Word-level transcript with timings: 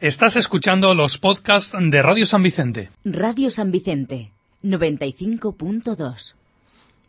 Estás 0.00 0.36
escuchando 0.36 0.94
los 0.94 1.18
podcasts 1.18 1.76
de 1.78 2.00
Radio 2.00 2.24
San 2.24 2.42
Vicente. 2.42 2.88
Radio 3.04 3.50
San 3.50 3.70
Vicente, 3.70 4.30
95.2. 4.62 6.34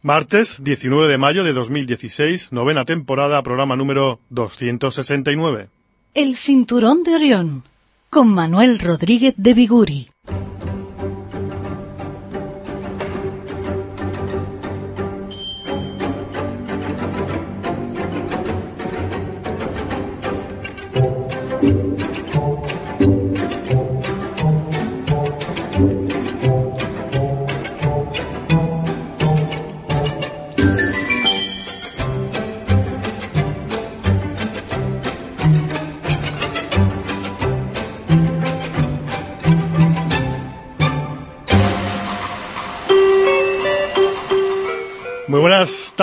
Martes 0.01 0.57
19 0.61 1.07
de 1.07 1.17
mayo 1.17 1.45
de 1.45 1.53
2016, 1.53 2.51
novena 2.51 2.83
temporada, 2.83 3.41
programa 3.43 3.77
número 3.77 4.19
269. 4.29 5.69
El 6.15 6.35
Cinturón 6.35 7.03
de 7.03 7.15
Orión, 7.15 7.63
con 8.09 8.27
Manuel 8.27 8.77
Rodríguez 8.77 9.35
de 9.37 9.53
Viguri. 9.53 10.10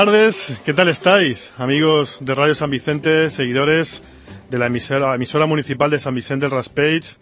Tardes, 0.04 0.54
¿qué 0.64 0.72
tal 0.74 0.86
estáis? 0.86 1.52
Amigos 1.58 2.18
de 2.20 2.32
Radio 2.36 2.54
San 2.54 2.70
Vicente, 2.70 3.30
seguidores 3.30 4.00
de 4.48 4.56
la 4.56 4.66
emisora, 4.66 5.12
emisora 5.16 5.46
municipal 5.46 5.90
de 5.90 5.98
San 5.98 6.14
Vicente 6.14 6.46
del 6.46 6.52
Raspage, 6.52 7.16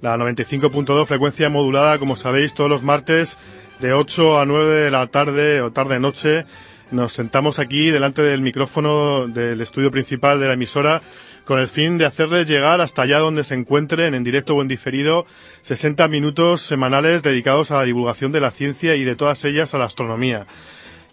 la 0.00 0.16
95.2 0.16 1.04
frecuencia 1.04 1.50
modulada, 1.50 1.98
como 1.98 2.16
sabéis, 2.16 2.54
todos 2.54 2.70
los 2.70 2.82
martes 2.82 3.36
de 3.80 3.92
8 3.92 4.38
a 4.38 4.46
9 4.46 4.76
de 4.76 4.90
la 4.90 5.08
tarde 5.08 5.60
o 5.60 5.72
tarde-noche. 5.72 6.46
Nos 6.90 7.12
sentamos 7.12 7.58
aquí 7.58 7.90
delante 7.90 8.22
del 8.22 8.40
micrófono 8.40 9.26
del 9.26 9.60
estudio 9.60 9.90
principal 9.90 10.40
de 10.40 10.46
la 10.46 10.54
emisora 10.54 11.02
con 11.44 11.60
el 11.60 11.68
fin 11.68 11.98
de 11.98 12.06
hacerles 12.06 12.46
llegar 12.46 12.80
hasta 12.80 13.02
allá 13.02 13.18
donde 13.18 13.44
se 13.44 13.56
encuentren, 13.56 14.14
en 14.14 14.24
directo 14.24 14.54
o 14.56 14.62
en 14.62 14.68
diferido, 14.68 15.26
60 15.64 16.08
minutos 16.08 16.62
semanales 16.62 17.22
dedicados 17.22 17.70
a 17.70 17.76
la 17.76 17.82
divulgación 17.82 18.32
de 18.32 18.40
la 18.40 18.52
ciencia 18.52 18.96
y 18.96 19.04
de 19.04 19.16
todas 19.16 19.44
ellas 19.44 19.74
a 19.74 19.78
la 19.78 19.84
astronomía 19.84 20.46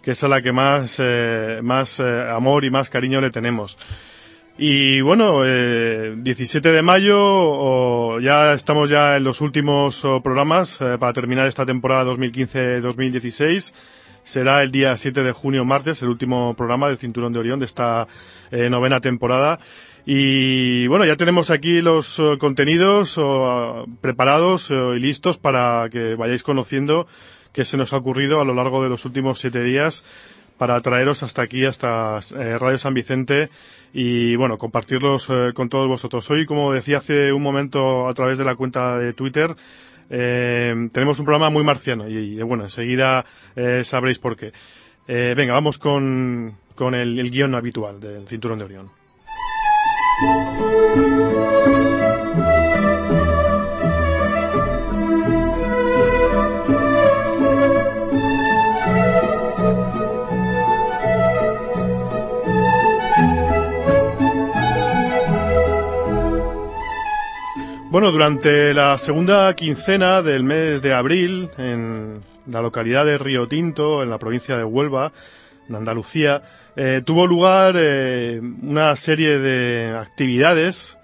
que 0.02 0.12
es 0.12 0.24
a 0.24 0.28
la 0.28 0.42
que 0.42 0.52
más, 0.52 0.96
eh, 0.98 1.60
más 1.62 2.00
eh, 2.00 2.28
amor 2.30 2.64
y 2.64 2.70
más 2.70 2.88
cariño 2.88 3.20
le 3.20 3.30
tenemos. 3.30 3.78
Y 4.62 5.00
bueno, 5.00 5.40
eh, 5.46 6.14
17 6.18 6.70
de 6.70 6.82
mayo, 6.82 7.16
o 7.18 8.20
ya 8.20 8.52
estamos 8.52 8.90
ya 8.90 9.16
en 9.16 9.24
los 9.24 9.40
últimos 9.40 10.04
oh, 10.04 10.20
programas 10.20 10.78
eh, 10.82 10.98
para 11.00 11.14
terminar 11.14 11.46
esta 11.46 11.64
temporada 11.64 12.04
2015-2016. 12.12 13.72
Será 14.22 14.62
el 14.62 14.70
día 14.70 14.94
7 14.98 15.22
de 15.22 15.32
junio, 15.32 15.64
martes, 15.64 16.02
el 16.02 16.10
último 16.10 16.52
programa 16.58 16.88
del 16.88 16.98
Cinturón 16.98 17.32
de 17.32 17.38
Orión 17.38 17.58
de 17.58 17.64
esta 17.64 18.06
eh, 18.50 18.68
novena 18.68 19.00
temporada. 19.00 19.60
Y 20.04 20.86
bueno, 20.88 21.06
ya 21.06 21.16
tenemos 21.16 21.48
aquí 21.48 21.80
los 21.80 22.18
oh, 22.18 22.36
contenidos 22.36 23.16
oh, 23.16 23.86
preparados 24.02 24.70
y 24.70 24.98
listos 24.98 25.38
para 25.38 25.88
que 25.90 26.16
vayáis 26.16 26.42
conociendo 26.42 27.06
que 27.52 27.64
se 27.64 27.76
nos 27.76 27.92
ha 27.92 27.96
ocurrido 27.96 28.40
a 28.40 28.44
lo 28.44 28.54
largo 28.54 28.82
de 28.82 28.88
los 28.88 29.04
últimos 29.04 29.40
siete 29.40 29.62
días 29.62 30.04
para 30.58 30.80
traeros 30.80 31.22
hasta 31.22 31.42
aquí, 31.42 31.64
hasta 31.64 32.18
eh, 32.36 32.58
Radio 32.58 32.76
San 32.76 32.92
Vicente 32.92 33.48
y 33.94 34.36
bueno, 34.36 34.58
compartirlos 34.58 35.28
eh, 35.30 35.52
con 35.54 35.68
todos 35.70 35.88
vosotros. 35.88 36.30
Hoy, 36.30 36.44
como 36.44 36.72
decía 36.72 36.98
hace 36.98 37.32
un 37.32 37.42
momento 37.42 38.08
a 38.08 38.14
través 38.14 38.36
de 38.36 38.44
la 38.44 38.54
cuenta 38.56 38.98
de 38.98 39.14
Twitter, 39.14 39.56
eh, 40.10 40.88
tenemos 40.92 41.18
un 41.18 41.24
programa 41.24 41.50
muy 41.50 41.64
marciano 41.64 42.08
y, 42.08 42.38
y 42.38 42.42
bueno, 42.42 42.64
enseguida 42.64 43.24
eh, 43.56 43.82
sabréis 43.84 44.18
por 44.18 44.36
qué. 44.36 44.52
Eh, 45.08 45.34
venga, 45.36 45.54
vamos 45.54 45.78
con, 45.78 46.56
con 46.74 46.94
el, 46.94 47.18
el 47.18 47.30
guion 47.30 47.54
habitual 47.54 47.98
del 47.98 48.28
Cinturón 48.28 48.58
de 48.58 48.64
Orión. 48.66 48.90
Bueno, 67.90 68.12
durante 68.12 68.72
la 68.72 68.96
segunda 68.98 69.52
quincena 69.56 70.22
del 70.22 70.44
mes 70.44 70.80
de 70.80 70.94
abril, 70.94 71.50
en 71.58 72.20
la 72.46 72.62
localidad 72.62 73.04
de 73.04 73.18
Río 73.18 73.48
Tinto, 73.48 74.04
en 74.04 74.10
la 74.10 74.18
provincia 74.18 74.56
de 74.56 74.62
Huelva, 74.62 75.12
en 75.68 75.74
Andalucía, 75.74 76.40
eh, 76.76 77.02
tuvo 77.04 77.26
lugar 77.26 77.74
eh, 77.76 78.40
una 78.62 78.94
serie 78.94 79.40
de 79.40 79.98
actividades 79.98 80.98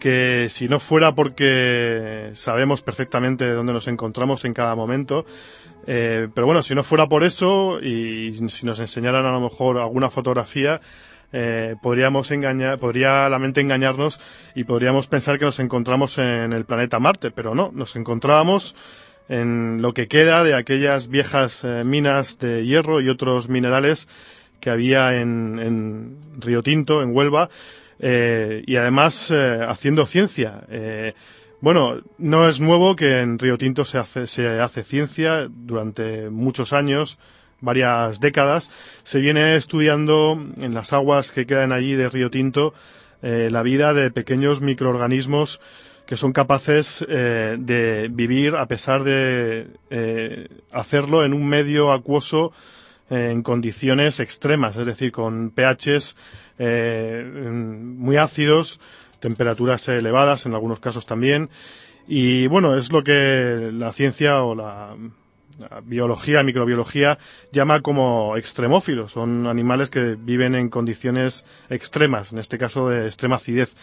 que 0.00 0.48
si 0.50 0.66
no 0.68 0.80
fuera 0.80 1.14
porque 1.14 2.32
sabemos 2.34 2.82
perfectamente 2.82 3.48
dónde 3.52 3.72
nos 3.72 3.86
encontramos 3.86 4.44
en 4.44 4.52
cada 4.52 4.74
momento, 4.74 5.26
eh, 5.86 6.26
pero 6.34 6.44
bueno, 6.44 6.60
si 6.60 6.74
no 6.74 6.82
fuera 6.82 7.06
por 7.06 7.22
eso 7.22 7.80
y 7.80 8.36
si 8.48 8.66
nos 8.66 8.80
enseñaran 8.80 9.26
a 9.26 9.30
lo 9.30 9.40
mejor 9.40 9.78
alguna 9.78 10.10
fotografía, 10.10 10.80
eh, 11.32 11.76
podríamos 11.82 12.30
engañar, 12.30 12.78
podría 12.78 13.28
la 13.28 13.38
mente 13.38 13.60
engañarnos 13.60 14.20
y 14.54 14.64
podríamos 14.64 15.06
pensar 15.06 15.38
que 15.38 15.44
nos 15.44 15.58
encontramos 15.58 16.18
en 16.18 16.52
el 16.52 16.64
planeta 16.64 16.98
Marte, 16.98 17.30
pero 17.30 17.54
no, 17.54 17.70
nos 17.74 17.96
encontrábamos 17.96 18.74
en 19.28 19.82
lo 19.82 19.92
que 19.92 20.08
queda 20.08 20.44
de 20.44 20.54
aquellas 20.54 21.08
viejas 21.08 21.64
eh, 21.64 21.82
minas 21.84 22.38
de 22.38 22.64
hierro 22.64 23.00
y 23.00 23.08
otros 23.08 23.48
minerales 23.48 24.08
que 24.60 24.70
había 24.70 25.20
en, 25.20 25.58
en 25.58 26.18
Río 26.38 26.62
Tinto, 26.62 27.02
en 27.02 27.14
Huelva, 27.14 27.50
eh, 27.98 28.62
y 28.66 28.76
además 28.76 29.30
eh, 29.30 29.60
haciendo 29.66 30.06
ciencia. 30.06 30.64
Bueno, 31.60 32.02
no 32.18 32.48
es 32.48 32.60
nuevo 32.60 32.96
que 32.96 33.20
en 33.20 33.38
Río 33.38 33.56
Tinto 33.56 33.84
se 33.84 33.98
hace, 33.98 34.26
se 34.26 34.46
hace 34.60 34.84
ciencia 34.84 35.48
durante 35.50 36.28
muchos 36.28 36.72
años, 36.72 37.18
varias 37.60 38.20
décadas, 38.20 38.70
se 39.02 39.20
viene 39.20 39.56
estudiando 39.56 40.38
en 40.56 40.74
las 40.74 40.92
aguas 40.92 41.32
que 41.32 41.46
quedan 41.46 41.72
allí 41.72 41.94
de 41.94 42.08
Río 42.08 42.30
Tinto 42.30 42.74
eh, 43.22 43.48
la 43.50 43.62
vida 43.62 43.94
de 43.94 44.10
pequeños 44.10 44.60
microorganismos 44.60 45.60
que 46.06 46.16
son 46.16 46.32
capaces 46.32 47.04
eh, 47.08 47.56
de 47.58 48.08
vivir 48.08 48.54
a 48.54 48.66
pesar 48.66 49.02
de 49.02 49.66
eh, 49.90 50.48
hacerlo 50.70 51.24
en 51.24 51.32
un 51.32 51.48
medio 51.48 51.92
acuoso 51.92 52.52
en 53.08 53.42
condiciones 53.42 54.18
extremas, 54.18 54.76
es 54.76 54.84
decir, 54.84 55.12
con 55.12 55.52
pHs 55.52 56.16
muy 56.58 58.16
ácidos, 58.16 58.80
temperaturas 59.20 59.86
elevadas 59.86 60.44
en 60.44 60.54
algunos 60.54 60.80
casos 60.80 61.06
también. 61.06 61.48
Y 62.08 62.48
bueno, 62.48 62.76
es 62.76 62.90
lo 62.90 63.04
que 63.04 63.70
la 63.72 63.92
ciencia 63.92 64.42
o 64.42 64.56
la 64.56 64.96
biología, 65.84 66.42
microbiología, 66.42 67.18
llama 67.52 67.80
como 67.80 68.36
extremófilos. 68.36 69.12
Son 69.12 69.46
animales 69.46 69.90
que 69.90 70.16
viven 70.18 70.54
en 70.54 70.68
condiciones 70.68 71.44
extremas, 71.70 72.32
en 72.32 72.38
este 72.38 72.58
caso 72.58 72.88
de 72.88 73.06
extrema 73.06 73.36
acidez. 73.36 73.74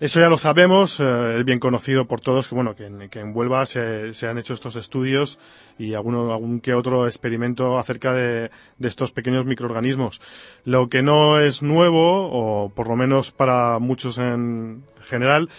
Eso 0.00 0.18
ya 0.18 0.30
lo 0.30 0.38
sabemos, 0.38 0.98
eh, 0.98 1.36
es 1.38 1.44
bien 1.44 1.58
conocido 1.58 2.06
por 2.06 2.22
todos 2.22 2.48
que 2.48 2.54
bueno 2.54 2.74
que 2.74 2.86
en, 2.86 3.10
que 3.10 3.20
en 3.20 3.36
Huelva 3.36 3.66
se, 3.66 4.14
se, 4.14 4.26
han 4.26 4.38
hecho 4.38 4.54
estos 4.54 4.74
estudios 4.76 5.38
y 5.78 5.92
alguno, 5.92 6.32
algún 6.32 6.60
que 6.60 6.72
otro 6.72 7.06
experimento 7.06 7.78
acerca 7.78 8.14
de, 8.14 8.50
de, 8.78 8.88
estos 8.88 9.12
pequeños 9.12 9.44
microorganismos. 9.44 10.22
Lo 10.64 10.88
que 10.88 11.02
no 11.02 11.38
es 11.38 11.60
nuevo, 11.60 12.30
o 12.32 12.70
por 12.70 12.88
lo 12.88 12.96
menos 12.96 13.30
para 13.30 13.78
muchos 13.78 14.16
en 14.16 14.84
general, 15.02 15.50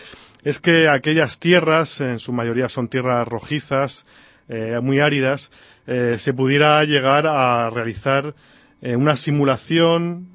es 0.44 0.60
que 0.60 0.90
aquellas 0.90 1.38
tierras, 1.38 2.02
en 2.02 2.18
su 2.18 2.34
mayoría 2.34 2.68
son 2.68 2.88
tierras 2.88 3.28
rojizas, 3.28 4.08
eh, 4.54 4.82
muy 4.82 5.00
áridas, 5.00 5.50
eh, 5.88 6.18
se 6.20 6.34
pudiera 6.34 6.84
llegar 6.84 7.26
a 7.26 7.70
realizar 7.70 8.36
eh, 8.82 8.98
una 8.98 9.16
simulación 9.16 10.28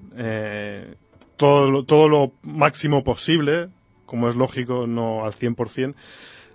todo, 1.37 1.85
todo 1.85 2.09
lo 2.09 2.33
máximo 2.41 3.05
posible, 3.05 3.69
como 4.07 4.31
es 4.31 4.37
lógico, 4.37 4.87
no 4.87 5.27
al 5.27 5.35
100%, 5.35 5.95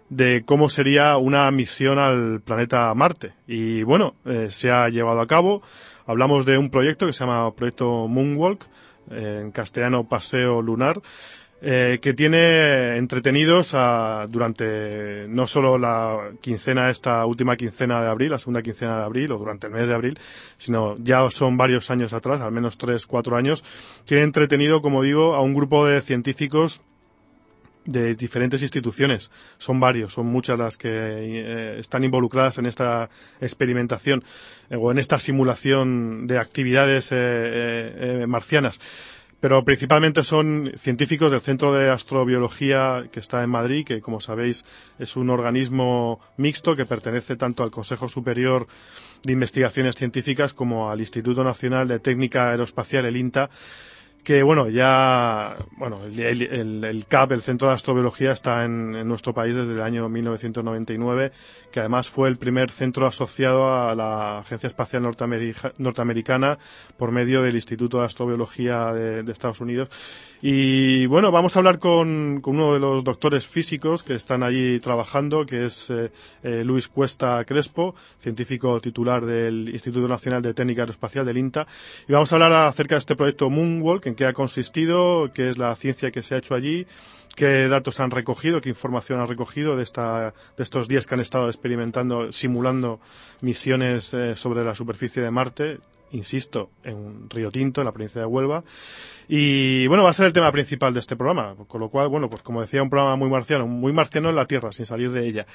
de 0.09 0.41
cómo 0.43 0.69
sería 0.69 1.17
una 1.17 1.51
misión 1.51 1.99
al 1.99 2.41
planeta 2.41 2.91
Marte. 2.95 3.33
Y 3.45 3.83
bueno, 3.83 4.15
se 4.49 4.71
ha 4.71 4.89
llevado 4.89 5.21
a 5.21 5.27
cabo. 5.27 5.61
Hablamos 6.07 6.47
de 6.47 6.57
un 6.57 6.71
proyecto 6.71 7.05
que 7.05 7.13
se 7.13 7.19
llama 7.19 7.53
Proyecto 7.53 8.07
Moonwalk, 8.07 8.65
en 9.11 9.51
castellano 9.51 10.09
Paseo 10.09 10.63
Lunar, 10.63 10.99
eh, 11.61 11.99
que 12.01 12.13
tiene 12.13 12.97
entretenidos 12.97 13.73
a, 13.73 14.25
durante 14.27 15.27
no 15.27 15.45
solo 15.45 15.77
la 15.77 16.31
quincena, 16.41 16.89
esta 16.89 17.23
última 17.25 17.55
quincena 17.55 18.01
de 18.01 18.09
abril, 18.09 18.31
la 18.31 18.39
segunda 18.39 18.63
quincena 18.63 18.97
de 18.97 19.03
abril 19.03 19.31
o 19.31 19.37
durante 19.37 19.67
el 19.67 19.73
mes 19.73 19.87
de 19.87 19.93
abril, 19.93 20.19
sino 20.57 20.97
ya 20.97 21.29
son 21.29 21.57
varios 21.57 21.91
años 21.91 22.13
atrás, 22.13 22.41
al 22.41 22.51
menos 22.51 22.77
tres, 22.77 23.05
cuatro 23.05 23.35
años, 23.37 23.63
tiene 24.05 24.23
entretenido, 24.23 24.81
como 24.81 25.03
digo, 25.03 25.35
a 25.35 25.41
un 25.41 25.53
grupo 25.53 25.85
de 25.85 26.01
científicos 26.01 26.81
de 27.85 28.15
diferentes 28.15 28.61
instituciones. 28.61 29.31
Son 29.57 29.79
varios, 29.79 30.13
son 30.13 30.27
muchas 30.27 30.57
las 30.57 30.77
que 30.77 30.89
eh, 30.89 31.79
están 31.79 32.03
involucradas 32.03 32.57
en 32.57 32.65
esta 32.65 33.09
experimentación 33.39 34.23
eh, 34.69 34.75
o 34.77 34.91
en 34.91 34.97
esta 34.97 35.19
simulación 35.19 36.27
de 36.27 36.37
actividades 36.37 37.09
eh, 37.11 38.25
marcianas. 38.27 38.79
Pero 39.41 39.65
principalmente 39.65 40.23
son 40.23 40.71
científicos 40.77 41.31
del 41.31 41.41
Centro 41.41 41.73
de 41.73 41.89
Astrobiología 41.89 43.05
que 43.11 43.19
está 43.19 43.43
en 43.43 43.49
Madrid, 43.49 43.83
que 43.83 43.99
como 43.99 44.21
sabéis 44.21 44.63
es 44.99 45.15
un 45.15 45.31
organismo 45.31 46.19
mixto 46.37 46.75
que 46.75 46.85
pertenece 46.85 47.35
tanto 47.35 47.63
al 47.63 47.71
Consejo 47.71 48.07
Superior 48.07 48.67
de 49.23 49.33
Investigaciones 49.33 49.95
Científicas 49.95 50.53
como 50.53 50.91
al 50.91 50.99
Instituto 50.99 51.43
Nacional 51.43 51.87
de 51.87 51.99
Técnica 51.99 52.51
Aeroespacial, 52.51 53.05
el 53.05 53.17
INTA, 53.17 53.49
que 54.23 54.43
bueno, 54.43 54.69
ya, 54.69 55.57
bueno, 55.77 56.03
el, 56.05 56.83
el, 56.83 57.05
CAP, 57.07 57.31
el 57.31 57.41
Centro 57.41 57.69
de 57.69 57.73
Astrobiología, 57.73 58.31
está 58.31 58.65
en, 58.65 59.07
nuestro 59.07 59.33
país 59.33 59.55
desde 59.55 59.73
el 59.73 59.81
año 59.81 60.07
1999, 60.09 61.31
que 61.71 61.79
además 61.79 62.09
fue 62.09 62.29
el 62.29 62.37
primer 62.37 62.69
centro 62.69 63.07
asociado 63.07 63.73
a 63.73 63.95
la 63.95 64.39
Agencia 64.39 64.67
Espacial 64.67 65.03
Norteamericana 65.03 66.59
por 66.97 67.11
medio 67.11 67.41
del 67.41 67.55
Instituto 67.55 67.99
de 67.99 68.05
Astrobiología 68.05 68.93
de, 68.93 69.31
Estados 69.31 69.61
Unidos. 69.61 69.89
Y 70.43 71.05
bueno, 71.05 71.31
vamos 71.31 71.55
a 71.55 71.59
hablar 71.59 71.79
con, 71.79 72.41
uno 72.43 72.73
de 72.73 72.79
los 72.79 73.03
doctores 73.03 73.47
físicos 73.47 74.03
que 74.03 74.15
están 74.15 74.43
allí 74.43 74.79
trabajando, 74.79 75.45
que 75.45 75.65
es 75.65 75.89
eh, 75.89 76.11
eh, 76.43 76.63
Luis 76.65 76.87
Cuesta 76.87 77.43
Crespo, 77.45 77.95
científico 78.19 78.79
titular 78.81 79.25
del 79.25 79.69
Instituto 79.69 80.07
Nacional 80.07 80.41
de 80.41 80.53
Técnica 80.53 80.81
Aeroespacial 80.81 81.25
del 81.25 81.37
INTA. 81.37 81.67
Y 82.07 82.11
vamos 82.11 82.31
a 82.31 82.35
hablar 82.35 82.51
acerca 82.67 82.95
de 82.95 82.99
este 82.99 83.15
proyecto 83.15 83.49
Moonwalk, 83.49 84.07
en 84.11 84.15
qué 84.15 84.25
ha 84.25 84.33
consistido, 84.33 85.31
qué 85.33 85.49
es 85.49 85.57
la 85.57 85.75
ciencia 85.75 86.11
que 86.11 86.21
se 86.21 86.35
ha 86.35 86.37
hecho 86.37 86.53
allí, 86.53 86.85
qué 87.35 87.67
datos 87.67 87.99
han 87.99 88.11
recogido, 88.11 88.61
qué 88.61 88.69
información 88.69 89.19
han 89.19 89.27
recogido 89.27 89.75
de, 89.75 89.83
esta, 89.83 90.33
de 90.57 90.63
estos 90.63 90.87
días 90.87 91.07
que 91.07 91.15
han 91.15 91.21
estado 91.21 91.47
experimentando, 91.47 92.31
simulando 92.31 92.99
misiones 93.39 94.13
eh, 94.13 94.35
sobre 94.35 94.63
la 94.63 94.75
superficie 94.75 95.21
de 95.21 95.31
Marte, 95.31 95.79
insisto, 96.11 96.71
en 96.83 97.29
Río 97.29 97.51
Tinto, 97.51 97.81
en 97.81 97.85
la 97.85 97.91
provincia 97.91 98.21
de 98.21 98.27
Huelva. 98.27 98.63
Y 99.27 99.87
bueno, 99.87 100.03
va 100.03 100.09
a 100.09 100.13
ser 100.13 100.25
el 100.25 100.33
tema 100.33 100.51
principal 100.51 100.93
de 100.93 100.99
este 100.99 101.15
programa, 101.15 101.55
con 101.67 101.79
lo 101.79 101.89
cual, 101.89 102.07
bueno, 102.09 102.29
pues 102.29 102.41
como 102.41 102.61
decía, 102.61 102.83
un 102.83 102.89
programa 102.89 103.15
muy 103.15 103.29
marciano, 103.29 103.67
muy 103.67 103.93
marciano 103.93 104.29
en 104.29 104.35
la 104.35 104.45
Tierra, 104.45 104.71
sin 104.71 104.85
salir 104.85 105.11
de 105.11 105.27
ella. 105.27 105.45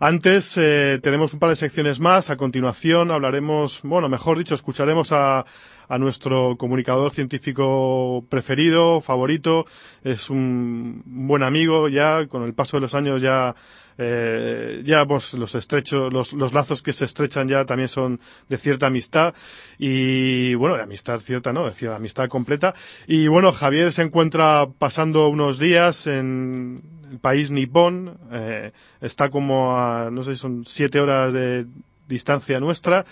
Antes 0.00 0.56
eh, 0.56 1.00
tenemos 1.02 1.34
un 1.34 1.40
par 1.40 1.50
de 1.50 1.56
secciones 1.56 1.98
más. 1.98 2.30
A 2.30 2.36
continuación 2.36 3.10
hablaremos, 3.10 3.80
bueno, 3.82 4.08
mejor 4.08 4.38
dicho, 4.38 4.54
escucharemos 4.54 5.10
a, 5.10 5.44
a 5.88 5.98
nuestro 5.98 6.56
comunicador 6.56 7.10
científico 7.10 8.24
preferido, 8.28 9.00
favorito. 9.00 9.66
Es 10.04 10.30
un 10.30 11.02
buen 11.04 11.42
amigo 11.42 11.88
ya, 11.88 12.28
con 12.28 12.44
el 12.44 12.54
paso 12.54 12.76
de 12.76 12.82
los 12.82 12.94
años 12.94 13.20
ya, 13.20 13.56
eh, 13.98 14.82
ya 14.84 15.04
pues, 15.04 15.34
los 15.34 15.54
estrechos, 15.54 16.12
los, 16.12 16.32
los 16.32 16.52
lazos 16.52 16.82
que 16.82 16.92
se 16.92 17.04
estrechan 17.04 17.48
ya 17.48 17.64
también 17.64 17.88
son 17.88 18.20
de 18.48 18.56
cierta 18.56 18.86
amistad 18.86 19.34
y 19.78 20.54
bueno, 20.54 20.76
de 20.76 20.82
amistad 20.82 21.18
cierta, 21.20 21.52
¿no? 21.52 21.66
Es 21.66 21.74
decir, 21.74 21.88
amistad 21.90 22.28
completa. 22.28 22.74
Y 23.06 23.26
bueno, 23.26 23.52
Javier 23.52 23.92
se 23.92 24.02
encuentra 24.02 24.68
pasando 24.78 25.28
unos 25.28 25.58
días 25.58 26.06
en, 26.06 26.82
el 27.10 27.18
país 27.18 27.50
nipón 27.50 28.18
eh, 28.30 28.72
está 29.00 29.30
como 29.30 29.78
a, 29.78 30.10
no 30.10 30.22
sé, 30.22 30.36
son 30.36 30.64
siete 30.66 31.00
horas 31.00 31.32
de 31.32 31.66
distancia 32.06 32.60
nuestra. 32.60 33.04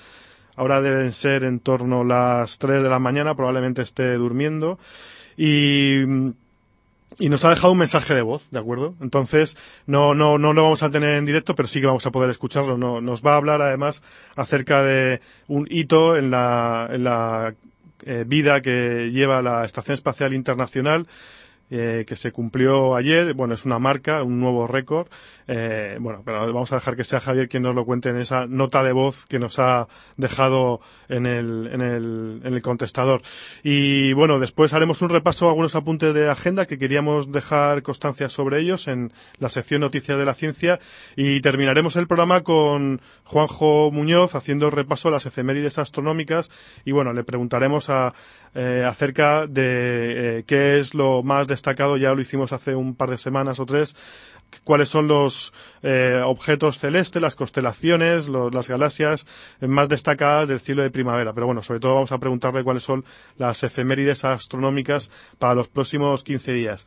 Ahora 0.57 0.81
deben 0.81 1.13
ser 1.13 1.45
en 1.45 1.61
torno 1.61 2.01
a 2.01 2.05
las 2.05 2.59
tres 2.59 2.83
de 2.83 2.89
la 2.89 2.99
mañana, 2.99 3.35
probablemente 3.35 3.83
esté 3.83 4.15
durmiendo. 4.15 4.79
Y, 5.37 5.97
y 7.19 7.29
nos 7.29 7.45
ha 7.45 7.51
dejado 7.51 7.73
un 7.73 7.79
mensaje 7.79 8.15
de 8.15 8.23
voz, 8.23 8.49
¿de 8.51 8.59
acuerdo? 8.59 8.95
Entonces, 9.01 9.57
no, 9.87 10.15
no, 10.15 10.39
no 10.39 10.53
lo 10.53 10.65
vamos 10.65 10.83
a 10.83 10.91
tener 10.91 11.17
en 11.17 11.25
directo, 11.25 11.55
pero 11.55 11.69
sí 11.69 11.81
que 11.81 11.87
vamos 11.87 12.07
a 12.07 12.11
poder 12.11 12.31
escucharlo. 12.31 12.77
No, 12.77 13.01
nos 13.01 13.23
va 13.23 13.35
a 13.35 13.37
hablar 13.37 13.63
además 13.63 14.03
acerca 14.35 14.83
de 14.83 15.21
un 15.49 15.67
hito 15.71 16.17
en 16.17 16.31
la, 16.31 16.89
en 16.91 17.05
la 17.05 17.55
eh, 18.05 18.25
vida 18.27 18.61
que 18.61 19.11
lleva 19.13 19.41
la 19.41 19.65
Estación 19.65 19.95
Espacial 19.95 20.35
Internacional 20.35 21.07
eh, 21.71 22.05
que 22.07 22.17
se 22.17 22.33
cumplió 22.33 22.95
ayer. 22.95 23.35
Bueno, 23.35 23.55
es 23.55 23.65
una 23.65 23.79
marca, 23.79 24.23
un 24.23 24.41
nuevo 24.41 24.67
récord. 24.67 25.09
Eh, 25.49 25.97
bueno, 26.01 26.23
pero 26.25 26.53
vamos 26.53 26.73
a 26.73 26.77
dejar 26.77 26.97
que 26.97 27.05
sea 27.05 27.21
Javier 27.21 27.49
quien 27.49 27.63
nos 27.63 27.75
lo 27.75 27.85
cuente 27.85 28.09
en 28.09 28.19
esa 28.19 28.47
nota 28.47 28.83
de 28.83 28.93
voz 28.93 29.27
que 29.27 29.39
nos 29.39 29.59
ha 29.59 29.89
dejado 30.17 30.81
en 31.09 31.27
el, 31.27 31.71
en 31.73 32.53
el, 32.55 32.63
contestador. 32.63 33.23
Y 33.63 34.13
bueno, 34.13 34.39
después 34.39 34.73
haremos 34.75 35.03
un 35.03 35.11
repaso 35.11 35.49
algunos 35.49 35.75
apuntes 35.77 36.15
de 36.15 36.31
agenda 36.31 36.67
que 36.67 36.79
queríamos 36.79 37.31
dejar 37.31 37.83
constancia 37.83 38.29
sobre 38.29 38.61
ellos 38.61 38.89
en 38.89 39.13
la 39.39 39.49
sección 39.49 39.81
Noticias 39.81 40.19
de 40.19 40.25
la 40.25 40.35
Ciencia 40.35 40.81
y 41.17 41.41
terminaremos 41.41 41.97
el 41.97 42.07
programa 42.07 42.43
con 42.43 43.01
Juanjo 43.25 43.91
Muñoz 43.93 44.35
haciendo 44.35 44.71
repaso 44.71 45.09
a 45.09 45.13
las 45.13 45.27
efemérides 45.27 45.79
astronómicas 45.79 46.51
y 46.85 46.93
bueno, 46.93 47.13
le 47.13 47.25
preguntaremos 47.25 47.89
a, 47.91 48.15
eh, 48.55 48.85
acerca 48.87 49.47
de 49.47 50.45
qué 50.47 50.79
es 50.79 50.95
lo 50.95 51.23
más 51.23 51.47
destacado, 51.57 51.97
ya 51.97 52.13
lo 52.15 52.21
hicimos 52.21 52.53
hace 52.53 52.75
un 52.75 52.95
par 52.95 53.11
de 53.11 53.19
semanas 53.19 53.59
o 53.59 53.67
tres, 53.67 53.97
cuáles 54.65 54.89
son 54.89 55.09
los 55.09 55.53
eh, 55.83 56.23
objetos 56.25 56.79
celestes, 56.79 57.21
las 57.21 57.37
constelaciones, 57.37 58.29
las 58.29 58.69
galaxias 58.69 59.27
más 59.61 59.89
destacadas 59.89 60.49
del 60.49 60.61
cielo 60.61 60.83
de 60.83 60.91
primavera. 60.91 61.33
Pero 61.33 61.47
bueno, 61.47 61.63
sobre 61.63 61.81
todo 61.81 61.95
vamos 61.95 62.13
a 62.13 62.19
preguntarle 62.19 62.63
cuáles 62.63 62.83
son 62.83 63.05
las 63.37 63.63
efemérides 63.63 64.25
astronómicas 64.25 65.11
para 65.39 65.55
los 65.55 65.69
próximos 65.69 66.23
15 66.23 66.53
días. 66.53 66.87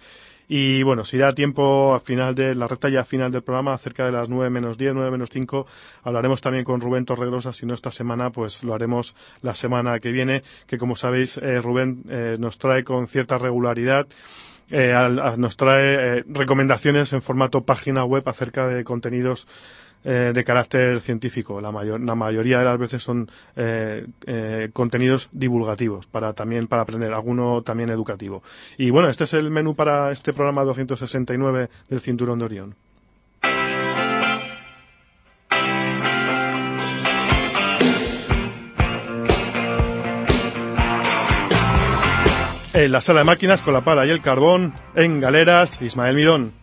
Y 0.51 0.81
bueno, 0.81 1.06
si 1.06 1.19
da 1.19 1.36
tiempo 1.36 1.94
al 1.94 2.01
final 2.01 2.33
de 2.33 2.56
la 2.56 2.68
recta 2.68 2.89
ya 2.89 3.06
final 3.06 3.31
del 3.31 3.44
programa, 3.44 3.77
cerca 3.77 4.07
de 4.07 4.12
las 4.12 4.30
nueve 4.30 4.50
menos 4.50 4.80
diez, 4.80 4.95
nueve 4.95 5.12
menos 5.12 5.30
cinco, 5.31 5.68
hablaremos 6.01 6.42
también 6.42 6.63
con 6.63 6.81
Rubén 6.81 7.06
Torregrosa. 7.06 7.54
Si 7.54 7.68
no 7.68 7.75
esta 7.75 7.92
semana, 7.92 8.31
pues 8.31 8.63
lo 8.63 8.74
haremos 8.74 9.15
la 9.44 9.54
semana 9.54 10.00
que 10.00 10.12
viene, 10.12 10.42
que 10.65 10.80
como 10.80 10.95
sabéis, 10.95 11.38
eh, 11.38 11.62
Rubén 11.62 12.01
eh, 12.10 12.38
nos 12.39 12.57
trae 12.57 12.83
con 12.83 13.07
cierta 13.07 13.38
regularidad 13.38 14.07
eh, 14.71 14.94
nos 15.38 15.57
trae 15.57 16.24
recomendaciones 16.27 17.13
en 17.13 17.21
formato 17.21 17.62
página 17.62 18.04
web 18.04 18.24
acerca 18.27 18.68
de 18.68 18.83
contenidos 18.83 19.48
eh, 20.06 20.31
de 20.33 20.44
carácter 20.45 21.01
científico. 21.01 21.60
La, 21.60 21.74
mayor, 21.74 22.00
la 22.00 22.16
mayoría 22.16 22.60
de 22.60 22.66
las 22.66 22.77
veces 22.77 23.04
son 23.04 23.30
eh, 23.57 24.07
eh, 24.25 24.69
contenidos 24.71 25.27
divulgativos, 25.33 26.07
para 26.07 26.31
también 26.31 26.68
para 26.68 26.83
aprender, 26.83 27.12
alguno 27.12 27.63
también 27.63 27.89
educativo. 27.89 28.42
Y 28.77 28.92
bueno, 28.92 29.10
este 29.10 29.25
es 29.25 29.33
el 29.33 29.51
menú 29.51 29.75
para 29.75 30.13
este 30.13 30.31
programa 30.31 30.63
269 30.63 31.69
del 31.89 32.00
Cinturón 32.00 32.39
de 32.39 32.45
Orión. 32.45 32.75
En 42.72 42.92
la 42.92 43.02
sala 43.02 43.22
de 43.22 43.26
máquinas 43.26 43.64
con 43.64 43.74
la 43.74 43.84
pala 43.84 44.06
y 44.06 44.12
el 44.12 44.22
carbón, 44.22 44.76
en 44.96 45.20
Galeras, 45.20 45.82
Ismael 45.82 46.16
Mirón. 46.16 46.54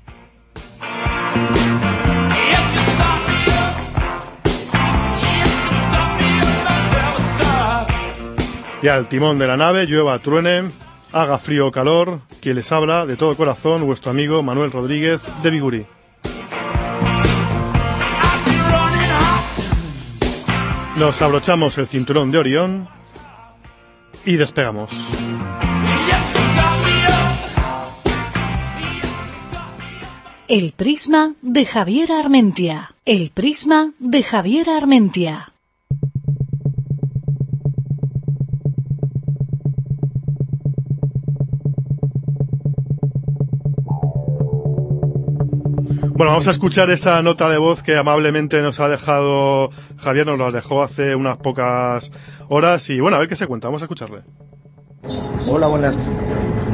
Ya 8.82 8.94
al 8.94 9.08
timón 9.08 9.36
de 9.38 9.48
la 9.48 9.56
nave, 9.56 9.86
llueva, 9.86 10.16
truene, 10.20 10.70
haga 11.10 11.38
frío 11.38 11.66
o 11.66 11.72
calor, 11.72 12.20
quien 12.40 12.54
les 12.54 12.70
habla 12.70 13.04
de 13.04 13.16
todo 13.16 13.36
corazón, 13.36 13.84
vuestro 13.84 14.12
amigo 14.12 14.44
Manuel 14.44 14.70
Rodríguez 14.70 15.22
de 15.42 15.50
Bigurí. 15.50 15.86
Nos 20.94 21.20
abrochamos 21.20 21.76
el 21.78 21.88
cinturón 21.88 22.30
de 22.30 22.38
Orión 22.38 22.88
y 24.24 24.36
despegamos. 24.36 24.92
El 30.48 30.70
prisma 30.70 31.32
de 31.42 31.66
Javier 31.66 32.12
Armentia. 32.12 32.94
El 33.04 33.30
prisma 33.30 33.90
de 33.98 34.22
Javier 34.22 34.70
Armentia. 34.70 35.52
Bueno, 46.14 46.30
vamos 46.30 46.46
a 46.46 46.52
escuchar 46.52 46.90
esa 46.90 47.20
nota 47.22 47.50
de 47.50 47.58
voz 47.58 47.82
que 47.82 47.96
amablemente 47.96 48.62
nos 48.62 48.78
ha 48.78 48.88
dejado 48.88 49.70
Javier, 49.96 50.26
nos 50.26 50.38
la 50.38 50.52
dejó 50.52 50.84
hace 50.84 51.16
unas 51.16 51.38
pocas 51.38 52.12
horas 52.48 52.88
y 52.88 53.00
bueno, 53.00 53.16
a 53.16 53.18
ver 53.20 53.28
qué 53.28 53.34
se 53.34 53.48
cuenta, 53.48 53.66
vamos 53.66 53.82
a 53.82 53.86
escucharle. 53.86 54.22
Hola, 55.48 55.66
buenas 55.66 56.12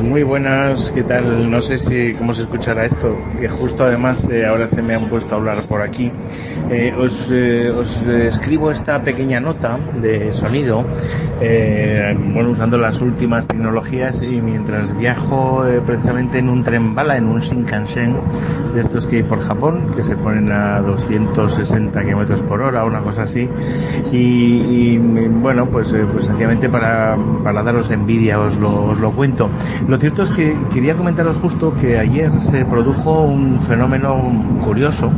muy 0.03 0.23
buenas, 0.23 0.91
¿qué 0.91 1.03
tal? 1.03 1.51
No 1.51 1.61
sé 1.61 1.79
si 1.79 2.15
cómo 2.15 2.33
se 2.33 2.43
escuchará 2.43 2.85
esto, 2.85 3.17
que 3.39 3.49
justo 3.49 3.85
además 3.85 4.29
eh, 4.29 4.45
ahora 4.45 4.67
se 4.67 4.83
me 4.83 4.95
han 4.95 5.09
puesto 5.09 5.35
a 5.35 5.39
hablar 5.39 5.67
por 5.69 5.81
aquí. 5.81 6.11
Eh, 6.71 6.93
os, 6.97 7.31
eh, 7.31 7.71
os 7.71 8.07
escribo 8.07 8.71
esta 8.71 9.03
pequeña 9.03 9.41
nota 9.41 9.79
de 10.01 10.33
sonido, 10.33 10.85
bueno, 12.35 12.51
usando 12.51 12.79
las 12.79 13.01
últimas 13.01 13.47
tecnologías 13.47 14.23
y 14.23 14.41
mientras 14.41 14.97
viajo 14.97 15.65
precisamente 15.87 16.39
en 16.39 16.49
un 16.49 16.63
tren 16.63 16.95
bala, 16.95 17.17
en 17.17 17.27
un 17.27 17.41
Shinkansen, 17.41 18.17
de 18.75 18.81
estos 18.81 19.07
que 19.07 19.17
hay 19.17 19.23
por 19.23 19.41
Japón, 19.41 19.93
que 19.95 20.03
se 20.03 20.17
ponen 20.17 20.51
a 20.53 20.81
260 20.81 22.01
kilómetros 22.03 22.43
por 22.43 22.63
hora, 22.63 22.85
una 22.85 23.03
cosa 23.03 23.23
así. 23.23 23.49
Y, 24.11 24.99
bueno, 24.99 25.69
pues, 25.69 25.95
pues 26.13 26.27
sencillamente 26.27 26.69
para, 26.69 27.17
para 27.43 27.63
daros 27.63 27.91
envidia 27.91 28.39
os 28.41 28.57
lo, 28.59 28.87
os 28.87 28.99
lo 28.99 29.13
cuento. 29.13 29.51
Lo 29.93 29.99
cierto 29.99 30.23
es 30.23 30.31
que 30.31 30.57
quería 30.73 30.97
comentaros 30.97 31.37
justo 31.37 31.75
que 31.75 31.99
ayer 31.99 32.33
se 32.51 32.65
produjo 32.65 33.25
un 33.25 33.61
fenómeno 33.61 34.59
curioso 34.65 35.13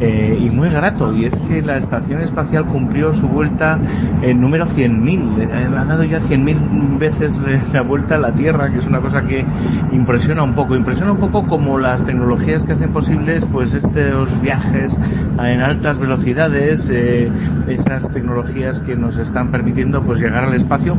eh, 0.00 0.36
y 0.40 0.50
muy 0.50 0.68
grato, 0.68 1.14
y 1.14 1.26
es 1.26 1.40
que 1.42 1.62
la 1.62 1.76
Estación 1.76 2.20
Espacial 2.20 2.66
cumplió 2.66 3.12
su 3.12 3.28
vuelta 3.28 3.78
en 4.22 4.40
número 4.40 4.66
100.000. 4.66 5.42
Eh, 5.42 5.68
ha 5.78 5.84
dado 5.84 6.02
ya 6.02 6.18
100.000 6.18 6.98
veces 6.98 7.40
la 7.72 7.82
vuelta 7.82 8.16
a 8.16 8.18
la 8.18 8.32
Tierra, 8.32 8.72
que 8.72 8.80
es 8.80 8.86
una 8.88 9.00
cosa 9.00 9.22
que 9.22 9.44
impresiona 9.92 10.42
un 10.42 10.54
poco. 10.54 10.74
Impresiona 10.74 11.12
un 11.12 11.18
poco 11.18 11.46
como 11.46 11.78
las 11.78 12.04
tecnologías 12.04 12.64
que 12.64 12.72
hacen 12.72 12.92
posibles 12.92 13.44
pues 13.52 13.74
estos 13.74 14.40
viajes 14.42 14.92
en 15.38 15.60
altas 15.60 15.98
velocidades, 15.98 16.90
eh, 16.92 17.30
esas 17.68 18.10
tecnologías 18.10 18.80
que 18.80 18.96
nos 18.96 19.18
están 19.18 19.52
permitiendo 19.52 20.02
pues 20.02 20.18
llegar 20.18 20.46
al 20.46 20.54
espacio 20.54 20.96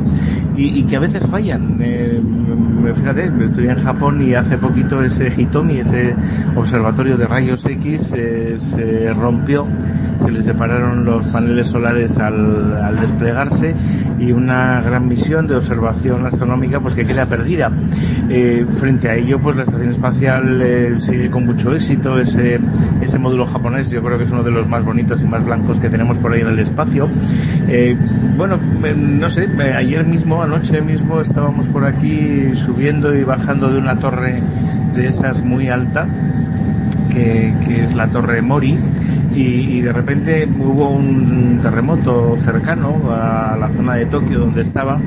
y, 0.55 0.83
que 0.83 0.95
a 0.95 0.99
veces 0.99 1.25
fallan 1.27 1.77
fíjate, 2.95 3.31
estoy 3.45 3.67
en 3.67 3.79
Japón 3.79 4.21
y 4.21 4.33
hace 4.33 4.57
poquito 4.57 5.03
ese 5.03 5.27
Hitomi, 5.35 5.79
ese 5.79 6.15
observatorio 6.55 7.17
de 7.17 7.27
rayos 7.27 7.65
X, 7.65 8.13
eh, 8.15 8.57
se 8.59 9.13
rompió, 9.13 9.65
se 10.23 10.31
le 10.31 10.41
separaron 10.41 11.05
los 11.05 11.25
paneles 11.27 11.67
solares 11.67 12.17
al, 12.17 12.97
desplegarse 12.99 13.75
y 14.19 14.31
una 14.31 14.81
gran 14.81 15.07
misión 15.07 15.47
de 15.47 15.55
observación 15.55 16.25
astronómica 16.25 16.79
pues 16.79 16.93
que 16.93 17.05
queda 17.05 17.25
perdida. 17.25 17.71
Eh, 18.29 18.65
frente 18.73 19.09
a 19.09 19.15
ello, 19.15 19.39
pues 19.39 19.55
la 19.55 19.63
estación 19.63 19.89
espacial 19.89 20.61
eh, 20.61 20.95
sigue 20.99 21.29
con 21.29 21.45
mucho 21.45 21.73
éxito, 21.73 22.19
ese, 22.19 22.59
ese 23.01 23.19
módulo 23.19 23.47
japonés 23.47 23.89
yo 23.89 24.01
creo 24.03 24.17
que 24.17 24.25
es 24.25 24.31
uno 24.31 24.43
de 24.43 24.51
los 24.51 24.67
más 24.67 24.83
bonitos 24.85 25.21
y 25.21 25.25
más 25.25 25.43
blancos 25.43 25.79
que 25.79 25.89
tenemos 25.89 26.17
por 26.17 26.33
ahí 26.33 26.41
en 26.41 26.47
el 26.47 26.59
espacio. 26.59 27.09
bueno, 28.37 28.57
no 28.57 29.29
sé, 29.29 29.49
ayer 29.75 30.05
mismo, 30.05 30.41
anoche 30.41 30.81
mismo, 30.81 31.21
estábamos 31.21 31.67
por 31.67 31.85
aquí 31.85 32.55
subiendo 32.55 33.15
y 33.15 33.23
bajando 33.23 33.71
de 33.71 33.79
una 33.79 33.97
torre 33.99 34.41
de 34.95 35.07
esas 35.07 35.41
muy 35.43 35.69
alta, 35.69 36.07
que, 37.09 37.53
es 37.83 37.93
la 37.95 38.09
torre 38.09 38.41
Mori, 38.41 38.77
y, 39.33 39.81
de 39.81 39.93
repente 39.93 40.47
hubo 40.59 40.89
un 40.89 41.59
terremoto 41.61 42.35
cercano 42.39 43.11
a 43.11 43.55
la 43.57 43.69
zona 43.69 43.95
de 43.95 44.05
Tokio 44.05 44.39
donde 44.39 44.61
estaba 44.61 44.99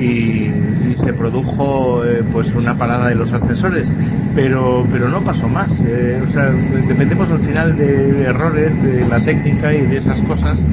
y, 0.00 0.50
se 0.96 1.12
produjo 1.12 2.04
eh, 2.04 2.24
pues 2.32 2.54
una 2.54 2.76
parada 2.76 3.08
de 3.08 3.14
los 3.14 3.32
ascensores, 3.32 3.90
pero, 4.34 4.84
pero 4.90 5.08
no 5.08 5.22
pasó 5.22 5.48
más. 5.48 5.84
Eh, 5.86 6.20
o 6.26 6.28
sea, 6.32 6.50
dependemos 6.50 7.30
al 7.30 7.40
final 7.40 7.76
de 7.76 8.22
errores 8.24 8.82
de 8.82 9.06
la 9.06 9.20
técnica 9.20 9.72
y 9.72 9.86
de 9.86 9.98
esas 9.98 10.20
cosas 10.22 10.66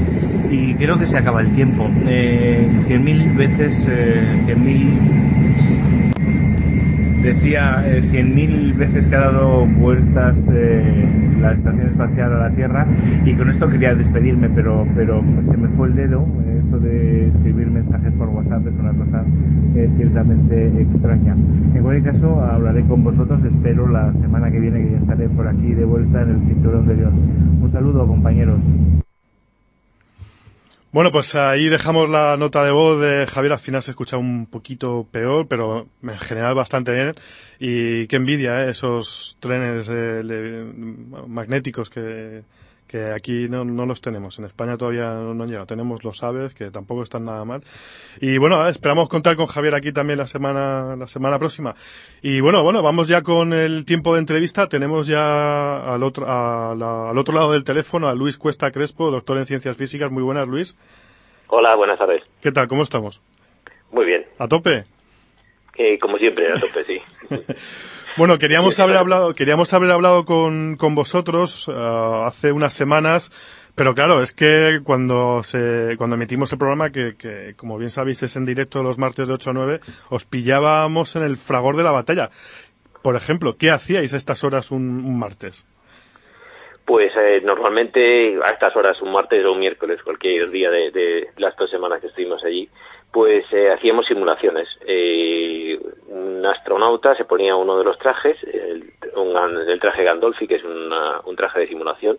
y 0.50 0.74
creo 0.76 0.98
que 0.98 1.06
se 1.06 1.18
acaba 1.18 1.42
el 1.42 1.54
tiempo. 1.54 1.90
Eh, 2.08 2.68
100.000 2.88 3.36
veces, 3.36 3.88
eh, 3.90 4.42
100.000 4.46 5.45
decía 7.26 7.84
eh, 7.88 8.04
100.000 8.04 8.78
veces 8.78 9.08
que 9.08 9.16
ha 9.16 9.22
dado 9.22 9.66
vueltas 9.66 10.38
eh, 10.52 11.36
la 11.42 11.54
estación 11.54 11.88
espacial 11.88 12.34
a 12.34 12.50
la 12.50 12.56
Tierra 12.56 12.86
y 13.26 13.34
con 13.34 13.50
esto 13.50 13.68
quería 13.68 13.96
despedirme, 13.96 14.50
pero, 14.50 14.86
pero 14.96 15.24
se 15.50 15.58
me 15.58 15.68
fue 15.70 15.88
el 15.88 15.96
dedo. 15.96 16.26
Esto 16.64 16.80
de 16.80 17.28
escribir 17.28 17.68
mensajes 17.68 18.14
por 18.14 18.30
WhatsApp 18.30 18.68
es 18.68 18.74
una 18.80 18.94
cosa 18.94 19.24
eh, 19.76 19.90
ciertamente 19.98 20.68
extraña. 20.82 21.36
En 21.74 21.82
cualquier 21.82 22.14
caso, 22.14 22.42
hablaré 22.42 22.84
con 22.84 23.04
vosotros, 23.04 23.44
espero 23.44 23.88
la 23.88 24.14
semana 24.14 24.52
que 24.52 24.60
viene 24.60 24.84
que 24.84 24.92
ya 24.92 24.98
estaré 24.98 25.28
por 25.30 25.48
aquí 25.48 25.74
de 25.74 25.86
vuelta 25.86 26.22
en 26.22 26.30
el 26.30 26.40
cinturón 26.48 26.88
de 26.88 26.96
Dios. 26.96 27.14
Un 27.62 27.72
saludo, 27.72 28.08
compañeros. 28.08 28.60
Bueno, 30.96 31.12
pues 31.12 31.36
ahí 31.36 31.68
dejamos 31.68 32.10
la 32.10 32.38
nota 32.38 32.64
de 32.64 32.72
voz 32.72 33.02
de 33.02 33.28
Javier. 33.28 33.52
Al 33.52 33.60
final 33.60 33.84
se 33.84 33.92
escucha 33.92 34.16
un 34.16 34.46
poquito 34.46 35.06
peor, 35.12 35.46
pero 35.46 35.90
en 36.02 36.20
general 36.20 36.56
bastante 36.56 36.94
bien. 36.94 37.14
Y 37.60 38.08
qué 38.08 38.16
envidia, 38.16 38.64
¿eh? 38.64 38.70
esos 38.70 39.36
trenes 39.42 39.90
magnéticos 41.28 41.90
que, 41.90 42.44
que 42.96 43.12
aquí 43.12 43.50
no, 43.50 43.66
no, 43.66 43.86
los 43.86 44.00
tenemos. 44.00 44.40
En 44.40 44.46
España 44.46 44.78
todavía 44.78 45.14
no, 45.16 45.32
han 45.32 45.50
llegado. 45.50 45.66
Tenemos 45.66 46.06
los 46.06 46.24
aves, 46.24 46.54
que 46.54 46.72
tampoco 46.72 47.04
están 47.04 47.26
nada 47.26 47.44
mal. 47.44 47.62
Y 48.22 48.38
bueno, 48.38 48.66
esperamos 48.70 49.10
contar 49.10 49.36
con 49.36 49.48
Javier 49.48 49.76
aquí 49.76 49.92
también 49.92 50.18
la 50.18 50.28
semana, 50.28 50.96
la 50.96 51.06
semana 51.08 51.38
próxima. 51.38 51.76
Y 52.22 52.40
bueno, 52.40 52.64
bueno, 52.64 52.82
vamos 52.82 53.10
ya 53.10 53.22
con 53.22 53.52
el 53.52 53.84
tiempo 53.84 54.14
de 54.14 54.22
entrevista. 54.22 54.70
Tenemos 54.70 55.08
ya 55.08 55.94
al 55.94 56.04
otro, 56.04 56.26
al 56.26 57.18
otro 57.18 57.36
lado 57.36 57.52
del 57.52 57.66
teléfono 57.66 58.08
a 58.08 58.16
Luis 58.16 58.38
Cuesta 58.38 58.72
Crespo, 58.72 59.12
doctor 59.12 59.40
en 59.40 59.46
ciencias 59.46 59.76
físicas. 59.76 60.10
Muy 60.10 60.24
buenas, 60.24 60.48
Luis. 60.48 60.78
Hola, 61.48 61.76
buenas 61.76 62.00
tardes. 62.00 62.24
¿Qué 62.40 62.54
tal? 62.54 62.70
¿Cómo 62.70 62.84
estamos? 62.84 63.22
Muy 63.92 64.06
bien. 64.06 64.26
¿A 64.40 64.48
tope? 64.48 64.86
Eh, 65.78 66.00
como 66.00 66.18
siempre, 66.18 66.50
a 66.50 66.54
tope, 66.54 66.86
sí. 66.86 67.02
bueno, 68.18 68.38
queríamos 68.38 68.80
haber 68.80 68.98
hablado, 68.98 69.34
queríamos 69.34 69.74
haber 69.74 69.92
hablado 69.92 70.26
con, 70.26 70.78
con 70.78 70.96
vosotros 70.96 71.68
uh, 71.68 72.26
hace 72.26 72.52
unas 72.52 72.74
semanas, 72.74 73.32
pero 73.76 73.94
claro, 73.94 74.22
es 74.22 74.32
que 74.32 74.80
cuando 74.84 75.44
se, 75.44 75.96
cuando 75.98 76.16
emitimos 76.16 76.52
el 76.54 76.58
programa, 76.58 76.92
que, 76.92 77.16
que 77.18 77.56
como 77.58 77.78
bien 77.78 77.90
sabéis 77.90 78.24
es 78.24 78.36
en 78.36 78.46
directo 78.46 78.84
los 78.84 78.98
martes 78.98 79.28
de 79.28 79.34
8 79.34 79.50
a 79.50 79.54
9, 79.54 79.80
os 80.10 80.26
pillábamos 80.26 81.16
en 81.16 81.24
el 81.24 81.38
fragor 81.38 81.76
de 81.76 81.84
la 81.84 81.92
batalla. 81.92 82.30
Por 83.02 83.16
ejemplo, 83.16 83.58
¿qué 83.58 83.70
hacíais 83.70 84.14
a 84.14 84.18
estas 84.18 84.44
horas 84.44 84.72
un, 84.72 85.04
un 85.06 85.20
martes? 85.20 85.66
Pues 86.86 87.12
eh, 87.18 87.42
normalmente 87.44 88.38
a 88.44 88.52
estas 88.52 88.76
horas, 88.76 89.02
un 89.02 89.12
martes 89.12 89.44
o 89.44 89.52
un 89.52 89.60
miércoles, 89.60 90.02
cualquier 90.04 90.50
día 90.52 90.70
de, 90.70 90.92
de 90.92 91.28
las 91.38 91.56
dos 91.58 91.70
semanas 91.70 92.00
que 92.00 92.08
estuvimos 92.08 92.44
allí, 92.44 92.70
pues 93.16 93.46
eh, 93.54 93.72
hacíamos 93.72 94.08
simulaciones. 94.08 94.68
Eh, 94.86 95.80
un 96.08 96.46
astronauta 96.46 97.16
se 97.16 97.24
ponía 97.24 97.56
uno 97.56 97.78
de 97.78 97.86
los 97.86 97.98
trajes, 97.98 98.38
el, 98.44 98.92
traje 99.80 100.04
Gandolfi, 100.04 100.46
que 100.50 100.56
es 100.56 100.64
un 100.66 101.36
traje 101.38 101.62
de 101.62 101.68
simulación, 101.70 102.18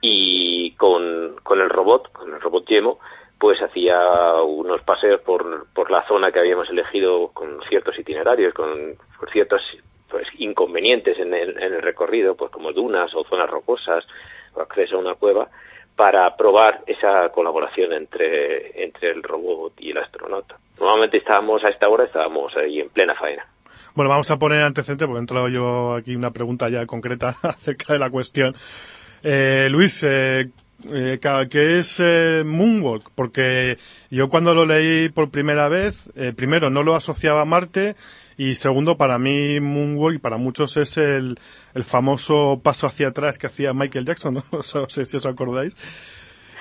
y 0.00 0.76
con, 0.76 1.34
con 1.42 1.60
el 1.60 1.68
robot, 1.68 2.12
con 2.12 2.32
el 2.32 2.40
robot 2.40 2.64
Yemo, 2.68 3.00
pues 3.40 3.60
hacía 3.60 4.40
unos 4.42 4.80
paseos 4.82 5.20
por, 5.22 5.66
por 5.74 5.90
la 5.90 6.06
zona 6.06 6.30
que 6.30 6.38
habíamos 6.38 6.70
elegido 6.70 7.32
con 7.34 7.60
ciertos 7.68 7.98
itinerarios, 7.98 8.54
con 8.54 8.96
ciertos 9.32 9.60
pues, 10.08 10.28
inconvenientes 10.38 11.18
en 11.18 11.34
el, 11.34 11.60
en 11.60 11.74
el 11.74 11.82
recorrido, 11.82 12.36
pues 12.36 12.52
como 12.52 12.72
dunas 12.72 13.12
o 13.16 13.24
zonas 13.24 13.50
rocosas 13.50 14.06
o 14.54 14.60
acceso 14.60 14.98
a 14.98 15.00
una 15.00 15.16
cueva, 15.16 15.50
para 15.98 16.36
probar 16.36 16.84
esa 16.86 17.28
colaboración 17.30 17.92
entre, 17.92 18.84
entre 18.84 19.10
el 19.10 19.20
robot 19.20 19.72
y 19.80 19.90
el 19.90 19.98
astronauta. 19.98 20.56
Normalmente 20.78 21.18
estábamos 21.18 21.64
a 21.64 21.70
esta 21.70 21.88
hora, 21.88 22.04
estábamos 22.04 22.56
ahí 22.56 22.78
en 22.78 22.88
plena 22.88 23.16
faena. 23.16 23.44
Bueno, 23.96 24.08
vamos 24.08 24.30
a 24.30 24.38
poner 24.38 24.62
antecedente 24.62 25.06
porque 25.06 25.18
he 25.18 25.22
entrado 25.22 25.48
yo 25.48 25.94
aquí 25.94 26.14
una 26.14 26.30
pregunta 26.30 26.68
ya 26.68 26.86
concreta 26.86 27.30
acerca 27.42 27.94
de 27.94 27.98
la 27.98 28.10
cuestión. 28.10 28.54
Eh, 29.24 29.66
Luis, 29.72 30.04
eh, 30.08 30.50
eh, 30.92 31.18
¿qué 31.50 31.78
es 31.78 32.00
eh, 32.00 32.42
Moonwalk? 32.44 33.10
Porque 33.14 33.78
yo 34.10 34.28
cuando 34.28 34.54
lo 34.54 34.66
leí 34.66 35.08
por 35.08 35.30
primera 35.30 35.68
vez, 35.68 36.10
eh, 36.16 36.32
primero 36.36 36.70
no 36.70 36.82
lo 36.82 36.94
asociaba 36.94 37.42
a 37.42 37.44
Marte 37.44 37.94
y 38.36 38.54
segundo 38.54 38.96
para 38.96 39.18
mí 39.18 39.60
Moonwalk 39.60 40.16
y 40.16 40.18
para 40.18 40.36
muchos 40.36 40.76
es 40.76 40.96
el, 40.96 41.38
el 41.74 41.84
famoso 41.84 42.60
paso 42.62 42.86
hacia 42.86 43.08
atrás 43.08 43.38
que 43.38 43.48
hacía 43.48 43.74
Michael 43.74 44.04
Jackson, 44.04 44.34
¿no? 44.34 44.44
no 44.52 44.62
sé 44.62 45.04
si 45.04 45.16
os 45.16 45.26
acordáis. 45.26 45.74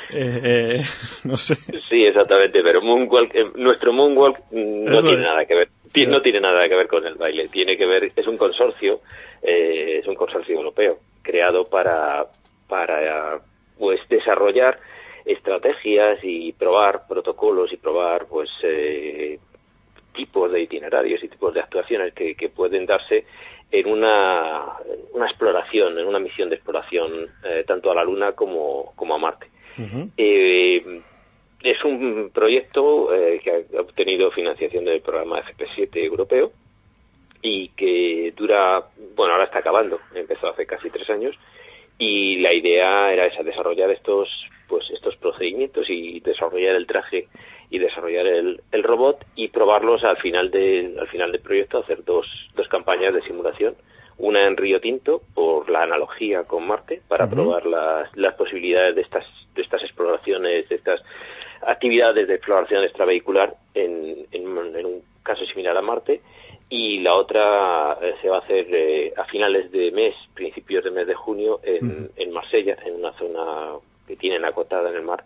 Eh, 0.09 0.39
eh, 0.43 0.81
no 1.23 1.37
sé. 1.37 1.55
Sí, 1.89 2.05
exactamente, 2.05 2.61
pero 2.63 2.81
Moonwalk, 2.81 3.35
eh, 3.35 3.45
nuestro 3.55 3.91
Moonwalk 3.91 4.39
no 4.51 5.01
tiene 5.01 5.21
nada 5.21 5.45
que 5.45 5.55
ver, 5.55 5.69
no 6.07 6.21
tiene 6.21 6.39
nada 6.39 6.67
que 6.67 6.75
ver 6.75 6.87
con 6.87 7.05
el 7.05 7.15
baile, 7.15 7.49
tiene 7.49 7.77
que 7.77 7.85
ver, 7.85 8.11
es 8.15 8.27
un 8.27 8.37
consorcio, 8.37 9.01
eh, 9.41 9.99
es 9.99 10.07
un 10.07 10.15
consorcio 10.15 10.55
europeo 10.55 10.99
creado 11.21 11.65
para, 11.65 12.25
para 12.69 13.41
pues 13.77 13.99
desarrollar 14.09 14.79
estrategias 15.25 16.19
y 16.23 16.53
probar 16.53 17.07
protocolos 17.07 17.71
y 17.73 17.77
probar 17.77 18.27
pues 18.27 18.49
eh, 18.63 19.39
tipos 20.13 20.51
de 20.51 20.61
itinerarios 20.61 21.23
y 21.23 21.27
tipos 21.27 21.53
de 21.53 21.61
actuaciones 21.61 22.13
que, 22.13 22.35
que 22.35 22.49
pueden 22.49 22.85
darse 22.85 23.25
en 23.71 23.87
una, 23.87 24.63
una, 25.13 25.25
exploración, 25.25 25.99
en 25.99 26.07
una 26.07 26.19
misión 26.19 26.49
de 26.49 26.55
exploración 26.55 27.29
eh, 27.43 27.63
tanto 27.67 27.91
a 27.91 27.95
la 27.95 28.03
Luna 28.03 28.31
como, 28.31 28.93
como 28.95 29.15
a 29.15 29.17
Marte. 29.17 29.47
eh, 30.17 31.01
es 31.61 31.83
un 31.83 32.31
proyecto 32.33 33.13
eh, 33.13 33.39
que 33.43 33.51
ha 33.77 33.81
obtenido 33.81 34.31
financiación 34.31 34.85
del 34.85 35.01
programa 35.01 35.43
FP7 35.43 35.97
europeo 35.97 36.51
y 37.41 37.69
que 37.69 38.33
dura, 38.35 38.85
bueno, 39.15 39.33
ahora 39.33 39.45
está 39.45 39.59
acabando, 39.59 39.99
empezó 40.15 40.47
hace 40.47 40.65
casi 40.65 40.89
tres 40.89 41.09
años 41.09 41.35
y 41.97 42.37
la 42.37 42.53
idea 42.53 43.11
era 43.11 43.25
esa, 43.25 43.43
desarrollar 43.43 43.89
estos 43.91 44.29
pues 44.67 44.89
estos 44.91 45.15
procedimientos 45.15 45.89
y 45.89 46.19
desarrollar 46.19 46.75
el 46.75 46.87
traje 46.87 47.27
y 47.69 47.79
desarrollar 47.79 48.27
el, 48.27 48.61
el 48.71 48.83
robot 48.83 49.25
y 49.35 49.47
probarlos 49.49 50.03
al 50.03 50.17
final 50.17 50.51
de, 50.51 50.95
al 50.99 51.07
final 51.07 51.31
del 51.31 51.41
proyecto 51.41 51.79
hacer 51.79 52.03
dos, 52.03 52.27
dos 52.55 52.67
campañas 52.67 53.13
de 53.13 53.21
simulación. 53.21 53.75
Una 54.17 54.47
en 54.47 54.57
Río 54.57 54.81
Tinto 54.81 55.21
por 55.33 55.69
la 55.69 55.83
analogía 55.83 56.43
con 56.43 56.65
Marte 56.65 57.01
para 57.07 57.29
probar 57.29 57.65
las, 57.65 58.15
las 58.17 58.33
posibilidades 58.33 58.95
de 58.95 59.01
estas 59.01 59.25
de 59.53 59.61
estas 59.61 59.83
exploraciones 59.83 60.67
de 60.69 60.75
estas 60.75 61.03
actividades 61.61 62.27
de 62.27 62.35
exploración 62.35 62.83
extravehicular 62.83 63.55
en, 63.75 64.25
en, 64.31 64.85
un 64.85 65.03
caso 65.23 65.45
similar 65.45 65.77
a 65.77 65.81
Marte 65.81 66.21
y 66.69 66.99
la 66.99 67.13
otra 67.15 67.97
eh, 68.01 68.15
se 68.21 68.29
va 68.29 68.37
a 68.37 68.39
hacer 68.41 68.67
eh, 68.69 69.13
a 69.15 69.23
finales 69.25 69.71
de 69.71 69.91
mes, 69.91 70.13
principios 70.33 70.83
de 70.83 70.91
mes 70.91 71.07
de 71.07 71.15
junio, 71.15 71.59
en, 71.63 72.09
en 72.15 72.31
Marsella, 72.31 72.77
en 72.85 72.95
una 72.95 73.13
zona 73.13 73.73
que 74.07 74.15
tienen 74.17 74.43
acotada 74.45 74.89
en 74.89 74.95
el 74.97 75.03
mar, 75.03 75.23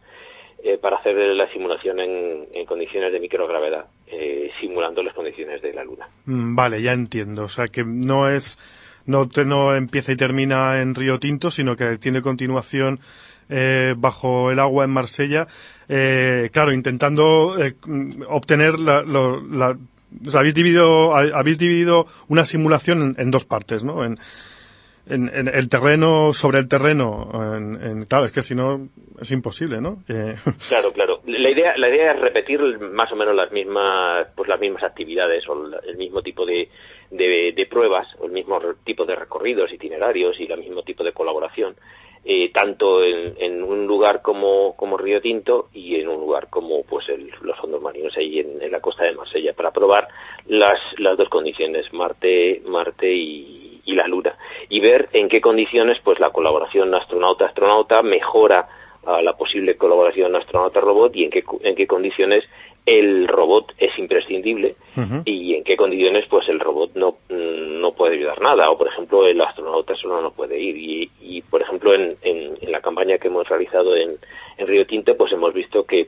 eh, 0.64 0.78
para 0.78 0.98
hacer 0.98 1.16
la 1.16 1.52
simulación 1.52 2.00
en, 2.00 2.48
en 2.54 2.66
condiciones 2.66 3.12
de 3.12 3.20
microgravedad, 3.20 3.86
eh, 4.08 4.52
simulando 4.60 5.02
las 5.02 5.14
condiciones 5.16 5.62
de 5.62 5.74
la 5.74 5.84
Luna. 5.84 6.08
Mm, 6.26 6.56
Vale, 6.56 6.82
ya 6.82 6.94
entiendo. 6.94 7.44
O 7.46 7.50
sea 7.50 7.68
que 7.68 7.84
no 7.84 8.30
es 8.30 8.60
no, 9.08 9.28
te- 9.28 9.46
no 9.46 9.76
empieza 9.76 10.12
y 10.12 10.16
termina 10.18 10.80
en 10.82 10.94
Río 10.94 11.20
Tinto, 11.20 11.50
sino 11.50 11.76
que 11.76 11.98
tiene 11.98 12.22
continuación 12.22 13.00
eh, 13.50 13.96
bajo 13.98 14.52
el 14.52 14.60
agua 14.60 14.84
en 14.86 14.92
Marsella. 14.92 15.48
Eh, 15.90 16.50
claro, 16.54 16.72
intentando 16.72 17.56
eh, 17.60 17.74
obtener 18.30 18.80
la, 18.80 19.02
lo- 19.02 19.42
la- 19.42 19.76
habéis 20.36 20.54
dividido 20.56 21.16
ha- 21.16 21.38
habéis 21.40 21.58
dividido 21.58 22.06
una 22.28 22.46
simulación 22.46 23.02
en, 23.02 23.16
en 23.18 23.32
dos 23.32 23.46
partes, 23.46 23.84
¿no? 23.84 24.04
En, 24.04 24.18
en, 25.08 25.30
en 25.34 25.48
el 25.48 25.68
terreno 25.68 26.32
sobre 26.34 26.60
el 26.60 26.68
terreno. 26.68 27.30
En, 27.58 27.82
en- 27.84 28.06
claro, 28.06 28.26
es 28.26 28.32
que 28.32 28.44
si 28.44 28.54
no 28.56 28.88
es 29.20 29.32
imposible, 29.32 29.82
¿no? 29.82 30.04
Eh, 30.08 30.36
Claro, 30.70 30.94
claro. 30.94 31.22
La 31.26 31.50
idea, 31.50 31.76
la 31.78 31.90
idea 31.90 32.12
es 32.14 32.20
repetir 32.20 32.60
más 32.80 33.12
o 33.12 33.16
menos 33.16 33.36
las 33.36 33.52
mismas, 33.52 34.28
pues 34.36 34.48
las 34.48 34.60
mismas 34.60 34.84
actividades 34.84 35.48
o 35.50 35.66
el 35.88 35.98
mismo 35.98 36.22
tipo 36.22 36.46
de, 36.46 36.70
de, 37.10 37.54
de 37.56 37.66
pruebas, 37.66 38.08
o 38.20 38.26
el 38.28 38.32
mismo 38.32 38.60
tipo 38.84 39.06
de 39.06 39.16
recorridos, 39.16 39.74
itinerarios 39.74 40.40
y 40.40 40.52
el 40.52 40.60
mismo 40.60 40.84
tipo 40.84 41.04
de 41.04 41.14
colaboración, 41.14 41.76
eh, 42.24 42.52
tanto 42.54 43.04
en, 43.04 43.34
en 43.40 43.64
un 43.64 43.88
lugar 43.88 44.22
como, 44.22 44.76
como 44.76 44.98
Río 44.98 45.22
Tinto 45.22 45.70
y 45.74 45.96
en 45.96 46.08
un 46.08 46.20
lugar 46.20 46.50
como 46.50 46.84
pues 46.84 47.10
el- 47.10 47.32
los 47.42 47.58
fondos 47.58 47.82
marinos 47.82 48.16
ahí 48.18 48.40
en, 48.40 48.72
la 48.72 48.80
costa 48.80 49.04
de 49.06 49.14
Marsella 49.14 49.54
para 49.54 49.72
probar 49.72 50.08
las, 50.48 50.76
las 50.98 51.18
dos 51.18 51.30
condiciones, 51.30 51.92
Marte, 51.94 52.62
Marte 52.66 53.12
y, 53.12 53.82
y 53.86 53.94
la 53.94 54.08
Luna, 54.08 54.38
y 54.70 54.80
ver 54.80 55.10
en 55.14 55.30
qué 55.30 55.42
condiciones 55.42 55.98
pues 56.04 56.20
la 56.20 56.30
colaboración 56.30 56.94
astronauta-astronauta 56.94 58.02
mejora 58.04 58.68
a 59.04 59.22
la 59.24 59.34
posible 59.36 59.78
colaboración 59.78 60.36
astronauta-robot 60.36 61.16
y 61.16 61.24
en 61.24 61.32
qué, 61.32 61.44
en 61.62 61.76
qué 61.76 61.88
condiciones 61.88 62.44
el 62.86 63.28
robot 63.28 63.74
es 63.78 63.98
imprescindible 64.00 64.76
y 65.26 65.54
en 65.56 65.64
qué 65.64 65.78
condiciones 65.78 66.26
pues 66.30 66.50
el 66.50 66.60
robot 66.60 66.92
no, 66.96 67.18
mm, 67.30 67.80
no 67.80 67.94
puede 67.94 68.16
ayudar 68.16 68.42
nada. 68.42 68.70
O 68.72 68.78
por 68.78 68.88
ejemplo 68.88 69.28
el 69.28 69.40
astronauta 69.40 69.96
solo 69.96 70.22
no 70.22 70.32
puede 70.32 70.60
ir. 70.60 70.76
Y, 70.78 71.12
y, 71.22 71.42
por 71.44 71.62
ejemplo 71.62 71.94
en, 71.94 72.16
en, 72.24 72.58
en 72.60 72.72
la 72.72 72.82
campaña 72.82 73.18
que 73.20 73.28
hemos 73.28 73.48
realizado 73.48 73.96
en, 73.96 74.18
en 74.58 74.68
Río 74.68 74.86
Tinto 74.88 75.16
pues 75.16 75.32
hemos 75.32 75.54
visto 75.54 75.86
que 75.86 76.08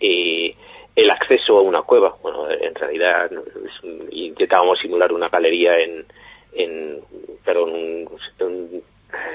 eh, 0.00 0.54
el 0.96 1.10
acceso 1.10 1.58
a 1.58 1.62
una 1.62 1.82
cueva 1.82 2.16
bueno 2.22 2.48
en 2.50 2.74
realidad 2.74 3.30
intentábamos 4.10 4.78
simular 4.78 5.12
una 5.12 5.28
galería 5.28 5.78
en, 5.80 6.04
en 6.54 7.00
perdón 7.44 7.70
un- 7.74 8.08
un- 8.40 8.82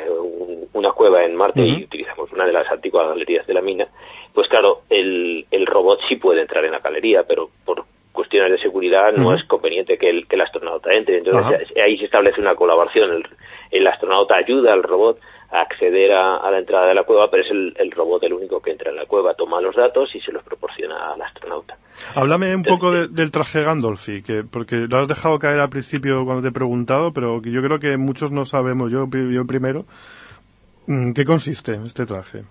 un- 0.09 0.67
una 0.73 0.91
cueva 0.91 1.23
en 1.25 1.35
Marte 1.35 1.61
y 1.79 1.83
utilizamos 1.83 2.31
una 2.31 2.45
de 2.45 2.53
las 2.53 2.69
antiguas 2.71 3.07
galerías 3.09 3.45
de 3.47 3.53
la 3.53 3.61
mina, 3.61 3.87
pues 4.33 4.47
claro, 4.47 4.81
el, 4.89 5.45
el 5.51 5.65
robot 5.65 5.99
sí 6.07 6.15
puede 6.17 6.41
entrar 6.41 6.63
en 6.65 6.71
la 6.71 6.79
galería, 6.79 7.23
pero 7.23 7.49
por 7.65 7.83
cuestiones 8.11 8.51
de 8.51 8.57
seguridad 8.59 9.13
no 9.13 9.33
es 9.33 9.43
conveniente 9.45 9.97
que 9.97 10.09
el, 10.09 10.27
que 10.27 10.35
el 10.35 10.41
astronauta 10.41 10.93
entre. 10.93 11.17
Entonces 11.19 11.67
ahí 11.83 11.97
se 11.97 12.05
establece 12.05 12.41
una 12.41 12.55
colaboración. 12.55 13.11
El, 13.13 13.25
el 13.71 13.87
astronauta 13.87 14.35
ayuda 14.35 14.73
al 14.73 14.83
robot 14.83 15.19
a 15.51 15.61
acceder 15.61 16.11
a, 16.11 16.37
a 16.37 16.51
la 16.51 16.59
entrada 16.59 16.87
de 16.87 16.93
la 16.93 17.03
cueva, 17.03 17.29
pero 17.31 17.43
es 17.43 17.49
el, 17.51 17.73
el 17.77 17.91
robot 17.91 18.23
el 18.23 18.33
único 18.33 18.61
que 18.61 18.71
entra 18.71 18.91
en 18.91 18.97
la 18.97 19.05
cueva, 19.05 19.33
toma 19.33 19.59
los 19.61 19.75
datos 19.75 20.13
y 20.15 20.21
se 20.21 20.31
los 20.31 20.43
proporciona 20.43 21.13
al 21.13 21.21
astronauta. 21.21 21.77
Háblame 22.15 22.55
un 22.55 22.63
poco 22.63 22.91
de- 22.91 23.07
del 23.07 23.31
traje 23.31 23.61
Gandolfi, 23.63 24.21
que, 24.21 24.43
porque 24.43 24.75
lo 24.89 24.97
has 24.99 25.07
dejado 25.07 25.39
caer 25.39 25.59
al 25.59 25.69
principio 25.69 26.23
cuando 26.23 26.43
te 26.43 26.49
he 26.49 26.51
preguntado, 26.51 27.11
pero 27.13 27.41
que 27.41 27.51
yo 27.51 27.61
creo 27.63 27.79
que 27.79 27.97
muchos 27.97 28.31
no 28.31 28.45
sabemos, 28.45 28.91
yo, 28.91 29.07
yo 29.11 29.45
primero, 29.47 29.85
mm, 30.87 31.13
¿qué 31.13 31.25
consiste 31.25 31.73
este 31.85 32.05
traje? 32.05 32.43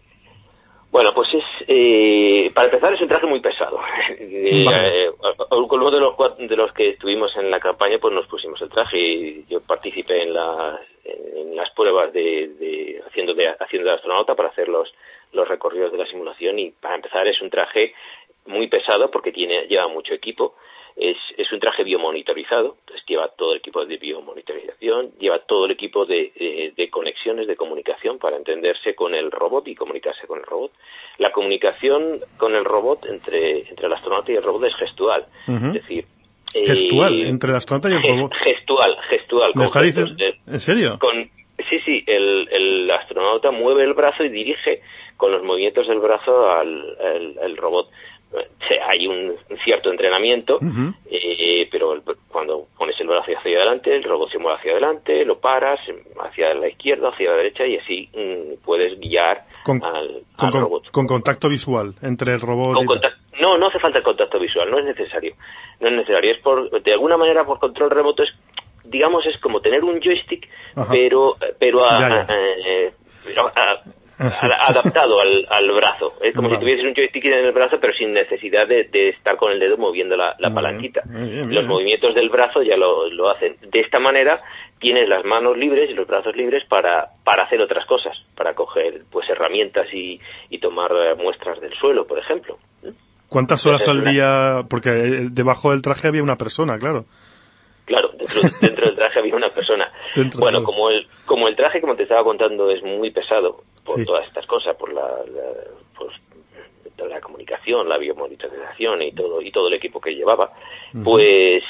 Bueno, 0.90 1.12
pues 1.14 1.28
es, 1.34 1.44
eh, 1.66 2.50
para 2.54 2.66
empezar, 2.68 2.94
es 2.94 3.00
un 3.02 3.08
traje 3.08 3.26
muy 3.26 3.40
pesado. 3.40 3.78
Vale. 4.64 5.04
eh, 5.06 5.10
con 5.68 5.80
uno 5.80 5.90
de 5.90 6.00
los, 6.00 6.14
de 6.38 6.56
los 6.56 6.72
que 6.72 6.90
estuvimos 6.90 7.36
en 7.36 7.50
la 7.50 7.60
campaña, 7.60 7.98
pues 8.00 8.14
nos 8.14 8.26
pusimos 8.26 8.60
el 8.62 8.70
traje 8.70 8.98
y 8.98 9.44
yo 9.50 9.60
participé 9.60 10.22
en, 10.22 10.32
la- 10.32 10.80
en 11.04 11.54
las 11.56 11.70
pruebas 11.72 12.12
de, 12.12 12.48
de- 12.58 13.02
haciendo 13.06 13.34
de 13.34 13.48
haciendo 13.60 13.88
de 13.90 13.94
astronauta 13.96 14.34
para 14.34 14.48
hacer 14.48 14.68
los, 14.68 14.92
los 15.32 15.46
recorridos 15.46 15.92
de 15.92 15.98
la 15.98 16.06
simulación 16.06 16.58
y 16.58 16.70
para 16.70 16.94
empezar 16.94 17.26
es 17.28 17.40
un 17.42 17.50
traje 17.50 17.94
muy 18.46 18.66
pesado 18.68 19.10
porque 19.10 19.30
tiene 19.32 19.66
lleva 19.66 19.88
mucho 19.88 20.14
equipo. 20.14 20.54
Es, 21.00 21.16
es 21.36 21.52
un 21.52 21.60
traje 21.60 21.84
biomonitorizado, 21.84 22.76
entonces 22.80 23.06
lleva 23.06 23.28
todo 23.28 23.52
el 23.52 23.58
equipo 23.58 23.84
de 23.86 23.98
biomonitorización, 23.98 25.12
lleva 25.20 25.38
todo 25.38 25.66
el 25.66 25.70
equipo 25.70 26.04
de, 26.06 26.72
de 26.76 26.90
conexiones 26.90 27.46
de 27.46 27.54
comunicación 27.54 28.18
para 28.18 28.36
entenderse 28.36 28.96
con 28.96 29.14
el 29.14 29.30
robot 29.30 29.68
y 29.68 29.76
comunicarse 29.76 30.26
con 30.26 30.40
el 30.40 30.44
robot. 30.44 30.72
La 31.18 31.30
comunicación 31.30 32.20
con 32.36 32.56
el 32.56 32.64
robot 32.64 33.06
entre, 33.06 33.68
entre 33.68 33.86
el 33.86 33.92
astronauta 33.92 34.32
y 34.32 34.36
el 34.36 34.42
robot 34.42 34.64
es 34.64 34.74
gestual, 34.76 35.26
es 35.46 35.72
decir... 35.74 36.04
Gestual, 36.52 37.20
eh, 37.22 37.28
entre 37.28 37.50
el 37.50 37.56
astronauta 37.56 37.90
y 37.90 37.92
el 37.92 38.02
robot. 38.02 38.32
Gestual, 38.42 38.96
gestual. 39.10 39.52
¿Me 39.54 39.64
está 39.66 39.82
gestos. 39.82 40.16
diciendo? 40.16 40.36
¿En 40.48 40.60
serio? 40.60 40.98
con, 40.98 41.14
sí, 41.68 41.78
sí, 41.84 42.02
el, 42.06 42.48
el 42.50 42.90
astronauta 42.90 43.50
mueve 43.50 43.84
el 43.84 43.92
brazo 43.94 44.24
y 44.24 44.30
dirige 44.30 44.80
con 45.18 45.30
los 45.30 45.42
movimientos 45.44 45.86
del 45.86 46.00
brazo 46.00 46.50
al, 46.50 46.96
al- 47.00 47.38
al 47.42 47.56
robot. 47.56 47.90
Hay 48.90 49.06
un 49.06 49.34
cierto 49.64 49.90
entrenamiento, 49.90 50.56
Ujú. 50.56 50.92
eh, 51.10 51.66
pero 51.70 51.92
el- 51.94 52.02
cuando 52.30 52.66
pones 52.76 52.98
el 53.00 53.06
brazo 53.06 53.32
hacia 53.36 53.56
adelante, 53.58 53.94
el 53.96 54.04
robot 54.04 54.30
se 54.30 54.38
mueve 54.38 54.58
hacia 54.58 54.72
adelante, 54.72 55.24
lo 55.24 55.38
paras 55.38 55.80
hacia 56.20 56.52
la 56.54 56.68
izquierda, 56.68 57.08
hacia 57.08 57.30
la 57.30 57.36
derecha 57.38 57.66
y 57.66 57.76
así 57.78 58.08
mm, 58.14 58.64
puedes 58.64 58.98
guiar 59.00 59.44
Con, 59.64 59.82
al, 59.82 60.22
con- 60.36 60.46
al 60.46 60.52
con- 60.52 60.60
robot. 60.60 60.90
con 60.90 61.06
contacto 61.06 61.48
visual 61.48 61.94
entre 62.02 62.34
el 62.34 62.40
robot 62.40 62.82
y... 62.82 63.40
no, 63.42 63.56
no 63.56 63.66
hace 63.68 63.78
falta 63.78 63.98
el 63.98 64.04
contacto 64.04 64.38
visual, 64.38 64.70
no 64.70 64.78
es 64.78 64.84
necesario. 64.84 65.34
No 65.80 65.88
es 65.88 65.94
necesario, 65.94 66.32
es 66.32 66.38
por, 66.38 66.82
de 66.82 66.92
alguna 66.92 67.16
manera 67.16 67.44
por 67.46 67.58
control 67.58 67.90
remoto 67.90 68.22
es, 68.22 68.30
digamos, 68.84 69.24
es 69.26 69.38
como 69.38 69.60
tener 69.60 69.82
un 69.84 70.00
joystick, 70.02 70.46
Ajá. 70.76 70.88
pero, 70.90 71.36
pero, 71.58 71.84
a- 71.84 71.98
Ya, 72.00 72.08
ya. 72.08 72.20
a- 72.22 72.26
eh, 72.66 72.92
pero 73.24 73.50
a- 74.18 74.66
adaptado 74.68 75.20
al, 75.20 75.46
al 75.48 75.70
brazo. 75.72 76.14
Es 76.22 76.34
como 76.34 76.48
Vale. 76.48 76.58
si 76.58 76.64
tuvieses 76.64 76.84
un 76.86 76.94
joystick 76.94 77.24
en 77.26 77.32
el 77.46 77.52
brazo, 77.52 77.78
pero 77.80 77.92
sin 77.94 78.12
necesidad 78.12 78.66
de, 78.66 78.84
de 78.84 79.10
estar 79.10 79.36
con 79.36 79.52
el 79.52 79.58
dedo 79.60 79.76
moviendo 79.76 80.16
la, 80.16 80.34
la 80.38 80.52
palanquita. 80.52 81.02
bien, 81.06 81.20
muy 81.22 81.30
bien, 81.30 81.54
Los 81.54 81.64
movimientos 81.66 82.14
del 82.14 82.28
brazo 82.28 82.62
ya 82.62 82.76
lo, 82.76 83.08
lo 83.10 83.30
hacen. 83.30 83.56
De 83.70 83.80
esta 83.80 83.98
manera 84.00 84.42
tienes 84.78 85.08
las 85.08 85.24
manos 85.24 85.56
libres 85.56 85.90
y 85.90 85.94
los 85.94 86.06
brazos 86.06 86.36
libres 86.36 86.64
para, 86.68 87.08
para 87.24 87.44
hacer 87.44 87.60
otras 87.60 87.84
cosas, 87.86 88.16
para 88.36 88.54
coger 88.54 89.02
pues 89.10 89.28
herramientas 89.28 89.86
y, 89.92 90.20
y 90.50 90.58
tomar 90.58 90.90
eh, 90.92 91.14
muestras 91.16 91.60
del 91.60 91.74
suelo, 91.74 92.06
por 92.06 92.18
ejemplo. 92.18 92.58
¿Cuántas 93.28 93.66
horas 93.66 93.86
al 93.88 94.04
día? 94.04 94.62
Porque 94.70 94.88
eh, 94.90 95.26
debajo 95.30 95.72
del 95.72 95.82
traje 95.82 96.08
había 96.08 96.22
una 96.22 96.36
persona, 96.36 96.78
claro. 96.78 97.04
Dentro, 98.34 98.58
dentro 98.60 98.86
del 98.86 98.94
traje 98.96 99.18
había 99.18 99.34
una 99.36 99.48
persona. 99.50 99.90
Dentro 100.14 100.40
bueno, 100.40 100.62
como 100.64 100.90
el, 100.90 101.06
como 101.24 101.48
el 101.48 101.56
traje, 101.56 101.80
como 101.80 101.96
te 101.96 102.02
estaba 102.04 102.24
contando, 102.24 102.70
es 102.70 102.82
muy 102.82 103.10
pesado 103.10 103.62
por 103.84 103.96
Sí. 103.96 104.04
todas 104.04 104.26
estas 104.26 104.46
cosas, 104.46 104.76
por 104.76 104.92
la, 104.92 105.02
la- 105.02 105.64
pues, 105.96 106.14
toda 106.96 107.10
la 107.10 107.20
comunicación, 107.20 107.88
la 107.88 107.96
biomonitorización 107.96 109.02
y 109.02 109.12
todo, 109.12 109.40
y 109.40 109.50
todo 109.52 109.68
el 109.68 109.74
equipo 109.74 110.00
que 110.00 110.14
llevaba, 110.14 110.52
pues 111.04 111.62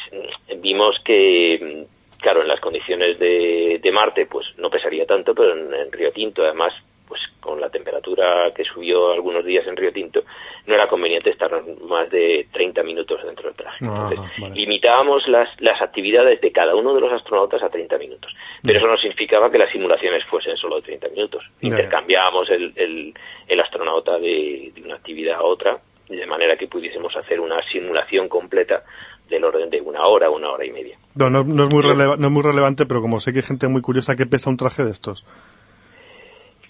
vimos 0.56 0.98
que, 1.04 1.86
claro, 2.18 2.40
en 2.42 2.48
las 2.48 2.60
condiciones 2.60 3.18
de, 3.18 3.78
de 3.82 3.92
Marte, 3.92 4.26
pues 4.26 4.46
no 4.56 4.70
pesaría 4.70 5.04
tanto, 5.06 5.34
pero 5.34 5.52
en, 5.52 5.72
en 5.74 5.92
Río 5.92 6.12
Tinto, 6.12 6.42
además, 6.44 6.72
pues 7.08 7.20
con 7.40 7.60
la 7.60 7.70
temperatura 7.70 8.52
que 8.54 8.62
subió 8.64 9.12
algunos 9.12 9.44
días 9.44 9.66
en 9.66 9.76
Río 9.76 9.92
Tinto, 9.92 10.22
no 10.66 10.74
era 10.74 10.86
conveniente 10.86 11.30
estar 11.30 11.50
más 11.88 12.10
de 12.10 12.46
30 12.52 12.82
minutos 12.82 13.20
dentro 13.24 13.48
del 13.48 13.56
traje. 13.56 13.84
Ajá, 13.84 14.08
Entonces, 14.10 14.40
vale. 14.40 14.54
limitábamos 14.54 15.26
las, 15.26 15.48
las 15.60 15.80
actividades 15.80 16.40
de 16.40 16.52
cada 16.52 16.74
uno 16.74 16.94
de 16.94 17.00
los 17.00 17.12
astronautas 17.12 17.62
a 17.62 17.70
30 17.70 17.96
minutos. 17.98 18.34
Pero 18.62 18.78
eso 18.78 18.86
no 18.86 18.98
significaba 18.98 19.50
que 19.50 19.58
las 19.58 19.70
simulaciones 19.70 20.24
fuesen 20.26 20.56
solo 20.56 20.76
de 20.76 20.82
30 20.82 21.08
minutos. 21.08 21.44
Intercambiábamos 21.60 22.50
el, 22.50 22.72
el, 22.76 23.14
el 23.46 23.60
astronauta 23.60 24.18
de, 24.18 24.72
de 24.74 24.82
una 24.82 24.96
actividad 24.96 25.36
a 25.36 25.42
otra, 25.42 25.78
de 26.08 26.26
manera 26.26 26.56
que 26.56 26.68
pudiésemos 26.68 27.14
hacer 27.16 27.40
una 27.40 27.62
simulación 27.68 28.28
completa 28.28 28.82
del 29.28 29.44
orden 29.44 29.70
de 29.70 29.80
una 29.80 30.06
hora, 30.06 30.30
una 30.30 30.50
hora 30.50 30.64
y 30.64 30.72
media. 30.72 30.98
No, 31.14 31.28
no, 31.30 31.40
es 31.40 31.46
muy 31.46 31.82
no 31.82 32.26
es 32.26 32.30
muy 32.30 32.42
relevante, 32.42 32.86
pero 32.86 33.00
como 33.00 33.20
sé 33.20 33.32
que 33.32 33.40
hay 33.40 33.44
gente 33.44 33.68
muy 33.68 33.82
curiosa, 33.82 34.16
¿qué 34.16 34.26
pesa 34.26 34.50
un 34.50 34.56
traje 34.56 34.84
de 34.84 34.90
estos? 34.90 35.24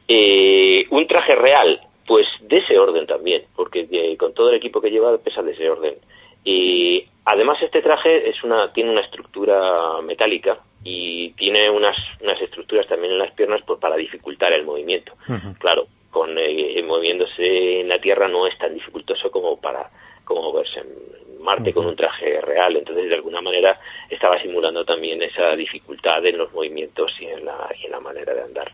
Eh, 0.08 0.86
un 0.90 1.06
traje 1.06 1.34
real, 1.34 1.80
pues 2.06 2.26
de 2.40 2.58
ese 2.58 2.78
orden 2.78 3.06
también, 3.06 3.42
porque 3.54 3.86
eh, 3.90 4.16
con 4.16 4.32
todo 4.32 4.48
el 4.48 4.56
equipo 4.56 4.80
que 4.80 4.90
lleva 4.90 5.18
pesa 5.18 5.42
de 5.42 5.52
ese 5.52 5.68
orden. 5.68 5.96
Y 6.44 7.04
además 7.26 7.60
este 7.60 7.82
traje 7.82 8.30
es 8.30 8.42
una, 8.42 8.72
tiene 8.72 8.90
una 8.90 9.02
estructura 9.02 10.00
metálica 10.02 10.58
y 10.82 11.30
tiene 11.32 11.68
unas, 11.68 11.96
unas 12.22 12.40
estructuras 12.40 12.86
también 12.86 13.12
en 13.12 13.18
las 13.18 13.32
piernas 13.32 13.60
pues, 13.66 13.78
para 13.78 13.96
dificultar 13.96 14.52
el 14.54 14.64
movimiento. 14.64 15.12
Claro, 15.58 15.86
con 16.10 16.38
eh, 16.38 16.82
moviéndose 16.86 17.80
en 17.80 17.88
la 17.88 18.00
Tierra 18.00 18.28
no 18.28 18.46
es 18.46 18.56
tan 18.56 18.72
dificultoso 18.72 19.30
como 19.30 19.60
para 19.60 19.90
como 20.24 20.52
verse 20.52 20.80
en 20.80 21.42
Marte 21.42 21.72
con 21.72 21.86
un 21.86 21.96
traje 21.96 22.40
real. 22.40 22.76
Entonces, 22.76 23.08
de 23.08 23.14
alguna 23.14 23.40
manera, 23.40 23.78
estaba 24.10 24.40
simulando 24.40 24.84
también 24.84 25.22
esa 25.22 25.54
dificultad 25.56 26.24
en 26.26 26.36
los 26.36 26.52
movimientos 26.52 27.12
y 27.20 27.26
en 27.26 27.44
la, 27.44 27.70
y 27.80 27.86
en 27.86 27.92
la 27.92 28.00
manera 28.00 28.34
de 28.34 28.42
andar. 28.42 28.72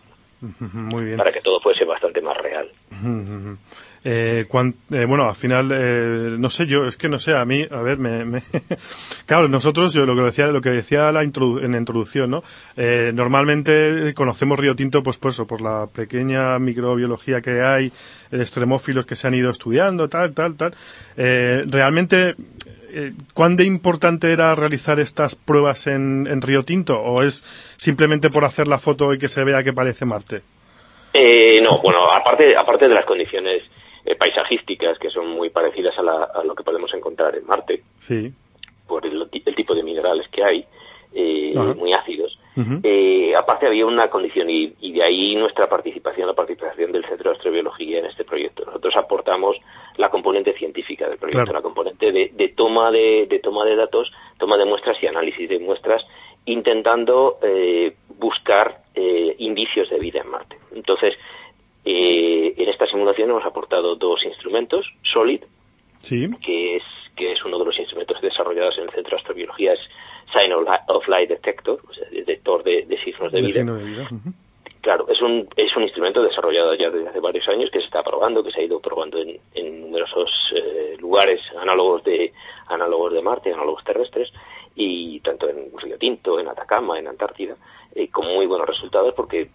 Muy 0.73 1.05
bien. 1.05 1.17
Para 1.17 1.33
que 1.33 1.41
todo 1.41 1.61
fuese 1.61 1.85
bastante 1.85 2.21
más 2.21 2.37
real. 2.39 2.71
Eh, 4.07 4.47
eh, 4.47 5.05
bueno, 5.07 5.27
al 5.27 5.35
final, 5.35 5.71
eh, 5.73 6.37
no 6.39 6.51
sé, 6.51 6.67
yo, 6.67 6.87
es 6.87 6.99
que 6.99 7.09
no 7.09 7.19
sé, 7.19 7.35
a 7.35 7.45
mí, 7.47 7.67
a 7.71 7.81
ver, 7.81 7.97
me, 7.97 8.43
claro, 9.27 9.49
nosotros, 9.49 9.95
yo 9.95 10.05
lo 10.05 10.15
que 10.15 10.21
decía, 10.21 10.49
lo 10.49 10.61
que 10.61 10.71
decía 10.71 11.11
la 11.11 11.23
en 11.23 11.73
la 11.73 11.79
introducción, 11.79 12.31
¿no? 12.31 12.43
Eh, 12.77 13.13
normalmente 13.15 14.13
conocemos 14.15 14.59
Río 14.59 14.77
Tinto, 14.77 15.03
pues 15.03 15.17
por 15.17 15.31
eso, 15.31 15.47
por 15.47 15.63
la 15.63 15.87
pequeña 15.87 16.59
microbiología 16.59 17.41
que 17.41 17.63
hay, 17.63 17.93
de 18.31 18.43
extremófilos 18.43 19.07
que 19.07 19.17
se 19.17 19.27
han 19.27 19.35
ido 19.35 19.51
estudiando, 19.51 20.09
tal, 20.09 20.35
tal, 20.35 20.55
tal. 20.57 20.75
Eh, 21.17 21.65
realmente, 21.67 22.35
eh, 22.91 23.13
¿cuán 23.33 23.57
de 23.57 23.65
importante 23.65 24.31
era 24.33 24.55
realizar 24.55 25.01
estas 25.01 25.35
pruebas 25.35 25.87
en, 25.87 26.27
en 26.27 26.43
Río 26.43 26.63
Tinto? 26.63 27.01
¿O 27.01 27.23
es 27.23 27.43
simplemente 27.79 28.29
por 28.29 28.45
hacer 28.45 28.69
la 28.69 28.79
foto 28.79 29.15
y 29.15 29.19
que 29.19 29.29
se 29.29 29.45
vea 29.45 29.63
que 29.63 29.73
parece 29.73 30.05
Marte? 30.05 30.43
Eh, 31.15 31.61
no, 31.63 31.81
bueno, 31.81 32.01
aparte, 32.13 32.57
aparte 32.57 32.89
de 32.89 32.95
las 32.95 33.07
condiciones 33.07 33.63
eh, 34.07 34.17
paisajísticas 34.17 34.99
que 34.99 35.09
son 35.09 35.29
muy 35.29 35.49
parecidas 35.49 35.95
a, 35.99 36.43
lo 36.45 36.55
que 36.55 36.63
podemos 36.63 36.93
encontrar 36.93 37.35
en 37.37 37.47
Marte, 37.47 37.83
sí. 38.01 38.31
por 38.87 39.07
el, 39.07 39.31
tipo 39.31 39.75
de 39.75 39.83
minerales 39.83 40.29
que 40.29 40.45
hay, 40.45 40.67
eh, 41.15 41.55
muy 41.77 41.93
ácidos. 41.93 42.39
Eh, 42.85 43.33
aparte 43.37 43.67
había 43.67 43.85
una 43.87 44.09
condición 44.09 44.49
y, 44.49 44.93
de 44.93 45.03
ahí 45.03 45.35
nuestra 45.35 45.69
participación, 45.69 46.29
la 46.29 46.35
participación 46.35 46.93
del 46.93 47.05
Centro 47.07 47.31
de 47.31 47.37
Astrobiología 47.37 47.99
en 47.99 48.07
este 48.07 48.25
proyecto. 48.25 48.65
Nosotros 48.67 48.95
aportamos 48.97 49.57
la 49.97 50.11
componente 50.11 50.53
científica 50.53 51.09
del 51.09 51.19
proyecto, 51.19 51.53
la 51.53 51.63
componente 51.63 52.13
de, 52.13 52.49
toma 52.55 52.91
de, 52.91 53.27
de, 53.29 53.39
toma 53.39 53.65
de 53.65 53.75
datos, 53.75 54.13
toma 54.39 54.57
de 54.57 54.67
muestras 54.67 55.03
y 55.03 55.07
análisis 55.07 55.49
de 55.49 55.59
muestras, 55.59 56.07
intentando 56.45 57.39
buscar 58.19 58.83
indicios 59.39 59.89
de 59.89 59.99
vida 59.99 60.21
en 60.21 60.31
Marte. 60.31 60.59
Entonces, 60.75 61.15
eh, 61.85 62.55
en 62.57 62.69
esta 62.69 62.87
simulación 62.87 63.31
hemos 63.31 63.45
aportado 63.45 63.97
dos 63.97 64.25
instrumentos, 64.25 64.87
SOLID, 65.03 65.43
que 66.09 66.77
es 66.77 66.83
que 67.17 67.33
es 67.33 67.45
uno 67.45 67.59
de 67.59 67.65
los 67.67 67.79
instrumentos 67.79 68.21
desarrollados 68.21 68.77
en 68.79 68.85
el 68.85 68.91
Centro 68.91 69.13
de 69.13 69.17
Astrobiología, 69.17 69.73
es 69.75 69.81
Sign 70.35 70.53
of 70.53 71.09
Light 71.09 71.29
Detector, 71.29 71.81
o 71.89 71.95
sea, 71.95 72.09
detector 72.11 72.65
de, 72.65 72.99
signos 73.05 73.31
de, 73.31 73.41
vida. 73.41 74.09
Claro, 74.81 75.07
es 75.09 75.23
un, 75.23 75.49
es 75.57 75.75
un 75.77 75.85
instrumento 75.85 76.23
desarrollado 76.23 76.75
ya 76.75 76.91
desde 76.91 77.09
hace 77.09 77.21
varios 77.21 77.49
años 77.49 77.71
que 77.71 77.79
se 77.79 77.87
está 77.87 78.03
probando, 78.03 78.43
que 78.43 78.51
se 78.51 78.61
ha 78.61 78.65
ido 78.65 78.81
probando 78.81 79.19
en, 79.19 79.39
en 79.55 79.81
numerosos 79.81 80.31
eh, 80.55 80.97
lugares 80.99 81.41
análogos 81.59 82.05
de, 82.05 82.33
análogos 82.67 83.13
de 83.15 83.23
Marte, 83.23 83.53
análogos 83.53 83.83
terrestres, 83.85 84.31
y 84.75 85.21
tanto 85.21 85.49
en 85.49 85.71
Río 85.77 85.99
Tinto, 85.99 86.41
en 86.41 86.49
Atacama, 86.49 86.99
en 86.99 87.07
Antártida, 87.07 87.57
eh, 87.95 88.09
con 88.09 88.27
muy 88.27 88.47
buenos 88.47 88.67
resultados 88.67 89.15
porque 89.15 89.51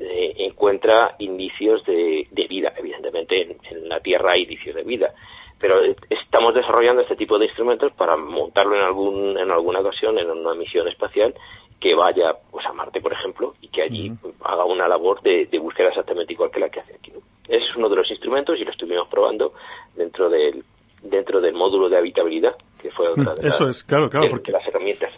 eh, 0.00 0.34
encuentra 0.38 1.14
indicios 1.18 1.84
de, 1.84 2.26
vida. 2.48 2.72
Evidentemente 2.76 3.56
en, 3.70 3.88
la 3.88 4.00
Tierra 4.00 4.32
hay 4.32 4.42
indicios 4.42 4.74
de 4.74 4.82
vida, 4.82 5.14
pero 5.58 5.80
estamos 6.10 6.54
desarrollando 6.54 7.02
este 7.02 7.16
tipo 7.16 7.38
de 7.38 7.46
instrumentos 7.46 7.92
para 7.92 8.16
montarlo 8.16 8.76
en 8.76 8.82
algún 8.82 9.38
en 9.38 9.50
alguna 9.50 9.80
ocasión 9.80 10.18
en 10.18 10.30
una 10.30 10.54
misión 10.54 10.88
espacial 10.88 11.34
que 11.80 11.94
vaya 11.94 12.34
pues 12.50 12.66
a 12.66 12.72
Marte, 12.72 13.00
por 13.00 13.12
ejemplo, 13.12 13.54
y 13.60 13.68
que 13.68 13.82
allí 13.82 14.12
haga 14.42 14.64
una 14.64 14.88
labor 14.88 15.20
de, 15.22 15.46
búsqueda 15.58 15.88
exactamente 15.88 16.32
igual 16.32 16.50
que 16.50 16.60
la 16.60 16.70
que 16.70 16.80
hace 16.80 16.94
aquí. 16.94 17.12
Ese 17.46 17.66
es 17.66 17.76
uno 17.76 17.88
de 17.88 17.96
los 17.96 18.10
instrumentos 18.10 18.58
y 18.58 18.64
lo 18.64 18.70
estuvimos 18.70 19.06
probando 19.08 19.52
dentro 19.94 20.30
del 20.30 20.64
dentro 21.04 21.40
del 21.40 21.54
módulo 21.54 21.88
de 21.88 21.98
habitabilidad, 21.98 22.54
que 22.80 22.90
fue 22.90 23.08
otra 23.08 23.34
de, 23.34 23.48
Eso 23.48 23.68
es, 23.68 23.84
claro, 23.84 24.10
claro, 24.10 24.28
porque... 24.30 24.52
las 24.52 24.66
herramientas. 24.66 25.10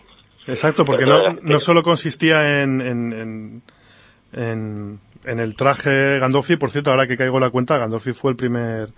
Exacto, 0.46 0.84
porque 0.84 1.06
no, 1.06 1.34
no 1.42 1.58
solo 1.60 1.82
consistía 1.82 2.62
en, 2.62 2.80
en, 2.80 3.62
en, 4.32 5.00
en, 5.24 5.40
el 5.40 5.56
traje 5.56 6.20
Gandolfi, 6.20 6.56
por 6.56 6.70
cierto, 6.70 6.90
ahora 6.90 7.08
que 7.08 7.16
caigo 7.16 7.36
en 7.36 7.42
la 7.42 7.50
cuenta, 7.50 7.78
Gandolfi 7.78 8.12
fue 8.12 8.30
el 8.30 8.36
primer 8.36 8.90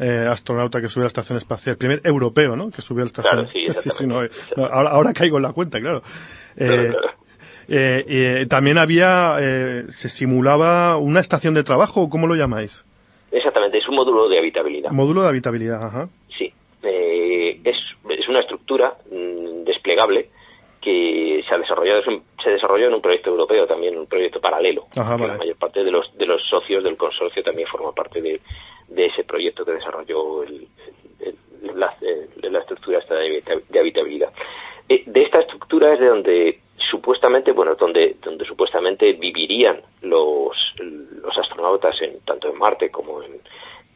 eh, 0.00 0.26
astronauta 0.28 0.80
que 0.80 0.88
subió 0.88 1.02
a 1.02 1.06
la 1.06 1.08
estación 1.08 1.38
espacial, 1.38 1.74
el 1.74 1.78
primer 1.78 2.00
europeo, 2.02 2.56
¿no? 2.56 2.70
Que 2.70 2.82
subió 2.82 3.02
a 3.02 3.04
la 3.04 3.08
estación. 3.08 3.46
Claro, 3.46 3.72
sí, 3.80 3.90
sí, 3.90 4.06
no, 4.06 4.20
ahora, 4.56 4.90
ahora, 4.90 5.12
caigo 5.12 5.36
en 5.36 5.44
la 5.44 5.52
cuenta, 5.52 5.80
claro. 5.80 6.02
Eh, 6.58 6.90
eh, 7.68 8.04
eh, 8.08 8.46
también 8.48 8.78
había, 8.78 9.36
eh, 9.40 9.84
se 9.88 10.08
simulaba 10.08 10.96
una 10.98 11.20
estación 11.20 11.54
de 11.54 11.64
trabajo, 11.64 12.08
¿cómo 12.08 12.26
lo 12.26 12.36
llamáis? 12.36 12.84
Exactamente, 13.32 13.78
es 13.78 13.88
un 13.88 13.96
módulo 13.96 14.28
de 14.28 14.38
habitabilidad. 14.38 14.90
Módulo 14.92 15.22
de 15.22 15.28
habitabilidad, 15.28 15.84
ajá. 15.84 16.08
Es, 18.26 18.28
una 18.28 18.40
estructura 18.40 18.94
mm, 19.10 19.64
desplegable 19.64 20.28
que 20.80 21.44
se 21.48 21.54
ha 21.54 21.58
desarrollado 21.58 22.02
se 22.42 22.50
desarrolló 22.50 22.86
en 22.86 22.94
un 22.94 23.00
proyecto 23.00 23.30
europeo 23.30 23.66
también 23.66 23.98
un 23.98 24.06
proyecto 24.06 24.40
paralelo 24.40 24.86
Ajá, 24.96 25.18
la 25.18 25.36
mayor 25.36 25.56
parte 25.56 25.82
de 25.82 25.90
los 25.90 26.16
de 26.16 26.26
los 26.26 26.42
socios 26.48 26.84
del 26.84 26.96
consorcio 26.96 27.42
también 27.42 27.66
forma 27.66 27.92
parte 27.92 28.20
de, 28.20 28.40
de 28.88 29.06
ese 29.06 29.24
proyecto 29.24 29.64
que 29.64 29.72
desarrolló 29.72 30.44
el, 30.44 30.68
la, 31.74 31.96
la, 32.42 32.58
estructura 32.60 32.98
esta 32.98 33.14
de, 33.16 33.42
habitabilidad. 33.78 34.32
Eh, 34.88 35.02
de 35.06 35.22
esta 35.22 35.40
estructura 35.40 35.94
es 35.94 36.00
de 36.00 36.06
donde 36.06 36.60
supuestamente 36.90 37.52
bueno 37.52 37.74
donde 37.74 38.16
donde 38.22 38.44
supuestamente 38.44 39.12
vivirían 39.14 39.80
los 40.02 40.56
los 40.78 41.36
astronautas 41.38 42.00
en 42.02 42.20
tanto 42.20 42.48
en 42.48 42.58
Marte 42.58 42.90
como 42.90 43.22
en 43.22 43.40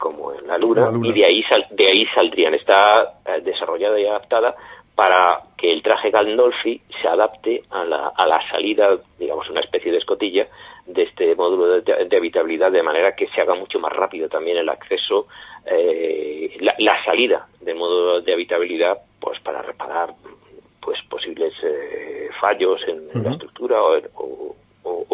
como 0.00 0.32
en 0.32 0.46
la 0.46 0.56
Luna, 0.56 0.90
y 1.02 1.12
de 1.12 1.24
ahí 1.24 1.44
de 1.70 1.86
ahí 1.86 2.06
saldrían. 2.14 2.54
Está 2.54 3.20
eh, 3.26 3.40
desarrollada 3.42 4.00
y 4.00 4.06
adaptada 4.06 4.56
para 4.94 5.42
que 5.56 5.70
el 5.72 5.82
traje 5.82 6.10
Gandolfi 6.10 6.80
se 7.00 7.06
adapte 7.06 7.62
a 7.70 7.84
la, 7.84 8.08
a 8.08 8.26
la 8.26 8.40
salida, 8.50 8.98
digamos, 9.18 9.48
una 9.48 9.60
especie 9.60 9.92
de 9.92 9.98
escotilla 9.98 10.48
de 10.86 11.02
este 11.02 11.34
módulo 11.36 11.80
de, 11.80 12.16
habitabilidad, 12.16 12.72
de 12.72 12.82
manera 12.82 13.14
que 13.14 13.28
se 13.28 13.40
haga 13.40 13.54
mucho 13.54 13.78
más 13.78 13.92
rápido 13.92 14.28
también 14.28 14.56
el 14.56 14.68
acceso, 14.68 15.28
eh, 15.66 16.56
la, 16.60 17.04
salida 17.04 17.46
del 17.60 17.76
módulo 17.76 18.22
de 18.22 18.32
habitabilidad, 18.32 18.98
pues 19.20 19.38
para 19.40 19.62
reparar 19.62 20.14
pues 20.80 21.00
posibles 21.08 21.52
eh, 21.62 22.30
fallos 22.40 22.80
en, 22.88 23.22
la 23.22 23.30
estructura 23.32 23.78
o, 23.82 24.56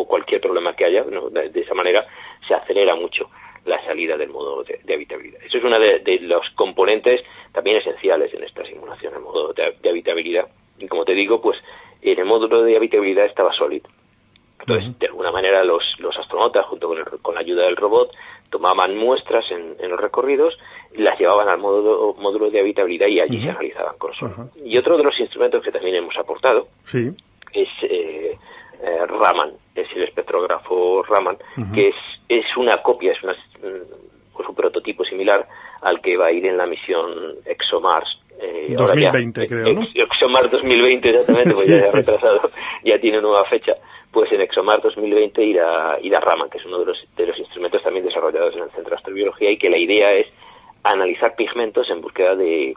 cualquier 0.06 0.40
problema 0.40 0.74
que 0.74 0.84
haya. 0.84 1.02
de, 1.02 1.60
esa 1.60 1.74
manera 1.74 2.06
se 2.46 2.54
acelera 2.54 2.94
mucho 2.94 3.28
la 3.66 3.84
salida 3.84 4.16
del 4.16 4.30
modo 4.30 4.62
de, 4.64 4.94
habitabilidad. 4.94 5.40
Eso 5.42 5.58
es 5.58 5.64
uno 5.64 5.78
de, 5.78 6.18
los 6.22 6.48
componentes 6.50 7.22
también 7.52 7.78
esenciales 7.78 8.32
en 8.32 8.44
esta 8.44 8.64
simulación, 8.64 9.14
el 9.14 9.20
modo 9.20 9.52
de, 9.52 9.88
habitabilidad. 9.88 10.48
Y 10.78 10.86
como 10.86 11.04
te 11.04 11.14
digo, 11.14 11.40
pues 11.40 11.58
en 12.02 12.18
el 12.18 12.24
módulo 12.24 12.62
de 12.62 12.76
habitabilidad 12.76 13.26
estaba 13.26 13.52
sólido. 13.52 13.88
Entonces, 14.60 14.98
de 14.98 15.06
alguna 15.06 15.30
manera, 15.30 15.62
los, 15.62 15.82
los 15.98 16.16
astronautas, 16.16 16.66
junto 16.66 16.88
con, 16.88 16.98
con, 17.22 17.34
la 17.34 17.40
ayuda 17.40 17.64
del 17.64 17.76
robot, 17.76 18.10
tomaban 18.50 18.96
muestras 18.96 19.44
en, 19.50 19.76
los 19.88 20.00
recorridos, 20.00 20.58
las 20.94 21.18
llevaban 21.18 21.48
al 21.48 21.58
módulo, 21.58 22.14
módulo 22.18 22.50
de 22.50 22.60
habitabilidad 22.60 23.06
y 23.08 23.20
allí 23.20 23.42
se 23.42 23.50
analizaban 23.50 23.96
con. 23.98 24.12
Y 24.64 24.76
otro 24.78 24.96
de 24.96 25.04
los 25.04 25.18
instrumentos 25.20 25.62
que 25.62 25.72
también 25.72 25.96
hemos 25.96 26.16
aportado 26.16 26.68
es 27.52 27.68
eh, 27.82 28.38
eh, 28.82 29.06
Raman, 29.06 29.52
es 29.74 29.88
el 29.94 30.02
espectrógrafo 30.02 31.02
Raman, 31.02 31.36
que 31.74 31.88
es, 31.88 31.94
es 32.28 32.44
una 32.56 32.82
copia, 32.82 33.12
es 33.12 33.22
una, 33.22 33.34
pues 34.34 34.48
un 34.48 34.54
prototipo 34.54 35.04
similar 35.04 35.46
al 35.82 36.00
que 36.00 36.16
va 36.16 36.26
a 36.26 36.32
ir 36.32 36.46
en 36.46 36.56
la 36.56 36.66
misión 36.66 37.36
ExoMars. 37.44 38.20
Eh, 38.38 38.74
2020, 38.76 39.46
creo, 39.46 39.72
¿no? 39.72 39.86
ExoMars 39.94 40.50
2020, 40.50 41.08
exactamente, 41.10 41.54
pues 41.54 41.66
ya 41.82 41.88
ha 41.88 41.92
retrasado, 41.92 42.50
ya 42.84 42.98
tiene 43.00 43.20
nueva 43.20 43.44
fecha. 43.44 43.74
Pues 44.10 44.30
en 44.32 44.40
ExoMars 44.40 44.82
2020 44.82 45.42
irá, 45.44 45.98
irá 46.02 46.20
Raman, 46.20 46.48
que 46.48 46.58
es 46.58 46.64
uno 46.64 46.80
de 46.80 46.86
los, 46.86 47.06
de 47.16 47.26
los 47.26 47.38
instrumentos 47.38 47.82
también 47.82 48.04
desarrollados 48.04 48.54
en 48.54 48.62
el 48.62 48.70
Centro 48.70 48.90
de 48.90 48.96
Astrobiología 48.96 49.50
y 49.50 49.58
que 49.58 49.70
la 49.70 49.78
idea 49.78 50.12
es 50.12 50.26
analizar 50.84 51.34
pigmentos 51.34 51.90
en 51.90 52.00
búsqueda 52.00 52.34
de, 52.34 52.74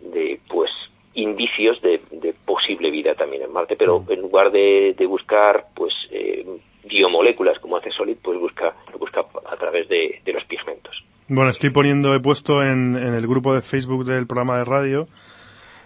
de 0.00 0.40
pues 0.48 0.70
indicios 1.14 1.80
de, 1.82 2.00
posible 2.44 2.90
vida 2.90 3.14
también 3.14 3.42
en 3.42 3.52
Marte, 3.52 3.76
pero 3.76 4.00
mm. 4.00 4.12
en 4.12 4.20
lugar 4.20 4.50
de, 4.50 4.94
buscar 5.08 5.66
pues 5.74 5.92
eh, 6.10 6.44
biomoléculas 6.84 7.58
como 7.58 7.76
hace 7.76 7.90
Solid, 7.90 8.16
pues 8.22 8.38
busca 8.38 8.74
lo 8.92 8.98
busca 8.98 9.24
a 9.50 9.56
través 9.56 9.88
de, 9.88 10.20
los 10.26 10.44
pigmentos. 10.44 11.04
Bueno, 11.28 11.50
estoy 11.50 11.70
poniendo, 11.70 12.14
he 12.14 12.20
puesto 12.20 12.62
en, 12.62 12.96
el 12.96 13.26
grupo 13.26 13.54
de 13.54 13.62
Facebook 13.62 14.04
del 14.04 14.26
programa 14.26 14.58
de 14.58 14.64
radio 14.64 15.08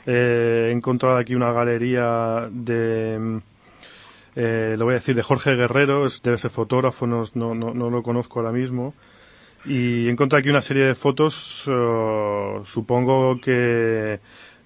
eh, 0.06 0.68
he 0.68 0.72
encontrado 0.72 1.16
aquí 1.16 1.34
una 1.34 1.52
galería 1.52 2.48
de, 2.50 3.40
eh, 4.34 4.74
lo 4.76 4.84
voy 4.84 4.92
a 4.92 4.94
decir, 4.96 5.14
de 5.14 5.22
Jorge 5.22 5.54
Guerrero, 5.54 6.06
es, 6.06 6.22
debe 6.22 6.38
ser 6.38 6.50
fotógrafo, 6.50 7.06
no, 7.06 7.24
no, 7.34 7.54
no, 7.54 7.90
lo 7.90 8.02
conozco 8.02 8.40
ahora 8.40 8.52
mismo. 8.52 8.94
Y 9.64 10.06
he 10.06 10.10
encontrado 10.10 10.40
aquí 10.40 10.48
una 10.48 10.62
serie 10.62 10.84
de 10.84 10.94
fotos, 10.94 11.68
eh, 11.68 12.60
supongo 12.64 13.40
que 13.40 14.18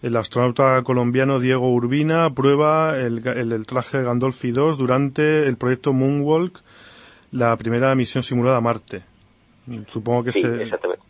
el 0.06 0.16
astronauta 0.16 0.80
colombiano 0.84 1.40
Diego 1.40 1.68
Urbina 1.68 2.30
prueba 2.30 2.96
el, 2.96 3.26
el, 3.26 3.66
traje 3.66 4.02
Gandolfi 4.04 4.52
2 4.52 4.78
durante 4.78 5.48
el 5.48 5.56
proyecto 5.56 5.92
Moonwalk, 5.92 6.60
la 7.32 7.56
primera 7.56 7.92
misión 7.96 8.22
simulada 8.22 8.58
a 8.58 8.60
Marte. 8.60 9.02
Supongo 9.88 10.22
que 10.22 10.30
sí, 10.30 10.46
Exactamente. 10.46 11.04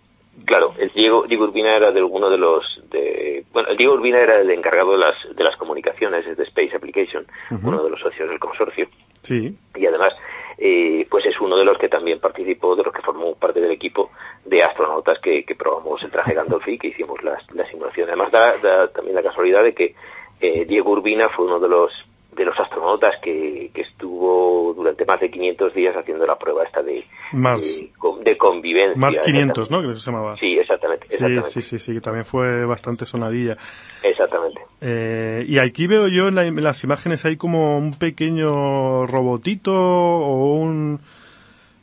Claro, 0.46 0.74
el 0.78 0.90
Diego, 0.94 1.26
Diego 1.26 1.44
Urbina 1.44 1.76
era 1.76 1.92
de 1.92 1.98
alguno 1.98 2.30
de 2.30 2.38
los 2.38 2.64
de, 2.90 3.44
bueno, 3.52 3.68
el 3.68 3.76
Diego 3.76 3.94
Urbina 3.94 4.18
era 4.18 4.40
el 4.40 4.50
encargado 4.50 4.92
de 4.92 4.98
las 4.98 5.14
de 5.36 5.44
las 5.44 5.56
comunicaciones 5.56 6.24
de 6.34 6.42
Space 6.44 6.74
Application, 6.74 7.26
uno 7.50 7.84
de 7.84 7.90
los 7.90 8.00
socios 8.00 8.30
del 8.30 8.38
consorcio. 8.38 8.88
Sí. 9.20 9.54
Y 9.74 9.86
además, 9.86 10.14
eh, 10.58 11.06
pues 11.10 11.26
es 11.26 11.38
uno 11.40 11.56
de 11.56 11.64
los 11.64 11.78
que 11.78 11.88
también 11.88 12.18
participó, 12.18 12.76
de 12.76 12.82
los 12.82 12.94
que 12.94 13.02
formó 13.02 13.34
parte 13.34 13.60
del 13.60 13.72
equipo 13.72 14.10
de 14.44 14.62
astronautas 14.62 15.18
que, 15.18 15.44
que 15.44 15.54
probamos 15.54 16.02
el 16.02 16.10
traje 16.10 16.34
Gandolfi, 16.34 16.78
que 16.78 16.88
hicimos 16.88 17.22
las, 17.22 17.42
la 17.54 17.66
simulación. 17.66 18.08
Además 18.08 18.32
da, 18.32 18.88
también 18.88 19.16
la 19.16 19.22
casualidad 19.22 19.62
de 19.62 19.74
que 19.74 19.94
eh, 20.40 20.64
Diego 20.64 20.92
Urbina 20.92 21.28
fue 21.34 21.46
uno 21.46 21.60
de 21.60 21.68
los 21.68 21.92
de 22.32 22.44
los 22.44 22.60
astronautas 22.60 23.14
que, 23.22 23.70
que, 23.72 23.80
estuvo 23.80 24.74
durante 24.74 25.06
más 25.06 25.18
de 25.20 25.30
500 25.30 25.72
días 25.72 25.96
haciendo 25.96 26.26
la 26.26 26.36
prueba 26.36 26.64
esta 26.64 26.82
de, 26.82 27.02
de, 27.32 28.36
convivencia. 28.36 28.94
Más 28.94 29.18
500, 29.20 29.70
¿no? 29.70 29.80
Que 29.80 29.96
se 29.96 30.10
llamaba. 30.10 30.36
Sí, 30.36 30.58
exactamente. 30.58 31.06
Sí, 31.08 31.24
sí, 31.44 31.62
sí, 31.62 31.78
sí, 31.78 31.94
que 31.94 32.00
también 32.02 32.26
fue 32.26 32.66
bastante 32.66 33.06
sonadilla. 33.06 33.56
Exactamente. 34.02 34.65
Eh, 34.80 35.44
y 35.48 35.58
aquí 35.58 35.86
veo 35.86 36.08
yo 36.08 36.28
en, 36.28 36.62
las 36.62 36.84
imágenes 36.84 37.24
hay 37.24 37.36
como 37.36 37.78
un 37.78 37.94
pequeño 37.94 39.06
robotito 39.06 39.72
o 39.72 40.54
un... 40.54 41.00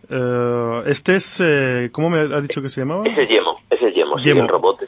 Eh, 0.10 0.84
este 0.88 1.16
es, 1.16 1.42
eh, 1.42 1.90
¿cómo 1.92 2.10
me 2.10 2.20
ha 2.20 2.42
dicho 2.42 2.62
que 2.62 2.70
se 2.70 2.82
llamaba? 2.82 3.04
Ese 3.06 3.24
es 3.24 3.30
Yemo, 3.30 3.56
ese 3.70 3.88
es 3.88 3.96
Yemo, 3.96 4.18
Yemo. 4.18 4.22
Sí, 4.22 4.30
el 4.30 4.48
robot 4.48 4.80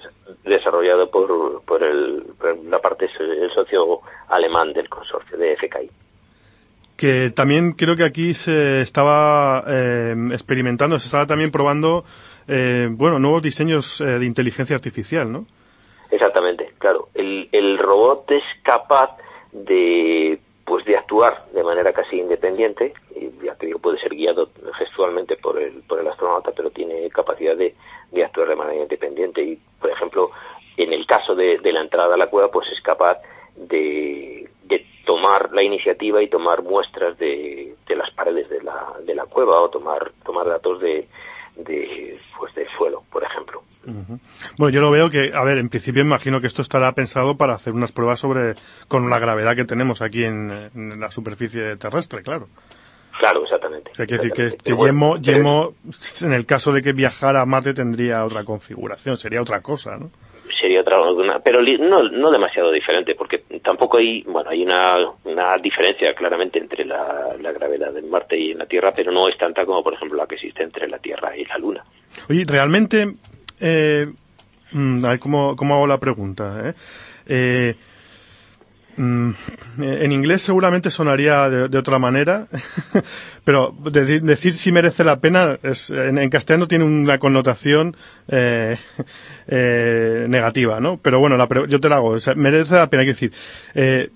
desarrollado 0.46 1.10
por, 1.10 1.64
por, 1.66 1.84
el, 1.84 2.24
la 2.70 2.80
parte, 2.80 3.10
el 3.20 3.52
socio 3.52 4.02
alemán 4.30 4.74
del 4.74 4.90
consorcio 4.90 5.38
de 5.38 5.56
FKI. 5.58 5.90
Que 6.96 7.30
también 7.32 7.74
creo 7.74 7.96
que 7.96 8.06
aquí 8.06 8.34
se 8.34 8.82
estaba 8.82 9.64
eh, 9.68 10.16
experimentando, 10.32 10.98
se 11.00 11.08
estaba 11.08 11.28
también 11.28 11.52
probando, 11.52 12.06
eh, 12.48 12.88
bueno, 12.90 13.20
nuevos 13.20 13.42
diseños 13.42 14.00
eh, 14.00 14.20
de 14.20 14.26
inteligencia 14.26 14.76
artificial, 14.76 15.32
¿no? 15.32 15.46
Exactamente. 16.10 16.65
El, 17.52 17.78
robot 17.78 18.30
es 18.32 18.44
capaz 18.64 19.18
de 19.52 20.40
pues 20.66 20.84
de 20.86 20.98
actuar 20.98 21.46
de 21.54 21.64
manera 21.64 21.94
casi 21.94 22.20
independiente, 22.20 22.94
ya 23.44 23.54
te 23.56 23.68
digo, 23.68 23.78
puede 23.80 24.00
ser 24.00 24.16
guiado 24.16 24.50
gestualmente 24.78 25.38
por 25.38 25.62
el, 25.62 25.84
por 25.84 26.00
el 26.00 26.08
astronauta, 26.08 26.52
pero 26.52 26.72
tiene 26.72 27.08
capacidad 27.12 27.56
de, 27.56 27.76
de 28.12 28.24
actuar 28.26 28.50
de 28.50 28.56
manera 28.56 28.82
independiente. 28.82 29.44
Y, 29.44 29.60
por 29.80 29.92
ejemplo, 29.92 30.32
en 30.78 30.92
el 30.92 31.06
caso 31.06 31.36
de, 31.36 31.60
de 31.60 31.72
la 31.72 31.82
entrada 31.82 32.16
a 32.16 32.18
la 32.18 32.32
cueva, 32.32 32.50
pues 32.50 32.68
es 32.72 32.82
capaz 32.82 33.20
de, 33.56 34.50
de, 34.64 34.86
tomar 35.06 35.52
la 35.54 35.62
iniciativa 35.62 36.22
y 36.24 36.28
tomar 36.28 36.64
muestras 36.64 37.16
de, 37.20 37.76
de 37.88 37.96
las 37.96 38.10
paredes 38.12 38.50
de 38.50 38.64
la, 38.64 38.96
de 39.06 39.14
la 39.14 39.26
cueva 39.28 39.62
o 39.62 39.70
tomar, 39.70 40.12
tomar 40.26 40.48
datos 40.48 40.80
de, 40.82 41.08
de, 41.56 42.20
pues 42.40 42.56
del 42.56 42.68
suelo, 42.76 43.04
por 43.12 43.24
ejemplo. 43.24 43.62
Bueno, 44.58 44.74
yo 44.74 44.82
lo 44.82 44.92
veo 44.92 45.10
que, 45.10 45.32
a 45.34 45.44
ver, 45.44 45.58
en 45.58 45.70
principio 45.70 46.02
imagino 46.02 46.42
que 46.42 46.48
esto 46.48 46.62
estará 46.62 46.92
pensado 46.94 47.38
para 47.38 47.54
hacer 47.54 47.74
unas 47.74 47.92
pruebas 47.92 48.20
sobre, 48.20 48.56
con 48.88 49.10
la 49.10 49.20
gravedad 49.20 49.56
que 49.56 49.66
tenemos 49.66 50.02
aquí 50.02 50.24
en, 50.24 51.00
la 51.00 51.12
superficie 51.12 51.78
terrestre, 51.78 52.22
claro. 52.22 52.48
Claro, 53.18 53.44
exactamente. 53.44 53.92
O 53.92 53.96
sea, 53.96 54.06
quiere 54.06 54.24
decir 54.24 54.58
que, 54.64 54.76
Yemo, 54.76 55.18
Yemo, 55.18 55.74
en 56.22 56.34
el 56.34 56.46
caso 56.46 56.74
de 56.74 56.82
que 56.82 56.92
viajara 56.92 57.42
a 57.42 57.46
Marte, 57.46 57.74
tendría 57.74 58.26
otra 58.26 58.44
configuración, 58.44 59.16
sería 59.16 59.42
otra 59.42 59.62
cosa, 59.62 59.98
¿no? 59.98 60.10
sería 60.60 60.82
otra 60.82 60.98
pero 61.44 61.62
no, 61.62 62.04
no 62.04 62.32
demasiado 62.32 62.72
diferente 62.72 63.16
porque 63.16 63.44
tampoco 63.64 63.98
hay 63.98 64.22
bueno 64.24 64.50
hay 64.50 64.64
una, 64.64 64.98
una 65.24 65.58
diferencia 65.58 66.14
claramente 66.14 66.60
entre 66.60 66.86
la, 66.86 67.36
la, 67.42 67.52
gravedad 67.52 67.96
en 67.98 68.10
Marte 68.10 68.38
y 68.38 68.52
en 68.52 68.60
la 68.60 68.66
Tierra 68.66 68.92
pero 68.96 69.12
no 69.12 69.28
es 69.28 69.38
tanta 69.38 69.66
como 69.66 69.84
por 69.84 69.94
ejemplo 69.94 70.18
la 70.18 70.28
que 70.28 70.36
existe 70.36 70.64
entre 70.64 70.88
la 70.88 71.00
Tierra 71.00 71.36
y 71.36 71.46
la 71.46 71.58
Luna 71.58 71.84
oye 72.30 72.44
realmente 72.48 73.16
eh, 73.60 74.12
mm, 74.72 75.04
cómo, 75.20 75.56
cómo 75.56 75.76
hago 75.76 75.88
la 75.88 76.00
pregunta. 76.00 76.62
¿eh? 76.64 76.74
Eh, 77.28 77.76
mm, 78.98 79.32
en 79.80 80.12
inglés 80.12 80.42
seguramente 80.42 80.92
sonaría 80.92 81.50
de, 81.50 81.78
otra 81.78 82.00
manera, 82.00 82.48
pero 83.44 83.76
decir 83.92 84.54
si 84.54 84.72
merece 84.72 85.04
la 85.04 85.20
pena 85.20 85.58
es, 85.64 85.90
en, 85.90 86.30
castellano 86.30 86.68
tiene 86.68 86.86
una 86.86 87.18
connotación 87.18 87.96
negativa, 89.48 90.80
¿no? 90.80 90.98
Pero 90.98 91.20
bueno, 91.20 91.38
la, 91.38 91.48
yo 91.68 91.80
te 91.80 91.90
la 91.90 91.98
hago. 91.98 92.16
merece 92.36 92.76
la 92.76 92.90
pena, 92.90 93.04
quiero 93.04 93.16
decir, 93.16 93.34
eh, 93.74 94.10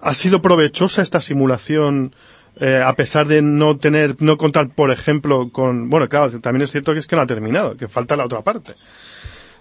¿ha 0.00 0.14
sido 0.14 0.42
provechosa 0.42 1.02
esta 1.02 1.20
simulación? 1.20 2.14
Eh, 2.58 2.82
a 2.84 2.92
pesar 2.94 3.26
de 3.26 3.42
no 3.42 3.78
tener, 3.78 4.16
no 4.20 4.36
contar, 4.36 4.68
por 4.74 4.90
ejemplo, 4.90 5.50
con, 5.50 5.88
bueno, 5.88 6.08
claro, 6.08 6.30
también 6.40 6.62
es 6.62 6.70
cierto 6.70 6.92
que 6.92 6.98
es 6.98 7.06
que 7.06 7.16
no 7.16 7.22
ha 7.22 7.26
terminado, 7.26 7.76
que 7.76 7.88
falta 7.88 8.16
la 8.16 8.24
otra 8.24 8.42
parte. 8.42 8.74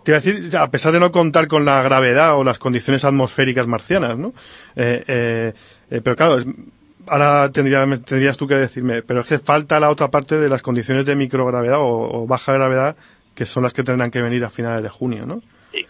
Te 0.04 0.12
iba 0.12 0.18
a 0.18 0.22
decir, 0.22 0.58
a 0.58 0.70
pesar 0.72 0.92
de 0.92 1.00
no 1.00 1.12
contar 1.12 1.48
con 1.48 1.66
la 1.66 1.82
gravedad 1.84 2.38
o 2.38 2.44
las 2.44 2.60
condiciones 2.60 3.06
atmosféricas 3.06 3.68
marcianas, 3.68 4.18
¿no? 4.18 4.34
Eh, 4.76 5.04
eh, 5.08 5.54
eh 5.92 6.02
pero 6.04 6.16
claro, 6.16 6.38
ahora 7.08 7.52
tendría, 7.52 7.86
tendrías 8.06 8.38
tú 8.38 8.48
que 8.48 8.56
decirme, 8.56 9.02
pero 9.02 9.22
es 9.22 9.28
que 9.28 9.40
falta 9.40 9.80
la 9.80 9.90
otra 9.90 10.10
parte 10.10 10.38
de 10.38 10.50
las 10.50 10.62
condiciones 10.62 11.06
de 11.06 11.16
microgravedad 11.16 11.80
o, 11.80 12.26
baja 12.28 12.54
gravedad, 12.54 12.96
que 13.36 13.46
son 13.46 13.64
las 13.64 13.74
que 13.74 13.84
tendrán 13.84 14.12
que 14.12 14.22
venir 14.22 14.44
a 14.44 14.50
finales 14.50 14.84
de 14.84 14.90
junio, 14.90 15.26
¿no? 15.26 15.42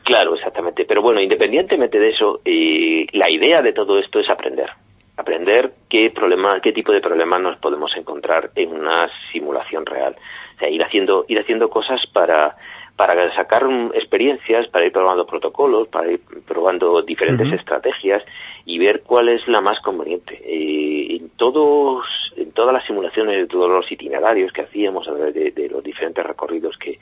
Claro, 0.04 0.36
exactamente. 0.36 0.86
Pero 0.88 1.02
bueno, 1.02 1.22
independientemente 1.22 2.00
de 2.00 2.10
eso, 2.10 2.42
la 2.44 3.32
idea 3.32 3.62
de 3.62 3.74
todo 3.74 3.98
esto 4.00 4.20
es 4.20 4.30
aprender 4.30 4.70
aprender 5.20 5.74
qué 5.90 6.12
problema, 6.12 6.60
qué 6.62 6.72
tipo 6.72 6.92
de 6.92 7.02
problemas 7.02 7.42
nos 7.42 7.58
podemos 7.58 7.96
encontrar 7.98 8.52
en 8.56 8.72
una 8.72 9.10
simulación 9.32 9.86
real. 9.86 10.16
O 10.56 10.60
sea, 10.60 10.70
ir 10.70 10.84
haciendo, 10.84 11.26
ir 11.28 11.40
haciendo 11.40 11.70
cosas 11.70 12.06
para, 12.08 12.56
para 12.96 13.34
sacar 13.36 13.66
experiencias, 13.94 14.68
para 14.68 14.86
ir 14.86 14.92
probando 14.92 15.26
protocolos, 15.26 15.88
para 15.88 16.12
ir 16.12 16.22
probando 16.48 17.02
diferentes 17.02 17.52
estrategias 17.52 18.24
y 18.66 18.78
ver 18.78 19.04
cuál 19.04 19.30
es 19.30 19.48
la 19.48 19.62
más 19.62 19.80
conveniente. 19.82 20.42
Eh, 20.44 21.16
en 21.16 21.30
todos, 21.32 22.06
en 22.36 22.52
todas 22.52 22.74
las 22.74 22.86
simulaciones, 22.86 23.38
de 23.38 23.48
todos 23.48 23.70
los 23.70 23.92
itinerarios 23.92 24.52
que 24.52 24.62
hacíamos 24.62 25.08
a 25.08 25.14
través 25.16 25.34
de, 25.34 25.70
los 25.70 25.84
diferentes 25.84 26.26
recorridos 26.26 26.78
que, 26.78 27.00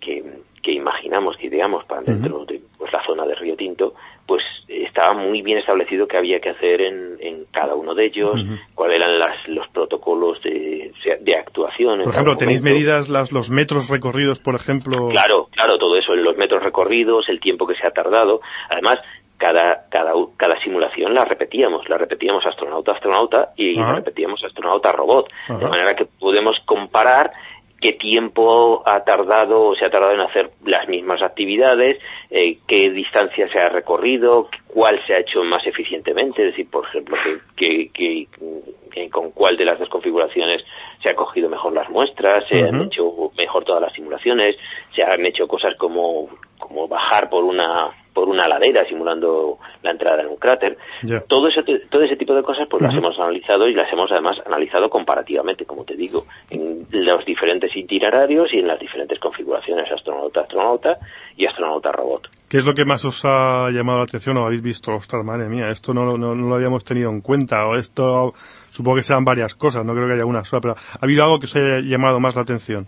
que, 0.00 0.72
imaginamos, 0.72 1.36
que 1.36 1.46
ideamos 1.46 1.84
para 1.84 2.02
dentro 2.02 2.44
de 2.44 2.60
pues, 2.76 2.92
la 2.92 3.04
zona 3.04 3.24
de 3.24 3.34
Río 3.36 3.56
Tinto, 3.56 3.94
pues 4.26 4.42
estaba 4.66 5.12
muy 5.14 5.42
bien 5.42 5.58
establecido 5.58 6.08
qué 6.08 6.16
había 6.16 6.40
que 6.40 6.50
hacer 6.50 6.80
en, 6.80 7.16
en 7.20 7.44
cada 7.52 7.76
uno 7.76 7.94
de 7.94 8.06
ellos, 8.06 8.34
cuáles 8.74 8.96
eran 8.96 9.18
las, 9.18 9.46
los 9.46 9.68
protocolos 9.68 10.42
de, 10.42 10.92
de 11.20 11.36
actuación. 11.36 12.02
Por 12.02 12.12
ejemplo, 12.12 12.36
¿tenéis 12.36 12.62
medidas 12.62 13.08
las, 13.08 13.30
los 13.30 13.50
metros 13.50 13.88
recorridos, 13.88 14.40
por 14.40 14.56
ejemplo? 14.56 15.08
Claro, 15.10 15.48
claro, 15.52 15.78
todo 15.78 15.96
eso, 15.96 16.16
los 16.16 16.36
metros 16.36 16.62
recorridos, 16.62 17.28
el 17.28 17.38
tiempo 17.38 17.66
que 17.66 17.76
se 17.76 17.86
ha 17.86 17.92
tardado. 17.92 18.40
Además, 18.68 18.98
cada, 19.38 19.86
cada, 19.90 20.12
cada 20.36 20.58
simulación 20.60 21.14
la 21.14 21.24
repetíamos, 21.24 21.88
la 21.88 21.98
repetíamos 21.98 22.44
astronauta 22.46 22.92
astronauta 22.92 23.50
y 23.56 23.74
la 23.74 23.96
repetíamos 23.96 24.42
astronauta 24.42 24.92
robot, 24.92 25.28
de 25.48 25.68
manera 25.68 25.94
que 25.94 26.06
podemos 26.06 26.56
comparar 26.64 27.32
qué 27.80 27.92
tiempo 27.92 28.82
ha 28.86 29.04
tardado 29.04 29.62
o 29.62 29.74
se 29.74 29.84
ha 29.84 29.90
tardado 29.90 30.14
en 30.14 30.20
hacer 30.20 30.50
las 30.64 30.88
mismas 30.88 31.22
actividades, 31.22 31.98
eh, 32.30 32.58
qué 32.66 32.90
distancia 32.90 33.48
se 33.50 33.58
ha 33.58 33.68
recorrido, 33.68 34.48
cuál 34.66 35.00
se 35.06 35.14
ha 35.14 35.20
hecho 35.20 35.42
más 35.44 35.66
eficientemente, 35.66 36.42
es 36.42 36.52
decir, 36.52 36.70
por 36.70 36.86
ejemplo, 36.86 37.16
que, 37.54 37.90
que, 37.92 38.28
con 39.10 39.30
cuál 39.32 39.56
de 39.56 39.66
las 39.66 39.78
dos 39.78 39.88
configuraciones 39.90 40.64
se 41.02 41.10
han 41.10 41.16
cogido 41.16 41.50
mejor 41.50 41.74
las 41.74 41.90
muestras, 41.90 42.46
se 42.48 42.62
han 42.62 42.82
hecho 42.82 43.30
mejor 43.36 43.64
todas 43.64 43.82
las 43.82 43.92
simulaciones, 43.92 44.56
se 44.94 45.02
han 45.02 45.24
hecho 45.26 45.46
cosas 45.46 45.74
como, 45.76 46.30
como 46.58 46.88
bajar 46.88 47.28
por 47.28 47.44
una 47.44 47.90
por 48.16 48.30
una 48.30 48.48
ladera 48.48 48.82
simulando 48.88 49.58
la 49.82 49.90
entrada 49.90 50.22
en 50.22 50.28
un 50.28 50.36
cráter. 50.36 50.78
Todo 51.28 51.48
ese 51.48 51.62
todo 51.90 52.02
ese 52.02 52.16
tipo 52.16 52.34
de 52.34 52.42
cosas 52.42 52.66
pues 52.66 52.82
las 52.82 52.94
hemos 52.94 53.18
analizado 53.18 53.68
y 53.68 53.74
las 53.74 53.92
hemos 53.92 54.10
además 54.10 54.40
analizado 54.46 54.88
comparativamente, 54.88 55.66
como 55.66 55.84
te 55.84 55.96
digo, 55.96 56.24
en 56.48 56.86
los 56.92 57.26
diferentes 57.26 57.76
itinerarios 57.76 58.54
y 58.54 58.60
en 58.60 58.68
las 58.68 58.80
diferentes 58.80 59.18
configuraciones 59.18 59.92
astronauta 59.92 60.40
astronauta 60.40 60.96
y 61.36 61.44
astronauta 61.44 61.92
robot. 61.92 62.30
¿Qué 62.48 62.56
es 62.56 62.64
lo 62.64 62.72
que 62.72 62.86
más 62.86 63.04
os 63.04 63.22
ha 63.26 63.68
llamado 63.70 63.98
la 63.98 64.04
atención 64.04 64.38
o 64.38 64.46
habéis 64.46 64.62
visto? 64.62 64.94
Ostras, 64.94 65.22
madre 65.22 65.50
mía, 65.50 65.68
esto 65.68 65.92
no, 65.92 66.16
no, 66.16 66.34
no 66.34 66.48
lo 66.48 66.54
habíamos 66.54 66.84
tenido 66.84 67.10
en 67.10 67.20
cuenta 67.20 67.66
o 67.66 67.76
esto 67.76 68.32
supongo 68.70 68.96
que 68.96 69.02
sean 69.02 69.26
varias 69.26 69.54
cosas, 69.54 69.84
no 69.84 69.92
creo 69.92 70.06
que 70.06 70.14
haya 70.14 70.24
una 70.24 70.42
sola, 70.42 70.62
pero 70.62 70.74
¿ha 70.74 71.04
habido 71.04 71.22
algo 71.22 71.38
que 71.38 71.44
os 71.44 71.56
haya 71.56 71.80
llamado 71.80 72.18
más 72.18 72.34
la 72.34 72.42
atención? 72.42 72.86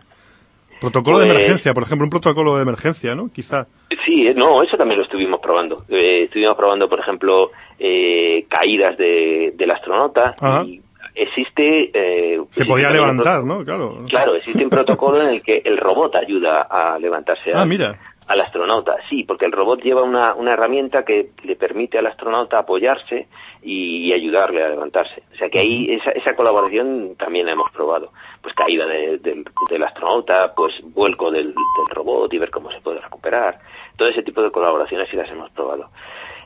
Protocolo 0.81 1.19
de 1.19 1.27
Pues- 1.27 1.37
emergencia, 1.39 1.75
por 1.75 1.83
ejemplo, 1.83 2.05
un 2.05 2.11
protocolo 2.11 2.57
de 2.57 2.63
emergencia, 2.63 3.15
¿no? 3.15 3.31
Quizá. 3.33 3.67
Sí, 4.05 4.27
eh, 4.27 4.35
no, 4.35 4.63
eso 4.63 4.77
también 4.77 4.99
lo 4.99 5.05
estuvimos 5.05 5.41
probando. 5.41 5.83
Eh, 5.89 6.25
estuvimos 6.25 6.55
probando, 6.55 6.89
por 6.89 7.01
ejemplo, 7.01 7.51
eh, 7.79 8.45
caídas 8.49 8.97
de, 8.97 9.53
del 9.57 9.71
astronauta. 9.71 10.35
Ajá. 10.41 10.65
Y 10.65 10.81
existe... 11.15 11.91
eh, 11.93 12.41
Se 12.51 12.65
podía 12.65 12.91
levantar, 12.91 13.43
¿no? 13.45 13.65
Claro. 13.65 14.05
Claro, 14.09 14.35
existe 14.37 14.63
un 14.63 14.71
protocolo 14.71 15.21
en 15.21 15.29
el 15.35 15.43
que 15.43 15.63
el 15.65 15.77
robot 15.79 16.15
ayuda 16.17 16.63
a 16.71 16.99
levantarse 16.99 17.51
Ah, 17.55 17.65
mira. 17.65 17.99
Al 18.29 18.41
astronauta. 18.41 18.97
Sí, 19.09 19.25
porque 19.25 19.47
el 19.47 19.53
robot 19.53 19.81
lleva 19.83 20.03
una, 20.03 20.35
una 20.35 20.53
herramienta 20.53 21.05
que 21.05 21.31
le 21.43 21.57
permite 21.57 21.99
al 21.99 22.07
astronauta 22.07 22.59
apoyarse 22.59 23.27
y, 23.63 24.13
ayudarle 24.13 24.63
a 24.63 24.69
levantarse. 24.69 25.23
O 25.33 25.37
sea 25.37 25.49
que 25.49 25.59
ahí 25.59 25.91
esa, 25.93 26.11
esa 26.13 26.37
colaboración 26.37 27.17
también 27.17 27.47
la 27.47 27.53
hemos 27.53 27.71
probado. 27.71 28.13
Pues 28.43 28.55
caída 28.55 28.87
de- 28.87 29.19
del- 29.19 29.45
del 29.71 29.83
astronauta, 29.83 30.55
pues 30.55 30.75
vuelco 30.83 31.31
del, 31.31 31.49
del 31.55 31.89
robot 31.91 32.33
y 32.33 32.39
ver 32.39 32.51
cómo 32.51 32.71
se 32.71 32.81
puede 32.81 33.01
recuperar. 33.01 33.59
Todo 33.97 34.09
ese 34.09 34.23
tipo 34.23 34.43
de 34.43 34.51
colaboraciones 34.51 35.09
sí 35.11 35.17
las 35.17 35.31
hemos 35.31 35.51
probado. 35.51 35.91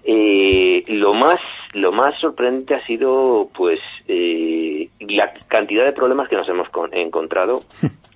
Eh, 0.04 0.82
lo 0.88 1.14
más 1.14 1.38
lo 1.74 1.92
más 1.92 2.18
sorprendente 2.20 2.74
ha 2.74 2.84
sido 2.86 3.48
pues 3.54 3.78
eh, 4.08 4.88
la 5.00 5.32
cantidad 5.48 5.84
de 5.84 5.92
problemas 5.92 6.28
que 6.28 6.34
nos 6.36 6.48
hemos 6.48 6.68
con- 6.70 6.92
encontrado 6.92 7.60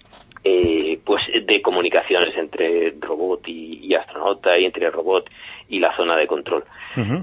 eh, 0.48 0.98
pues 1.04 1.22
de 1.44 1.60
comunicaciones 1.62 2.36
entre 2.36 2.94
robot 3.00 3.48
y, 3.48 3.80
y 3.86 3.94
astronauta 3.94 4.56
y 4.58 4.64
entre 4.64 4.86
el 4.86 4.92
robot 4.92 5.28
y 5.68 5.80
la 5.80 5.96
zona 5.96 6.16
de 6.16 6.26
control 6.28 6.62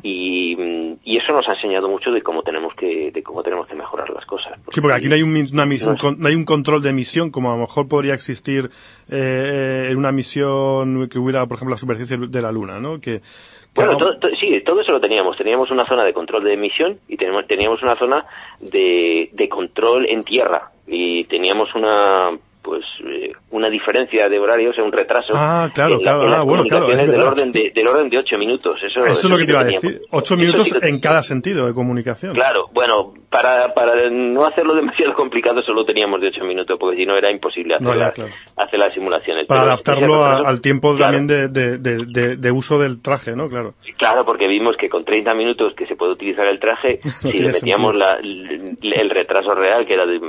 y, 0.03 0.55
mm, 0.55 0.93
y 1.03 1.17
eso 1.17 1.31
nos 1.33 1.47
ha 1.47 1.53
enseñado 1.53 1.87
mucho 1.89 2.11
de 2.11 2.21
cómo 2.21 2.43
tenemos 2.43 2.75
que 2.75 3.09
de 3.11 3.23
cómo 3.23 3.41
tenemos 3.41 3.67
que 3.67 3.75
mejorar 3.75 4.09
las 4.11 4.25
cosas 4.25 4.53
Sí, 4.69 4.81
porque 4.81 4.97
aquí 4.97 5.07
no 5.07 5.15
hay 5.15 5.23
un, 5.23 5.35
una 5.53 5.65
misión, 5.65 5.91
No 5.91 5.95
es- 5.95 6.01
con- 6.01 6.19
no 6.19 6.27
hay 6.27 6.35
un 6.35 6.45
control 6.45 6.81
de 6.83 6.91
misión 6.93 7.31
como 7.31 7.49
a 7.51 7.55
lo 7.55 7.61
mejor 7.61 7.87
podría 7.87 8.13
existir 8.13 8.69
eh, 9.09 9.87
en 9.89 9.97
una 9.97 10.11
misión 10.11 11.07
que 11.09 11.17
hubiera, 11.19 11.45
por 11.47 11.55
ejemplo, 11.57 11.73
la 11.73 11.77
superficie 11.77 12.17
de 12.17 12.41
la 12.41 12.51
Luna, 12.51 12.79
¿no? 12.79 12.99
Que, 12.99 13.19
que 13.19 13.21
Bueno, 13.75 13.91
haga- 13.91 13.99
todo- 13.99 14.17
todo- 14.19 14.35
sí, 14.39 14.61
todo 14.65 14.81
eso 14.81 14.91
lo 14.91 14.99
teníamos. 15.01 15.37
Teníamos 15.37 15.71
una 15.71 15.85
zona 15.85 16.03
de 16.03 16.13
control 16.13 16.43
de 16.43 16.53
emisión 16.53 16.99
y 17.07 17.17
teníamos, 17.17 17.47
teníamos 17.47 17.81
una 17.81 17.95
zona 17.95 18.25
de, 18.59 19.29
de 19.33 19.49
control 19.49 20.05
en 20.09 20.23
tierra 20.23 20.71
y 20.87 21.23
teníamos 21.25 21.73
una 21.75 22.31
pues 22.63 22.83
eh, 23.05 23.33
una 23.51 23.69
diferencia 23.69 24.29
de 24.29 24.39
horario, 24.39 24.71
o 24.71 24.73
sea, 24.73 24.83
un 24.83 24.91
retraso. 24.91 25.33
Ah, 25.35 25.69
claro, 25.73 25.95
en 25.95 26.05
la- 26.05 26.11
claro, 26.13 26.23
en 26.23 26.31
las 26.31 26.39
ah, 26.39 26.43
bueno, 26.43 26.63
claro, 26.63 26.87
del 26.87 27.21
orden 27.21 27.51
de 27.51 27.69
del 27.75 27.87
orden 27.87 28.09
de 28.09 28.17
ocho 28.17 28.37
minutos. 28.37 28.75
Eso, 28.81 29.05
Eso 29.05 29.11
es 29.27 29.29
lo 29.29 29.37
que 29.37 29.45
te 29.45 29.51
iba 29.51 29.61
a 29.61 29.65
decir. 29.65 30.01
Ocho 30.11 30.37
minutos 30.37 30.69
sí 30.69 30.75
en 30.81 30.99
cada 30.99 31.21
sentido 31.23 31.67
de 31.67 31.73
comunicación. 31.73 32.33
Claro, 32.33 32.69
bueno, 32.73 33.13
para, 33.29 33.73
para 33.73 34.09
no 34.09 34.45
hacerlo 34.45 34.73
demasiado 34.75 35.13
complicado 35.13 35.61
solo 35.61 35.83
teníamos 35.85 36.21
de 36.21 36.27
ocho 36.29 36.43
minutos, 36.45 36.77
porque 36.79 36.97
si 36.97 37.05
no 37.05 37.15
era 37.17 37.29
imposible 37.29 37.75
hacer, 37.75 37.85
No, 37.87 37.93
ya, 37.95 38.13
las, 38.17 38.19
hacer 38.57 38.79
las 38.79 38.93
simulaciones. 38.93 39.45
Para 39.45 39.61
Pero 39.61 39.71
adaptarlo 39.73 40.25
a- 40.25 40.37
al 40.37 40.61
tiempo 40.61 40.95
claro, 40.95 41.17
también 41.17 41.27
de, 41.27 41.47
de, 41.49 41.77
de, 41.79 42.05
de- 42.07 42.37
de 42.37 42.51
uso 42.51 42.79
del 42.79 43.01
traje, 43.01 43.35
¿no? 43.35 43.49
Claro. 43.49 43.73
Claro, 43.97 44.25
porque 44.25 44.47
vimos 44.47 44.77
que 44.77 44.87
con 44.89 45.03
30 45.03 45.33
minutos 45.33 45.73
que 45.75 45.85
se 45.85 45.95
puede 45.95 46.13
utilizar 46.13 46.47
el 46.47 46.59
traje, 46.59 47.01
No 47.23 47.29
si 47.31 47.37
le 47.39 47.51
metíamos 47.51 47.93
la- 47.95 48.17
el, 48.21 48.77
el 48.81 49.09
retraso 49.09 49.53
real, 49.53 49.85
que 49.85 49.93
era 49.93 50.05
de 50.05 50.19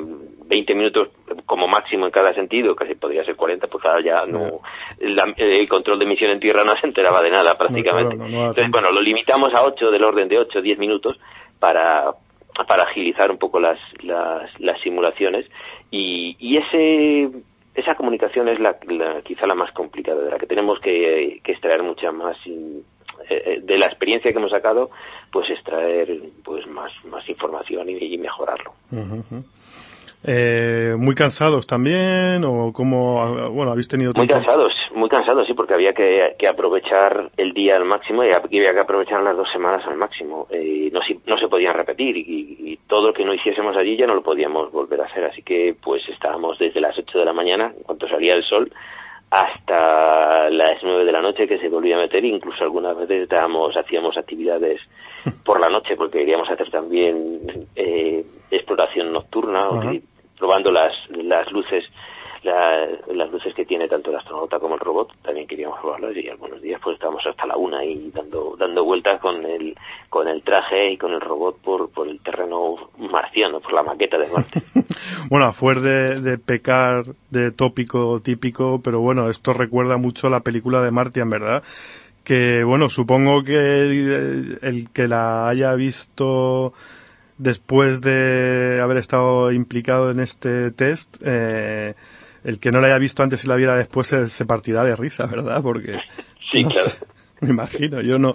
20 0.47 0.75
minutos 0.75 1.09
como 1.47 1.67
máximo 1.67 2.05
en 2.07 2.11
cada 2.13 2.35
sentido, 2.35 2.75
casi 2.77 2.95
podría 2.95 3.25
ser 3.25 3.35
40, 3.37 3.67
pues 3.67 3.83
claro, 3.83 4.01
ya 4.01 4.25
no, 4.27 4.61
la- 5.01 5.33
el 5.37 5.69
control 5.69 5.99
de 5.99 6.05
emisión 6.05 6.31
en 6.31 6.41
tierra 6.41 6.65
no 6.65 6.77
se 6.77 6.87
enteraba 6.87 7.23
de 7.23 7.31
nada 7.31 7.57
prácticamente. 7.57 8.17
no, 8.17 8.29
no 8.29 8.39
Entonces, 8.49 8.71
bueno, 8.71 8.91
lo 8.93 9.01
limitamos 9.01 9.55
a 9.55 9.63
8 9.65 9.91
del 9.91 10.05
orden 10.05 10.29
de 10.29 10.39
8, 10.39 10.61
10 10.63 10.79
minutos 10.79 11.19
para 11.59 12.13
para 12.69 12.85
agilizar 12.85 13.33
un 13.33 13.39
poco 13.39 13.59
las, 13.59 13.81
las, 14.05 14.49
las 14.61 14.81
simulaciones 14.81 15.45
y, 15.91 16.37
y 16.39 16.57
ese 16.59 17.29
esa 17.75 17.97
comunicación 17.97 18.47
es 18.49 18.61
la, 18.61 18.77
la- 18.87 19.23
quizá 19.23 19.45
la 19.49 19.57
más 19.57 19.73
complicada 19.73 20.23
de 20.23 20.31
la 20.31 20.39
que 20.39 20.47
tenemos 20.47 20.79
que, 20.79 21.41
que 21.43 21.51
extraer 21.51 21.83
mucha 21.83 22.13
más 22.13 22.37
in- 22.47 22.85
eh, 23.29 23.43
eh, 23.47 23.61
de 23.61 23.77
la 23.79 23.87
experiencia 23.87 24.31
que 24.31 24.39
hemos 24.39 24.53
sacado 24.53 24.91
pues 25.33 25.51
extraer 25.51 26.17
pues 26.45 26.65
más 26.69 26.93
más 27.07 27.29
información 27.29 27.89
y, 27.91 27.95
y 28.15 28.19
mejorarlo 28.19 28.73
ujú. 28.93 29.43
Eh, 30.27 30.95
muy 30.99 31.15
cansados 31.15 31.67
también 31.67 32.45
o 32.47 32.73
como 32.73 33.51
bueno 33.51 33.73
habéis 33.73 33.89
tenido 33.89 34.15
muy 34.17 34.27
tiempo 34.27 34.43
cansados 34.47 34.73
muy 34.95 35.11
cansados 35.11 35.47
sí 35.47 35.53
porque 35.53 35.75
había 35.75 35.93
que, 35.93 36.35
que 36.39 36.49
aprovechar 36.49 37.31
el 37.37 37.53
día 37.53 37.77
al 37.77 37.85
máximo 37.85 38.25
y 38.25 38.31
había 38.33 38.73
que 38.73 38.81
aprovechar 38.81 39.23
las 39.23 39.37
dos 39.37 39.51
semanas 39.53 39.87
al 39.87 39.97
máximo. 39.97 40.47
Eh, 40.51 40.89
no, 40.95 41.03
se- 41.03 41.19
no 41.27 41.37
se 41.37 41.49
podían 41.49 41.75
repetir 41.75 42.17
y, 42.17 42.57
y 42.59 42.79
todo 42.87 43.09
lo 43.09 43.13
que 43.13 43.25
no 43.25 43.35
hiciésemos 43.35 43.77
allí 43.77 43.97
ya 43.99 44.07
no 44.07 44.15
lo 44.15 44.23
podíamos 44.23 44.73
volver 44.73 45.03
a 45.03 45.05
hacer. 45.07 45.25
Así 45.25 45.43
que 45.43 45.77
pues 45.83 46.09
estábamos 46.09 46.59
desde 46.59 46.81
las 46.81 46.97
8 46.99 47.19
de 47.19 47.25
la 47.27 47.33
mañana 47.35 47.73
en 47.77 47.83
cuanto 47.83 48.09
salía 48.09 48.35
el 48.35 48.45
sol 48.45 48.73
hasta 49.31 50.49
las 50.51 50.83
9 50.83 51.05
de 51.05 51.13
la 51.13 51.21
noche 51.21 51.47
que 51.47 51.59
se 51.59 51.69
volvía 51.69 51.97
a 51.97 52.01
meter. 52.01 52.25
Incluso 52.25 52.65
algunas 52.65 52.97
veces 52.97 53.23
estábamos 53.25 53.77
hacíamos 53.77 54.17
actividades 54.17 54.81
por 55.45 55.61
la 55.61 55.69
noche 55.69 55.97
porque 55.97 56.21
queríamos 56.21 56.49
hacer 56.51 56.71
también 56.71 57.41
eh, 57.77 58.25
exploración 58.51 59.13
nocturna 59.13 59.61
o 59.69 59.81
Ajá. 59.81 59.93
Probando 60.39 60.71
las 60.71 60.93
las 61.11 61.51
luces 61.53 61.85
la- 62.43 62.87
las 63.15 63.31
luces 63.33 63.55
que 63.55 63.65
tiene 63.65 63.89
tanto 63.89 64.11
el 64.11 64.17
astronauta 64.17 64.59
como 64.59 64.75
el 64.75 64.81
robot 64.81 65.13
también 65.23 65.47
queríamos 65.47 65.81
probarlas 65.81 66.15
y 66.17 66.29
algunos 66.29 66.61
días 66.61 66.79
pues 66.85 66.95
estábamos 66.95 67.27
hasta 67.27 67.47
la 67.47 67.57
una 67.57 67.83
y 67.85 68.11
dando 68.11 68.55
dando 68.59 68.85
vueltas 68.85 69.19
con 69.21 69.45
el 69.47 69.75
con 70.11 70.29
el 70.29 70.43
traje 70.43 70.93
y 70.93 70.97
con 70.99 71.13
el 71.15 71.21
robot 71.23 71.57
por 71.63 71.91
por 71.91 72.07
el 72.07 72.21
terreno 72.21 72.91
marciano 72.99 73.61
por 73.61 73.73
la 73.73 73.83
maqueta 73.83 74.19
de 74.19 74.29
Marte 74.31 74.63
Bueno, 75.31 75.47
a 75.47 75.53
de, 75.81 76.21
de 76.21 76.37
pecar 76.39 77.05
de 77.31 77.51
tópico 77.51 78.21
típico, 78.21 78.81
pero 78.85 79.01
bueno, 79.01 79.31
esto 79.31 79.55
recuerda 79.55 79.97
mucho 79.97 80.27
a 80.27 80.31
la 80.31 80.41
película 80.41 80.83
de 80.83 80.91
Martian, 80.91 81.31
¿verdad? 81.31 81.63
Que 82.25 82.63
bueno, 82.63 82.89
supongo 82.91 83.43
que 83.43 83.55
eh, 83.57 84.59
el 84.63 84.91
que 84.93 85.09
la 85.09 85.49
haya 85.49 85.75
visto 85.75 86.75
después 87.39 88.01
de 88.01 88.81
haber 88.83 88.97
estado 88.99 89.53
implicado 89.53 90.11
en 90.11 90.21
este 90.21 90.71
test, 90.71 91.17
eh, 91.25 91.95
el 92.45 92.59
que 92.61 92.71
no 92.71 92.81
la 92.81 92.89
haya 92.89 92.99
visto 92.99 93.23
antes 93.23 93.45
y 93.45 93.49
la 93.49 93.57
viera 93.57 93.77
después 93.77 94.07
se, 94.07 94.29
se 94.29 94.45
partirá 94.45 94.85
de 94.85 94.97
risa, 94.97 95.27
¿verdad? 95.31 95.63
Porque 95.63 95.99
Sí, 96.51 96.63
no 96.63 96.71
claro. 96.71 96.91
sé, 96.91 96.99
me 97.41 97.51
imagino, 97.51 98.01
yo 98.01 98.19
no, 98.19 98.35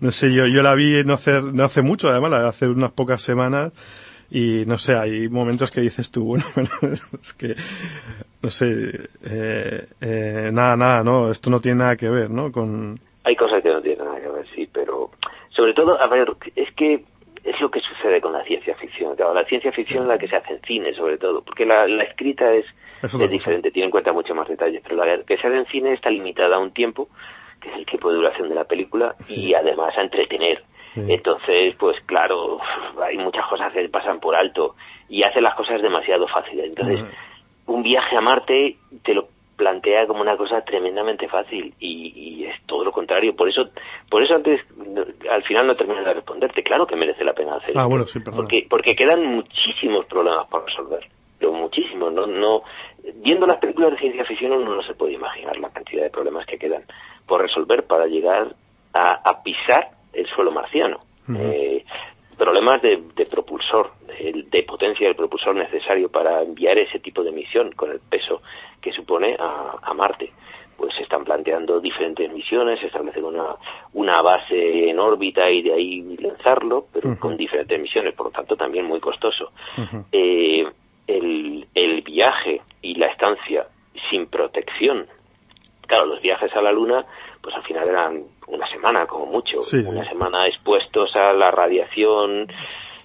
no 0.00 0.10
sé, 0.12 0.32
yo, 0.32 0.46
yo 0.46 0.62
la 0.62 0.74
vi 0.74 1.02
no 1.04 1.14
hace, 1.14 1.40
no 1.42 1.64
hace 1.64 1.82
mucho, 1.82 2.08
además, 2.08 2.32
hace 2.32 2.68
unas 2.68 2.92
pocas 2.92 3.22
semanas, 3.22 3.72
y 4.30 4.64
no 4.66 4.76
sé, 4.78 4.94
hay 4.96 5.28
momentos 5.28 5.70
que 5.70 5.80
dices 5.80 6.10
tú, 6.10 6.24
bueno, 6.26 6.44
bueno, 6.54 6.68
es 7.22 7.32
que, 7.34 7.56
no 8.42 8.50
sé, 8.50 9.08
eh, 9.24 9.86
eh, 10.00 10.50
nada, 10.52 10.76
nada, 10.76 11.02
no, 11.02 11.30
esto 11.30 11.50
no 11.50 11.60
tiene 11.60 11.78
nada 11.78 11.96
que 11.96 12.08
ver, 12.08 12.30
¿no? 12.30 12.52
Con, 12.52 13.00
hay 13.24 13.34
cosas 13.34 13.62
que 13.62 13.70
no 13.72 13.80
tienen 13.82 14.04
nada 14.04 14.20
que 14.20 14.28
ver 14.28 14.46
sí 14.54 14.68
pero 14.72 15.10
sobre 15.50 15.74
todo 15.74 16.00
a 16.00 16.06
ver 16.08 16.28
es 16.54 16.72
que 16.76 17.04
es 17.46 17.60
lo 17.60 17.70
que 17.70 17.80
sucede 17.80 18.20
con 18.20 18.32
la 18.32 18.44
ciencia 18.44 18.74
ficción 18.74 19.14
claro, 19.16 19.32
la 19.32 19.44
ciencia 19.44 19.72
ficción 19.72 20.02
es 20.02 20.08
la 20.08 20.18
que 20.18 20.28
se 20.28 20.36
hace 20.36 20.54
en 20.54 20.60
cine 20.62 20.94
sobre 20.94 21.16
todo 21.16 21.42
porque 21.42 21.64
la, 21.64 21.86
la 21.86 22.04
escrita 22.04 22.52
es 22.52 22.66
Es 23.02 23.30
diferente 23.30 23.70
tiene 23.70 23.86
en 23.86 23.90
cuenta 23.90 24.12
mucho 24.12 24.34
más 24.34 24.48
detalles 24.48 24.82
pero 24.82 24.96
la 24.96 25.22
que 25.22 25.36
se 25.38 25.46
hace 25.46 25.56
en 25.56 25.66
cine 25.66 25.92
está 25.92 26.10
limitada 26.10 26.56
a 26.56 26.58
un 26.58 26.72
tiempo 26.72 27.08
que 27.60 27.70
es 27.70 27.76
el 27.76 27.86
tiempo 27.86 28.10
de 28.10 28.16
duración 28.16 28.48
de 28.48 28.54
la 28.54 28.64
película 28.64 29.14
y 29.28 29.54
además 29.54 29.96
a 29.96 30.02
entretener. 30.02 30.62
Sí. 30.94 31.02
entonces 31.08 31.74
pues 31.78 32.00
claro 32.06 32.58
hay 33.02 33.18
muchas 33.18 33.46
cosas 33.46 33.72
que 33.72 33.88
pasan 33.88 34.18
por 34.18 34.34
alto 34.34 34.74
y 35.08 35.22
hacen 35.22 35.42
las 35.42 35.54
cosas 35.54 35.80
demasiado 35.82 36.26
fáciles. 36.26 36.66
Entonces 36.66 37.04
un 37.66 37.82
viaje 37.82 38.16
a 38.16 38.20
Marte 38.20 38.76
te 39.02 39.14
lo 39.14 39.28
plantea 39.56 40.06
como 40.06 40.20
una 40.20 40.36
cosa 40.36 40.62
tremendamente 40.62 41.28
fácil 41.28 41.74
y, 41.80 42.12
y 42.14 42.44
es 42.44 42.54
todo 42.66 42.84
lo 42.84 42.92
contrario. 42.92 43.34
Por 43.34 43.48
eso, 43.48 43.70
por 44.10 44.22
eso 44.22 44.34
antes, 44.34 44.60
al 45.30 45.42
final 45.44 45.66
no 45.66 45.76
termino 45.76 46.04
de 46.04 46.14
responderte. 46.14 46.62
Claro 46.62 46.86
que 46.86 46.96
merece 46.96 47.24
la 47.24 47.32
pena 47.32 47.56
hacer 47.56 47.76
Ah, 47.76 47.86
bueno, 47.86 48.06
sí, 48.06 48.20
porque 48.20 48.66
porque 48.68 48.94
quedan 48.94 49.24
muchísimos 49.24 50.06
problemas 50.06 50.46
por 50.48 50.64
resolver. 50.66 51.08
Pero 51.38 51.52
muchísimos. 51.52 52.12
No, 52.12 52.26
no, 52.26 52.62
viendo 53.16 53.46
las 53.46 53.58
películas 53.58 53.92
de 53.92 53.98
ciencia 53.98 54.24
ficción 54.24 54.52
uno 54.52 54.76
no 54.76 54.82
se 54.82 54.94
puede 54.94 55.14
imaginar 55.14 55.56
la 55.58 55.70
cantidad 55.70 56.02
de 56.02 56.10
problemas 56.10 56.46
que 56.46 56.58
quedan 56.58 56.84
por 57.26 57.40
resolver 57.40 57.84
para 57.84 58.06
llegar 58.06 58.54
a, 58.92 59.14
a 59.28 59.42
pisar 59.42 59.90
el 60.12 60.26
suelo 60.28 60.50
marciano. 60.50 60.98
Eh, 61.34 61.84
problemas 62.36 62.80
de, 62.82 63.02
de 63.14 63.26
propulsor, 63.26 63.92
de, 64.06 64.44
de 64.50 64.62
potencia 64.62 65.06
del 65.06 65.16
propulsor 65.16 65.54
necesario 65.54 66.10
para 66.10 66.42
enviar 66.42 66.78
ese 66.78 66.98
tipo 67.00 67.22
de 67.22 67.32
misión 67.32 67.72
con 67.72 67.90
el 67.90 68.00
peso 68.00 68.42
que 68.80 68.92
supone 68.92 69.36
a, 69.38 69.76
a 69.82 69.94
Marte. 69.94 70.32
Pues 70.76 70.94
se 70.94 71.04
están 71.04 71.24
planteando 71.24 71.80
diferentes 71.80 72.30
misiones, 72.30 72.82
establecer 72.82 73.24
una, 73.24 73.56
una 73.94 74.20
base 74.20 74.90
en 74.90 74.98
órbita 74.98 75.50
y 75.50 75.62
de 75.62 75.72
ahí 75.72 76.16
lanzarlo, 76.18 76.86
pero 76.92 77.18
con 77.18 77.34
diferentes 77.34 77.80
misiones, 77.80 78.12
por 78.12 78.26
lo 78.26 78.32
tanto 78.32 78.56
también 78.56 78.84
muy 78.84 79.00
costoso. 79.00 79.52
Eh, 80.12 80.66
el, 81.06 81.66
el 81.74 82.02
viaje 82.02 82.60
y 82.82 82.94
la 82.96 83.06
estancia 83.06 83.66
sin 84.10 84.26
protección 84.26 85.06
claro, 85.86 86.06
los 86.06 86.20
viajes 86.20 86.54
a 86.54 86.62
la 86.62 86.72
Luna, 86.72 87.06
pues 87.46 87.54
al 87.54 87.62
final 87.62 87.88
eran 87.88 88.24
una 88.48 88.66
semana 88.66 89.06
como 89.06 89.26
mucho, 89.26 89.62
Sí, 89.62 89.76
una 89.86 90.02
sí. 90.02 90.08
semana 90.08 90.48
expuestos 90.48 91.14
a 91.14 91.32
la 91.32 91.52
radiación, 91.52 92.48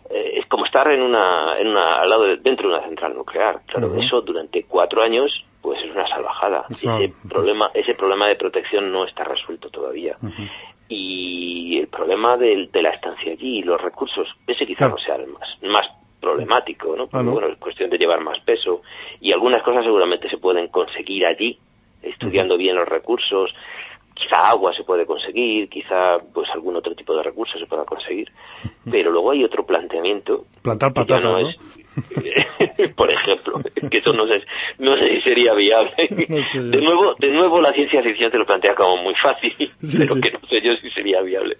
eh, 0.09 0.31
es 0.39 0.47
como 0.47 0.65
estar 0.65 0.91
en 0.91 1.03
una, 1.03 1.59
en 1.59 1.67
una, 1.67 2.01
al 2.01 2.09
lado 2.09 2.23
de- 2.23 2.37
dentro 2.37 2.67
de 2.67 2.73
una 2.75 2.83
central 2.87 3.13
nuclear. 3.15 3.61
Claro, 3.67 3.93
eso 3.95 4.21
durante 4.21 4.63
cuatro 4.63 5.03
años, 5.03 5.45
pues 5.61 5.79
es 5.83 5.91
una 5.91 6.07
salvajada. 6.07 6.65
Ese 6.71 7.13
problema, 7.29 7.69
ese 7.75 7.93
problema 7.93 8.27
de 8.29 8.35
protección 8.35 8.91
no 8.91 9.05
está 9.05 9.23
resuelto 9.25 9.69
todavía. 9.69 10.17
Y 10.89 11.77
el 11.79 11.87
problema 11.87 12.35
de, 12.35 12.67
de, 12.71 12.81
la 12.81 12.89
estancia 12.89 13.31
allí 13.31 13.59
y 13.59 13.63
los 13.63 13.79
recursos, 13.79 14.27
ese 14.47 14.65
quizá 14.65 14.87
Claro. 14.87 14.95
no 14.95 14.97
sea 14.97 15.15
el 15.17 15.27
más, 15.27 15.49
más 15.61 15.87
problemático, 16.19 16.95
¿no? 16.95 17.03
Porque, 17.07 17.17
Ah, 17.17 17.23
¿no? 17.23 17.31
bueno, 17.33 17.47
es 17.47 17.57
cuestión 17.59 17.89
de 17.91 17.97
llevar 17.97 18.21
más 18.21 18.39
peso 18.39 18.81
y 19.19 19.31
algunas 19.31 19.61
cosas 19.63 19.83
seguramente 19.83 20.29
se 20.29 20.37
pueden 20.37 20.67
conseguir 20.69 21.25
allí, 21.25 21.59
estudiando 22.01 22.57
bien 22.57 22.75
los 22.75 22.87
recursos. 22.89 23.53
Quizá 24.21 24.49
agua 24.49 24.73
se 24.73 24.83
puede 24.83 25.05
conseguir, 25.05 25.67
quizá 25.69 26.19
pues 26.33 26.47
algún 26.51 26.75
otro 26.75 26.93
tipo 26.95 27.15
de 27.15 27.23
recursos 27.23 27.59
se 27.59 27.65
pueda 27.65 27.83
conseguir, 27.85 28.29
pero 28.89 29.09
luego 29.11 29.31
hay 29.31 29.43
otro 29.43 29.65
planteamiento 29.65 30.45
Plantar 30.61 30.93
patatas, 30.93 31.23
no 31.23 31.39
¿no? 31.39 31.49
es, 31.49 31.57
por 32.95 33.11
ejemplo, 33.11 33.59
que 33.89 33.97
eso 33.97 34.13
no 34.13 34.27
sé, 34.27 34.43
no 34.77 34.95
sé 34.95 35.15
si 35.15 35.21
sería 35.21 35.53
viable. 35.53 35.91
No 36.29 36.41
sé. 36.43 36.61
De 36.61 36.81
nuevo, 36.81 37.15
de 37.19 37.29
nuevo 37.31 37.59
la 37.61 37.73
ciencia 37.73 38.01
ficción 38.03 38.31
te 38.31 38.37
lo 38.37 38.45
plantea 38.45 38.75
como 38.75 38.97
muy 39.03 39.15
fácil, 39.15 39.53
Sí, 39.81 39.97
pero 39.97 40.13
sí. 40.13 40.21
que 40.21 40.31
no 40.31 40.39
sé 40.47 40.61
yo 40.61 40.75
si 40.77 40.89
sería 40.91 41.21
viable. 41.21 41.57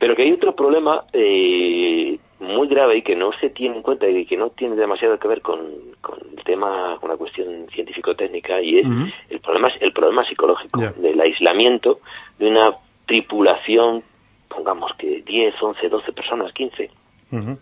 Pero 0.00 0.16
que 0.16 0.22
hay 0.22 0.32
otro 0.32 0.56
problema 0.56 1.04
eh, 1.12 2.18
muy 2.40 2.66
grave 2.68 2.96
y 2.96 3.02
que 3.02 3.14
no 3.14 3.32
se 3.34 3.50
tiene 3.50 3.76
en 3.76 3.82
cuenta 3.82 4.08
y 4.08 4.24
que 4.24 4.36
no 4.38 4.48
tiene 4.48 4.74
demasiado 4.74 5.18
que 5.18 5.28
ver 5.28 5.42
con, 5.42 5.60
con 6.00 6.18
el 6.36 6.42
tema, 6.42 6.96
con 7.00 7.10
la 7.10 7.16
cuestión 7.18 7.68
científico-técnica 7.72 8.62
y 8.62 8.78
es 8.78 8.86
el 9.28 9.40
problema 9.40 9.68
el 9.78 9.92
problema 9.92 10.24
psicológico 10.24 10.80
Ya. 10.80 10.92
del 10.92 11.20
aislamiento 11.20 12.00
de 12.38 12.48
una 12.48 12.72
tripulación, 13.06 14.02
pongamos 14.48 14.92
que 14.94 15.20
10, 15.22 15.54
11, 15.62 15.88
12 15.90 16.12
personas, 16.12 16.52
15, 16.54 16.90
Ujú. 17.32 17.58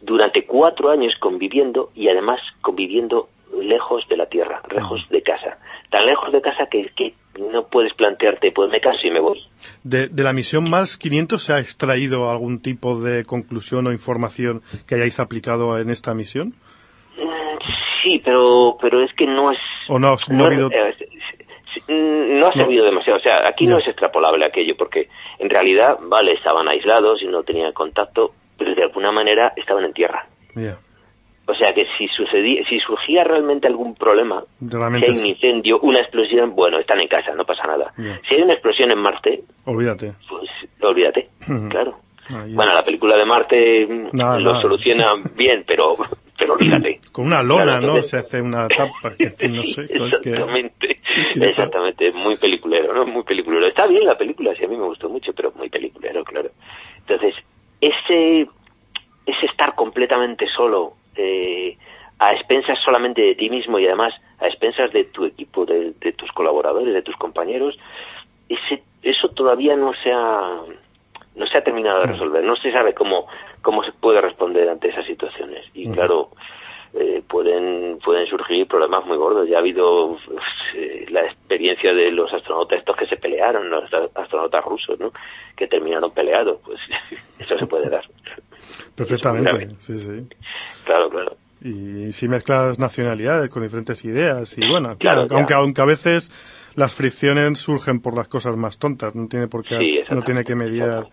durante 0.00 0.44
cuatro 0.46 0.90
años 0.90 1.14
conviviendo 1.20 1.90
y 1.94 2.08
además 2.08 2.40
conviviendo 2.60 3.28
lejos 3.60 4.06
de 4.08 4.16
la 4.16 4.26
tierra, 4.26 4.62
lejos 4.74 5.06
de 5.10 5.22
casa. 5.22 5.58
Tan 5.90 6.06
lejos 6.06 6.32
de 6.32 6.40
casa 6.42 6.66
que, 6.70 6.90
que 6.96 7.14
no 7.38 7.66
puedes 7.68 7.94
plantearte, 7.94 8.52
pues 8.52 8.70
me 8.70 8.80
caso 8.80 9.06
y 9.06 9.10
me 9.10 9.20
voy. 9.20 9.40
De, 9.84 10.08
de 10.08 10.22
la 10.22 10.32
misión 10.32 10.68
Mars 10.68 10.96
500 10.98 11.42
se 11.42 11.52
ha 11.52 11.58
extraído 11.58 12.30
algún 12.30 12.60
tipo 12.60 13.00
de 13.00 13.24
conclusión 13.24 13.86
o 13.86 13.92
información 13.92 14.62
que 14.86 14.96
hayáis 14.96 15.18
aplicado 15.20 15.78
en 15.78 15.90
esta 15.90 16.14
misión? 16.14 16.54
Mm, 17.16 17.58
Sí, 18.02 18.20
pero, 18.24 18.76
pero 18.80 19.02
es 19.02 19.12
que 19.14 19.26
no 19.26 19.50
es... 19.50 19.58
¿O 19.88 19.98
no, 19.98 20.14
no 20.30 20.44
ha 20.44 20.46
habido- 20.46 20.70
eh, 20.70 20.94
sí, 20.98 21.04
sí, 21.74 21.80
mm, 21.92 22.38
no 22.38 22.46
ha 22.46 22.50
No. 22.50 22.54
servido 22.64 22.84
demasiado. 22.84 23.18
O 23.18 23.22
sea, 23.22 23.46
aquí 23.48 23.66
no 23.66 23.76
Ya. 23.78 23.82
es 23.82 23.88
extrapolable 23.88 24.44
aquello, 24.44 24.76
porque 24.76 25.08
en 25.38 25.50
realidad, 25.50 25.98
vale, 26.02 26.32
estaban 26.34 26.68
aislados 26.68 27.20
y 27.22 27.26
no 27.26 27.42
tenían 27.42 27.72
contacto, 27.72 28.32
pero 28.56 28.74
de 28.74 28.82
alguna 28.84 29.10
manera 29.10 29.52
estaban 29.56 29.84
en 29.84 29.92
tierra. 29.92 30.26
Ya. 30.54 30.78
O 31.50 31.54
sea 31.54 31.72
que 31.72 31.86
si 31.96 32.06
sucedía, 32.08 32.62
si 32.68 32.78
surgía 32.78 33.24
realmente 33.24 33.66
algún 33.66 33.94
problema, 33.94 34.44
Realmente 34.60 35.06
si 35.06 35.12
hay 35.12 35.18
un 35.20 35.26
incendio, 35.30 35.80
una 35.80 35.98
explosión, 36.00 36.54
bueno, 36.54 36.78
están 36.78 37.00
en 37.00 37.08
casa, 37.08 37.32
no 37.34 37.46
pasa 37.46 37.66
nada. 37.66 37.90
Si 37.96 38.34
hay 38.34 38.42
una 38.42 38.52
explosión 38.52 38.90
en 38.90 38.98
Marte, 38.98 39.44
Olvídate. 39.64 40.12
pues 40.28 40.50
olvídate, 40.82 41.30
claro. 41.70 41.98
Bueno, 42.30 42.74
la 42.74 42.84
película 42.84 43.16
de 43.16 43.24
Marte 43.24 43.86
mm, 43.86 44.08
Nada, 44.12 44.38
lo 44.38 44.50
nada. 44.50 44.60
soluciona 44.60 45.06
bien, 45.34 45.64
pero, 45.66 45.96
pero 46.38 46.52
olvídate. 46.52 47.00
Con 47.12 47.24
una 47.24 47.42
lona, 47.42 47.78
Claro, 47.78 47.86
¿no? 47.86 48.02
Se 48.02 48.18
hace 48.18 48.42
una 48.42 48.68
tapa, 48.68 49.14
que 49.16 49.24
en 49.24 49.34
fin, 49.34 49.56
no 49.56 49.64
sé. 49.64 49.86
Exactamente, 49.88 50.98
es 51.16 51.28
que 51.38 51.44
exactamente, 51.46 52.12
muy 52.12 52.36
peliculero, 52.36 52.92
¿no? 52.92 53.06
Muy 53.06 53.22
peliculero. 53.22 53.66
Está 53.66 53.86
bien 53.86 54.04
la 54.04 54.18
película, 54.18 54.54
sí, 54.54 54.64
a 54.64 54.68
mí 54.68 54.76
me 54.76 54.84
gustó 54.84 55.08
mucho, 55.08 55.32
pero 55.32 55.50
muy 55.56 55.70
peliculero, 55.70 56.22
claro. 56.24 56.50
Entonces, 56.98 57.34
ese, 57.80 58.42
ese 59.24 59.46
estar 59.46 59.74
completamente 59.74 60.46
solo, 60.54 60.92
eh, 61.18 61.76
a 62.18 62.32
expensas 62.32 62.78
solamente 62.84 63.22
de 63.22 63.34
ti 63.34 63.50
mismo 63.50 63.78
y 63.78 63.86
además 63.86 64.14
a 64.40 64.46
expensas 64.46 64.92
de 64.92 65.04
tu 65.04 65.24
equipo, 65.24 65.66
de, 65.66 65.92
de 66.00 66.12
tus 66.12 66.30
colaboradores, 66.32 66.94
de 66.94 67.02
tus 67.02 67.16
compañeros, 67.16 67.78
ese, 68.48 68.82
eso 69.02 69.28
todavía 69.28 69.76
no 69.76 69.92
se 69.94 70.12
ha, 70.12 70.60
no 71.36 71.46
se 71.46 71.58
ha 71.58 71.64
terminado 71.64 72.00
de 72.00 72.06
resolver. 72.06 72.44
No 72.44 72.56
se 72.56 72.72
sabe 72.72 72.94
cómo, 72.94 73.26
cómo 73.62 73.84
se 73.84 73.92
puede 73.92 74.20
responder 74.20 74.68
ante 74.68 74.88
esas 74.88 75.06
situaciones. 75.06 75.64
Y 75.74 75.90
claro, 75.90 76.30
eh, 76.94 77.22
pueden 77.28 77.98
pueden 78.04 78.26
surgir 78.26 78.66
problemas 78.66 79.04
muy 79.06 79.16
gordos. 79.16 79.48
Ya 79.48 79.56
ha 79.56 79.60
habido 79.60 80.16
eh, 80.74 81.06
la 81.10 81.22
experiencia 81.26 81.92
de 81.92 82.10
los 82.10 82.32
astronautas 82.32 82.78
estos 82.78 82.96
que 82.96 83.06
se 83.06 83.16
pelearon, 83.16 83.68
los 83.70 83.84
ast- 83.90 84.10
astronautas 84.14 84.64
rusos, 84.64 84.98
¿no? 84.98 85.12
Que 85.56 85.66
terminaron 85.66 86.10
peleados. 86.12 86.58
Pues 86.64 86.78
eso 87.38 87.58
se 87.58 87.66
puede 87.66 87.88
dar. 87.90 88.04
Perfectamente, 88.94 89.68
sí, 89.80 89.98
sí. 89.98 90.26
Claro, 90.84 91.10
claro. 91.10 91.36
Y 91.62 92.12
si 92.12 92.28
mezclas 92.28 92.78
nacionalidades 92.78 93.50
con 93.50 93.62
diferentes 93.62 94.04
ideas 94.04 94.56
y 94.58 94.68
bueno, 94.68 94.96
Claro, 94.96 95.26
aunque, 95.30 95.54
aunque 95.54 95.80
a 95.80 95.84
veces 95.86 96.30
las 96.76 96.92
fricciones 96.92 97.58
surgen 97.58 98.00
por 98.00 98.16
las 98.16 98.28
cosas 98.28 98.56
más 98.56 98.78
tontas, 98.78 99.14
no 99.16 99.26
tiene 99.28 99.48
por 99.48 99.64
qué, 99.64 99.76
Sí, 99.78 100.00
no 100.10 100.22
tiene 100.22 100.44
que 100.44 100.54
mediar. 100.54 101.08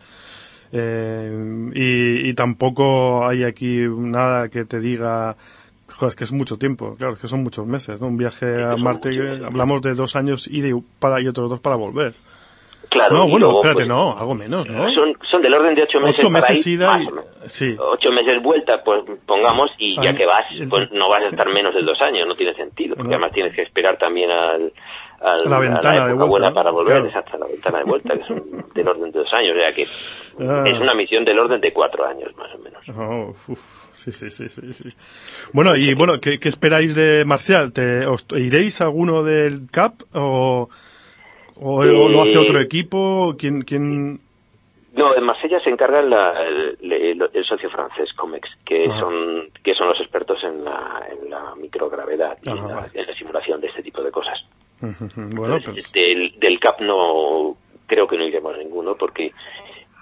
Eh, 0.71 1.71
y, 1.73 2.29
y 2.29 2.33
tampoco 2.33 3.25
hay 3.27 3.43
aquí 3.43 3.85
nada 3.89 4.49
que 4.49 4.65
te 4.65 4.79
diga, 4.79 5.35
joder, 5.95 6.09
es 6.09 6.15
que 6.15 6.23
es 6.23 6.31
mucho 6.31 6.57
tiempo, 6.57 6.95
claro, 6.95 7.13
es 7.13 7.19
que 7.19 7.27
son 7.27 7.43
muchos 7.43 7.65
meses, 7.65 7.99
¿no? 7.99 8.07
Un 8.07 8.17
viaje 8.17 8.63
a 8.63 8.75
Marte, 8.75 9.09
hablamos 9.43 9.81
de 9.81 9.93
dos 9.93 10.15
años 10.15 10.47
ir 10.47 10.65
y, 10.65 10.73
para, 10.99 11.21
y 11.21 11.27
otros 11.27 11.49
dos 11.49 11.59
para 11.59 11.75
volver. 11.75 12.15
Claro, 12.95 13.13
no, 13.15 13.27
bueno, 13.27 13.45
luego, 13.47 13.59
espérate, 13.59 13.77
pues, 13.79 13.87
no, 13.87 14.17
algo 14.17 14.35
menos, 14.35 14.67
¿no? 14.69 14.89
Son, 14.93 15.13
son 15.29 15.41
del 15.41 15.53
orden 15.53 15.75
de 15.75 15.83
ocho 15.83 15.99
meses. 15.99 16.19
Ocho 16.19 16.27
para 16.31 16.47
meses 16.49 16.65
ir, 16.67 16.73
ida 16.73 17.01
y... 17.01 17.07
Sí, 17.49 17.75
Ocho 17.77 18.09
meses 18.11 18.41
vuelta, 18.41 18.81
pues 18.83 19.03
pongamos, 19.25 19.69
y 19.77 19.95
ya 20.01 20.15
que 20.15 20.25
vas, 20.25 20.45
el- 20.51 20.67
pues 20.69 20.89
no 20.91 21.07
vas 21.09 21.23
a 21.23 21.27
estar 21.27 21.47
menos 21.49 21.75
de 21.75 21.81
dos 21.83 22.01
años, 22.01 22.25
no 22.27 22.33
tiene 22.35 22.53
sentido, 22.55 22.95
porque 22.95 23.09
No. 23.09 23.15
además 23.17 23.33
tienes 23.33 23.53
que 23.53 23.61
esperar 23.63 23.97
también 23.99 24.31
al, 24.31 24.71
al- 25.19 25.49
La 25.49 25.59
ventana 25.59 26.05
de 26.07 26.11
época 26.11 26.13
vuelta, 26.13 26.25
buena 26.25 26.47
¿no? 26.49 26.53
para 26.55 26.71
volver, 26.71 26.93
Claro. 27.01 27.05
exacto, 27.07 27.37
la 27.37 27.45
ventana 27.47 27.77
de 27.79 27.83
vuelta, 27.83 28.17
que 28.17 28.23
son 28.25 28.43
del 28.73 28.87
orden 28.87 29.11
de 29.11 29.19
dos 29.19 29.33
años, 29.33 29.55
o 29.55 29.59
sea 29.59 29.71
que 29.71 29.83
Ah. 30.49 30.63
es 30.67 30.79
una 30.79 30.93
misión 30.93 31.23
del 31.25 31.37
orden 31.37 31.61
de 31.61 31.71
cuatro 31.73 32.05
años, 32.05 32.31
más 32.37 32.49
o 32.55 32.57
menos. 32.57 32.81
Oh, 32.97 33.35
uf, 33.51 33.59
sí, 33.93 34.11
sí, 34.11 34.31
sí, 34.31 34.49
sí, 34.49 34.73
sí. 34.73 34.89
Bueno, 35.53 35.75
y 35.75 35.93
bueno, 35.93 36.19
¿qué, 36.19 36.39
qué 36.39 36.49
esperáis 36.49 36.95
de 36.95 37.25
Marcial? 37.25 37.73
¿Te, 37.73 38.07
os, 38.07 38.25
¿Iréis 38.35 38.81
a 38.81 38.85
alguno 38.85 39.21
del 39.23 39.69
CAP 39.69 40.01
o, 40.13 40.69
o, 41.61 41.79
o 41.79 42.09
lo 42.09 42.21
hace 42.21 42.33
Eh, 42.33 42.37
otro 42.37 42.59
equipo? 42.59 43.35
¿Quién, 43.37 43.61
quién? 43.61 44.19
No, 44.93 45.13
en 45.13 45.23
Marsella 45.25 45.59
se 45.59 45.69
encarga 45.69 46.01
la- 46.01 46.41
el, 46.43 46.77
el- 46.91 47.29
el 47.33 47.45
socio 47.45 47.69
francés 47.69 48.13
Comex, 48.13 48.49
que 48.65 48.85
Ajá. 48.89 48.99
son 48.99 49.49
que 49.63 49.73
son 49.73 49.89
los 49.89 49.99
expertos 49.99 50.41
en 50.43 50.63
la, 50.63 51.05
en 51.11 51.29
la 51.29 51.53
microgravedad 51.55 52.37
y 52.43 52.49
en 52.49 52.55
la, 52.67 52.75
vale. 52.75 52.89
en 52.93 53.05
la 53.07 53.13
simulación 53.13 53.59
de 53.59 53.67
este 53.67 53.83
tipo 53.83 54.01
de 54.01 54.11
cosas. 54.11 54.41
Bueno, 54.81 55.57
Entonces, 55.57 55.89
pues, 55.91 55.91
del, 55.93 56.39
del 56.39 56.59
CAP 56.59 56.79
no 56.81 57.57
creo 57.87 58.07
que 58.07 58.17
no 58.17 58.23
iremos 58.25 58.57
ninguno 58.57 58.95
porque 58.95 59.33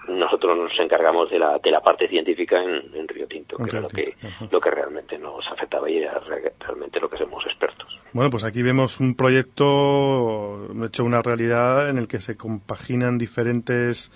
nosotros 0.08 0.58
nos 0.58 0.72
encargamos 0.80 1.30
de 1.30 1.40
la, 1.40 1.60
de 1.60 1.72
la 1.72 1.82
parte 1.82 2.08
científica 2.08 2.62
en, 2.62 2.94
en 2.96 3.08
Río 3.08 3.28
Tinto, 3.28 3.58
que 3.58 3.70
era 3.70 3.80
lo 3.82 3.88
que, 3.90 4.16
ajá. 4.22 4.48
lo 4.52 4.60
que 4.60 4.70
realmente 4.72 5.18
nos 5.18 5.46
afectaba 5.48 5.90
y 5.90 5.98
era 5.98 6.20
re- 6.20 6.54
realmente 6.60 7.00
lo 7.00 7.10
que 7.10 7.18
somos 7.18 7.46
expertos. 7.46 7.88
bueno, 8.12 8.30
pues 8.30 8.44
aquí 8.44 8.62
vemos 8.62 9.00
un 9.00 9.16
proyecto 9.16 10.68
hecho 10.86 11.04
una 11.04 11.22
realidad 11.22 11.90
en 11.90 11.98
el 11.98 12.08
que 12.08 12.20
se 12.20 12.36
compaginan 12.36 13.18
diferentes, 13.18 14.12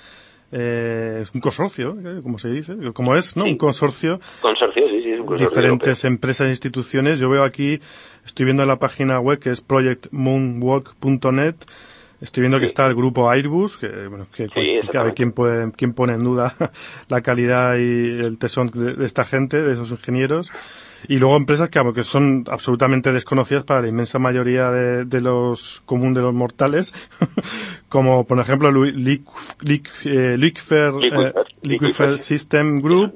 eh, 0.51 1.19
es 1.21 1.33
un 1.33 1.41
consorcio, 1.41 1.97
¿eh? 2.05 2.21
como 2.21 2.37
se 2.39 2.49
dice, 2.49 2.75
como 2.93 3.15
es, 3.15 3.35
¿no? 3.37 3.43
Sí. 3.45 3.51
Un 3.51 3.57
consorcio 3.57 4.19
Consorcio, 4.41 4.87
sí, 4.89 5.01
sí, 5.03 5.11
es 5.11 5.19
un 5.19 5.25
consorcio 5.25 5.49
diferentes 5.49 6.03
empresas 6.05 6.47
e 6.47 6.51
instituciones. 6.51 7.19
Yo 7.19 7.29
veo 7.29 7.43
aquí, 7.43 7.79
estoy 8.25 8.45
viendo 8.45 8.63
en 8.63 8.69
la 8.69 8.77
página 8.77 9.19
web 9.19 9.39
que 9.39 9.51
es 9.51 9.61
projectmoonwalk.net. 9.61 11.55
Estoy 12.19 12.41
viendo 12.41 12.59
que 12.59 12.65
está 12.65 12.87
el 12.87 12.95
grupo 12.95 13.29
Airbus, 13.29 13.77
que, 13.77 13.87
bueno, 14.07 14.25
que, 14.35 14.47
que 14.47 14.97
a 14.97 15.03
ver 15.03 15.13
quién, 15.13 15.31
puede, 15.33 15.71
quién 15.73 15.93
pone 15.93 16.13
en 16.13 16.23
duda 16.23 16.53
la 17.09 17.21
calidad 17.21 17.75
y 17.77 18.19
el 18.19 18.39
tesón 18.39 18.71
de, 18.73 18.95
de 18.95 19.05
esta 19.05 19.23
gente, 19.23 19.61
de 19.61 19.73
esos 19.73 19.91
ingenieros. 19.91 20.51
Y 21.07 21.19
luego 21.19 21.37
empresas 21.37 21.69
que, 21.69 21.79
que 21.93 22.01
son 22.01 22.45
absolutamente 22.49 23.11
desconocidas 23.13 23.63
para 23.65 23.81
la 23.83 23.87
inmensa 23.89 24.17
mayoría 24.17 24.71
de, 24.71 25.05
de 25.05 25.21
los 25.21 25.81
común 25.85 26.15
de 26.15 26.21
los 26.21 26.33
mortales, 26.33 26.91
como 27.89 28.25
por 28.25 28.39
ejemplo 28.39 28.71
Lu- 28.71 28.85
Liq- 28.85 29.23
Liq- 29.61 29.89
eh, 30.05 30.33
eh, 30.33 30.37
Liquifer. 30.37 30.93
Liquifer 30.95 31.33
Liquifer. 31.61 32.17
System 32.17 32.81
Group. 32.81 33.13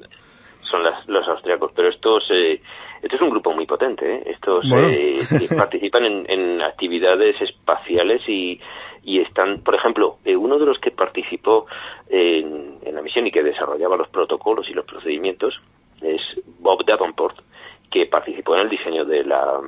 son 0.69 0.83
las- 0.83 1.07
los 1.07 1.27
austriacos, 1.27 1.71
pero 1.75 1.89
estos, 1.89 2.23
eh, 2.31 2.61
esto 3.01 3.15
es 3.15 3.21
un 3.23 3.31
grupo 3.31 3.51
muy 3.53 3.65
potente, 3.65 4.05
¿eh? 4.17 4.23
estos 4.27 4.63
Bueno. 4.69 4.87
eh, 4.89 5.17
participan 5.57 6.05
en, 6.05 6.25
en 6.29 6.61
actividades 6.61 7.41
espaciales 7.41 8.21
y, 8.29 8.59
y 9.03 9.19
están, 9.19 9.61
por 9.61 9.75
ejemplo, 9.75 10.17
eh, 10.25 10.35
uno 10.35 10.59
de 10.59 10.65
los 10.65 10.77
que 10.79 10.91
participó 10.91 11.65
en, 12.09 12.77
en 12.83 12.95
la 12.95 13.01
misión 13.01 13.25
y 13.27 13.31
que 13.31 13.41
desarrollaba 13.43 13.97
los 13.97 14.09
protocolos 14.09 14.69
y 14.69 14.73
los 14.73 14.85
procedimientos 14.85 15.59
es 16.01 16.21
Bob 16.59 16.85
Davenport, 16.85 17.37
que 17.89 18.05
participó 18.05 18.55
en 18.55 18.61
el 18.61 18.69
diseño 18.69 19.03
de 19.05 19.23
la, 19.23 19.59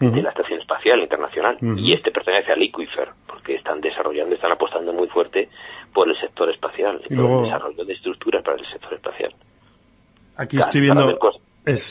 de 0.00 0.22
la 0.22 0.30
Estación 0.30 0.60
Espacial 0.60 1.00
Internacional 1.00 1.56
y 1.78 1.92
este 1.92 2.10
pertenece 2.10 2.52
a 2.52 2.56
Liquifer 2.56 3.10
porque 3.26 3.54
están 3.54 3.80
desarrollando, 3.80 4.34
están 4.34 4.52
apostando 4.52 4.92
muy 4.92 5.08
fuerte 5.08 5.48
por 5.92 6.08
el 6.08 6.16
sector 6.18 6.50
espacial, 6.50 7.00
Y 7.04 7.08
por 7.14 7.16
luego- 7.24 7.38
el 7.40 7.44
desarrollo 7.44 7.84
de 7.84 7.92
estructuras 7.92 8.42
para 8.42 8.58
el 8.58 8.66
sector 8.66 8.94
espacial. 8.94 9.34
Aquí 10.36 10.56
Claro, 10.56 10.70
estoy 10.70 10.88
para 10.88 10.94
viendo 10.94 11.02
hacer 11.04 11.18
cosas- 11.18 11.42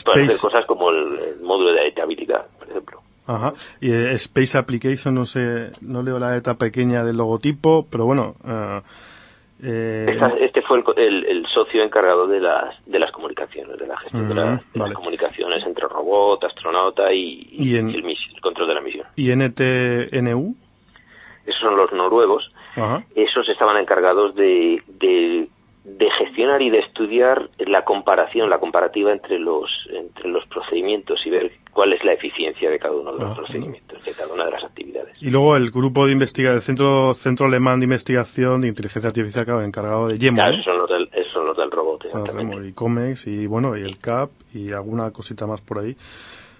para 0.04 0.22
hacer 0.24 0.38
cosas 0.40 0.66
como 0.66 0.90
el, 0.90 1.18
el 1.20 1.40
módulo 1.42 1.72
de 1.72 1.80
habitabilidad, 1.80 2.46
por 2.58 2.68
ejemplo. 2.68 3.00
Ajá. 3.26 3.54
Y 3.80 3.90
eh, 3.92 4.12
Space 4.12 4.56
Application, 4.58 5.14
no 5.14 5.24
sé, 5.26 5.70
no 5.82 6.02
leo 6.02 6.18
la 6.18 6.32
letra 6.32 6.54
pequeña 6.54 7.04
del 7.04 7.16
logotipo, 7.16 7.86
pero 7.90 8.04
bueno. 8.06 8.34
eh, 9.62 10.06
Esta- 10.08 10.28
este 10.40 10.62
fue 10.62 10.78
el, 10.78 10.84
el- 10.96 11.24
el 11.26 11.46
socio 11.46 11.82
encargado 11.82 12.26
de 12.26 12.40
las, 12.40 12.74
de 12.86 12.98
las 12.98 13.12
comunicaciones, 13.12 13.78
de 13.78 13.86
la 13.86 13.98
gestión 13.98 14.28
de, 14.28 14.34
la- 14.34 14.62
las 14.72 14.94
comunicaciones 14.94 15.62
entre 15.66 15.86
robot, 15.86 16.42
astronauta 16.44 17.12
y, 17.12 17.46
Y 17.52 17.76
en- 17.76 17.90
y 17.90 17.94
el, 17.96 18.40
control 18.40 18.68
de 18.68 18.74
la 18.74 18.80
misión. 18.80 19.06
¿Y 19.16 19.30
NTNU? 19.30 20.56
Esos 21.46 21.60
son 21.60 21.76
los 21.76 21.92
noruegos. 21.92 22.50
Ajá. 22.76 23.04
Esos 23.14 23.48
estaban 23.50 23.76
encargados 23.76 24.34
de, 24.34 24.82
de, 24.88 25.48
de 25.84 26.10
gestionar 26.10 26.60
y 26.60 26.68
de 26.70 26.80
estudiar 26.80 27.48
la 27.58 27.84
comparación, 27.84 28.50
la 28.50 28.58
comparativa 28.58 29.12
entre 29.12 29.38
los, 29.38 29.70
entre 29.90 30.28
los 30.28 30.44
procedimientos 30.46 31.24
y 31.24 31.30
ver 31.30 31.52
cuál 31.72 31.92
es 31.94 32.04
la 32.04 32.12
eficiencia 32.12 32.68
de 32.68 32.78
cada 32.78 32.94
uno 32.94 33.12
de 33.14 33.20
los 33.22 33.30
Ah, 33.32 33.34
procedimientos, 33.36 34.04
de 34.04 34.12
cada 34.12 34.32
una 34.34 34.44
de 34.44 34.50
las 34.50 34.64
actividades. 34.64 35.16
Y 35.22 35.30
luego 35.30 35.56
el 35.56 35.70
grupo 35.70 36.04
de 36.06 36.12
investigación, 36.12 36.56
el 36.56 36.62
Centro, 36.62 37.14
Centro 37.14 37.46
Alemán 37.46 37.80
de 37.80 37.84
Investigación 37.84 38.60
de 38.60 38.68
Inteligencia 38.68 39.08
Artificial, 39.08 39.44
claro, 39.46 39.62
encargado 39.62 40.08
de 40.08 40.18
YEMO, 40.18 40.36
Claro, 40.36 40.52
esos 40.52 40.64
son 40.64 40.78
los 40.78 40.88
del, 40.90 41.08
esos 41.14 41.32
son 41.32 41.46
los 41.46 41.56
del 41.56 41.70
robot, 41.70 42.06
Ah, 42.12 42.24
y 42.66 42.72
COMEX, 42.72 43.26
y 43.26 43.46
bueno, 43.46 43.76
y 43.76 43.80
el 43.82 43.98
CAP, 43.98 44.30
y 44.52 44.72
alguna 44.72 45.10
cosita 45.12 45.46
más 45.46 45.60
por 45.62 45.78
ahí. 45.78 45.96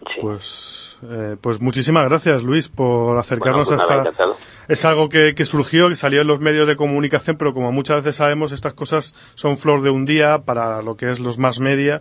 Sí. 0.07 0.21
Pues, 0.21 0.99
eh, 1.11 1.37
pues 1.41 1.61
muchísimas 1.61 2.05
gracias, 2.05 2.43
Luis, 2.43 2.69
por 2.69 3.19
acercarnos 3.19 3.69
Bueno, 3.69 3.85
pues 3.87 4.19
nada. 4.19 4.35
Es 4.69 4.85
algo 4.85 5.09
que, 5.09 5.35
que 5.35 5.45
surgió, 5.45 5.89
que 5.89 5.97
salió 5.97 6.21
en 6.21 6.27
los 6.27 6.41
medios 6.41 6.67
de 6.67 6.77
comunicación, 6.77 7.37
pero 7.37 7.53
como 7.53 7.73
muchas 7.73 7.97
veces 7.97 8.17
sabemos, 8.17 8.53
estas 8.53 8.73
cosas 8.73 9.15
son 9.35 9.57
flor 9.57 9.83
de 9.83 9.91
un 9.91 10.07
día 10.07 10.43
para 10.45 10.81
lo 10.83 10.97
que 10.97 11.11
es 11.11 11.21
los 11.21 11.39
más 11.39 11.61
media. 11.61 12.01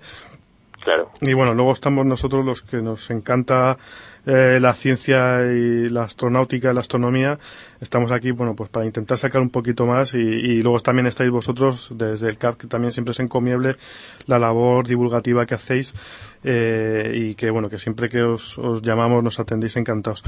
Y 1.22 1.34
bueno, 1.34 1.54
luego 1.54 1.74
estamos 1.74 2.06
nosotros 2.06 2.46
los 2.46 2.62
que 2.62 2.82
nos 2.82 3.10
encanta 3.10 3.78
eh, 4.26 4.60
la 4.62 4.74
ciencia 4.74 5.46
y 5.46 5.90
la 5.90 6.04
astronáutica 6.04 6.74
la 6.74 6.82
astronomía. 6.82 7.40
Estamos 7.82 8.12
aquí, 8.12 8.32
bueno, 8.32 8.56
pues 8.56 8.70
para 8.70 8.86
intentar 8.86 9.18
sacar 9.18 9.42
un 9.42 9.50
poquito 9.50 9.86
más 9.86 10.14
y, 10.14 10.18
y 10.18 10.62
luego 10.62 10.80
también 10.80 11.08
estáis 11.08 11.32
vosotros 11.32 11.90
desde 11.92 12.30
el 12.30 12.38
CAP, 12.38 12.58
que 12.58 12.68
también 12.68 12.92
siempre 12.92 13.12
es 13.12 13.20
encomiable 13.20 13.76
la 14.26 14.40
labor 14.40 14.88
divulgativa 14.88 15.46
que 15.46 15.56
hacéis 15.56 15.94
eh, 16.44 17.12
y 17.14 17.36
que, 17.36 17.50
bueno, 17.50 17.70
que 17.70 17.80
siempre 17.80 18.10
que 18.10 18.22
os, 18.22 18.58
os 18.58 18.82
llamamos 18.82 19.24
nos 19.24 19.40
atendéis 19.40 19.76
encantados. 19.78 20.24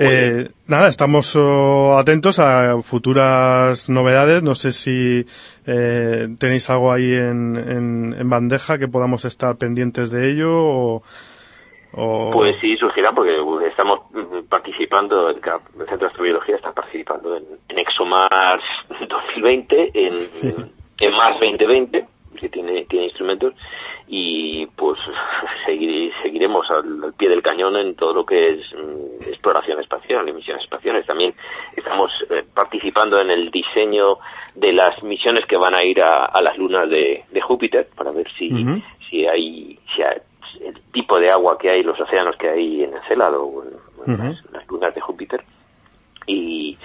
Eh, 0.00 0.48
nada, 0.68 0.88
estamos 0.88 1.34
oh, 1.36 1.98
atentos 1.98 2.38
a 2.38 2.80
futuras 2.82 3.88
novedades. 3.88 4.42
No 4.42 4.54
sé 4.54 4.72
si 4.72 5.26
eh, 5.66 6.28
tenéis 6.38 6.70
algo 6.70 6.92
ahí 6.92 7.12
en, 7.12 7.56
en, 7.56 8.16
en 8.18 8.30
bandeja 8.30 8.78
que 8.78 8.86
podamos 8.88 9.24
estar 9.24 9.56
pendientes 9.56 10.10
de 10.10 10.30
ello 10.30 10.50
o, 10.52 11.02
o- 11.92 12.30
Pues 12.32 12.56
sí, 12.60 12.76
surgirá 12.76 13.10
porque 13.12 13.36
estamos 13.68 14.00
mm, 14.12 14.46
participando, 14.48 15.30
el, 15.30 15.40
CAP, 15.40 15.62
el 15.80 15.86
Centro 15.86 15.98
de 15.98 16.06
Astrobiología 16.06 16.56
está 16.56 16.72
participando 16.72 17.36
en, 17.36 17.44
en 17.68 17.78
ExoMars 17.78 18.62
2020, 19.08 19.90
en, 19.94 20.14
en 21.00 21.10
Mars 21.12 21.36
2020, 21.40 22.04
que 22.38 22.48
tiene, 22.48 22.84
tiene 22.86 23.06
instrumentos, 23.06 23.54
y 24.06 24.66
pues 24.76 24.98
seguir- 25.66 26.12
seguiremos 26.22 26.70
al, 26.70 27.04
al 27.04 27.12
pie 27.14 27.28
del 27.28 27.42
cañón 27.42 27.76
en 27.76 27.94
todo 27.94 28.14
lo 28.14 28.24
que 28.26 28.50
es 28.50 28.72
mm, 28.74 29.22
exploración 29.28 29.80
espacial 29.80 30.28
y 30.28 30.32
misiones 30.32 30.62
espaciales. 30.64 31.06
También 31.06 31.34
estamos 31.76 32.10
eh, 32.30 32.44
participando 32.54 33.20
en 33.20 33.30
el 33.30 33.50
diseño 33.50 34.18
de 34.54 34.72
las 34.72 35.02
misiones 35.02 35.44
que 35.46 35.56
van 35.56 35.74
a 35.74 35.84
ir 35.84 36.00
a, 36.02 36.24
a 36.26 36.40
las 36.42 36.56
lunas 36.58 36.88
de, 36.88 37.24
de 37.30 37.40
Júpiter 37.40 37.88
para 37.94 38.10
ver 38.10 38.28
si, 38.38 38.48
si 39.08 39.26
hay 39.26 39.78
si 39.94 40.02
hay- 40.02 40.20
el 40.64 40.80
tipo 40.92 41.20
de 41.20 41.30
agua 41.30 41.58
que 41.58 41.68
hay, 41.70 41.82
los 41.82 42.00
océanos 42.00 42.34
que 42.36 42.48
hay 42.48 42.82
en 42.84 42.94
Encélado 42.94 43.44
o 43.44 43.62
en, 43.64 43.70
las, 44.18 44.50
las 44.50 44.66
lunas 44.68 44.94
de 44.94 45.00
Júpiter. 45.00 45.44
Y, 46.26 46.76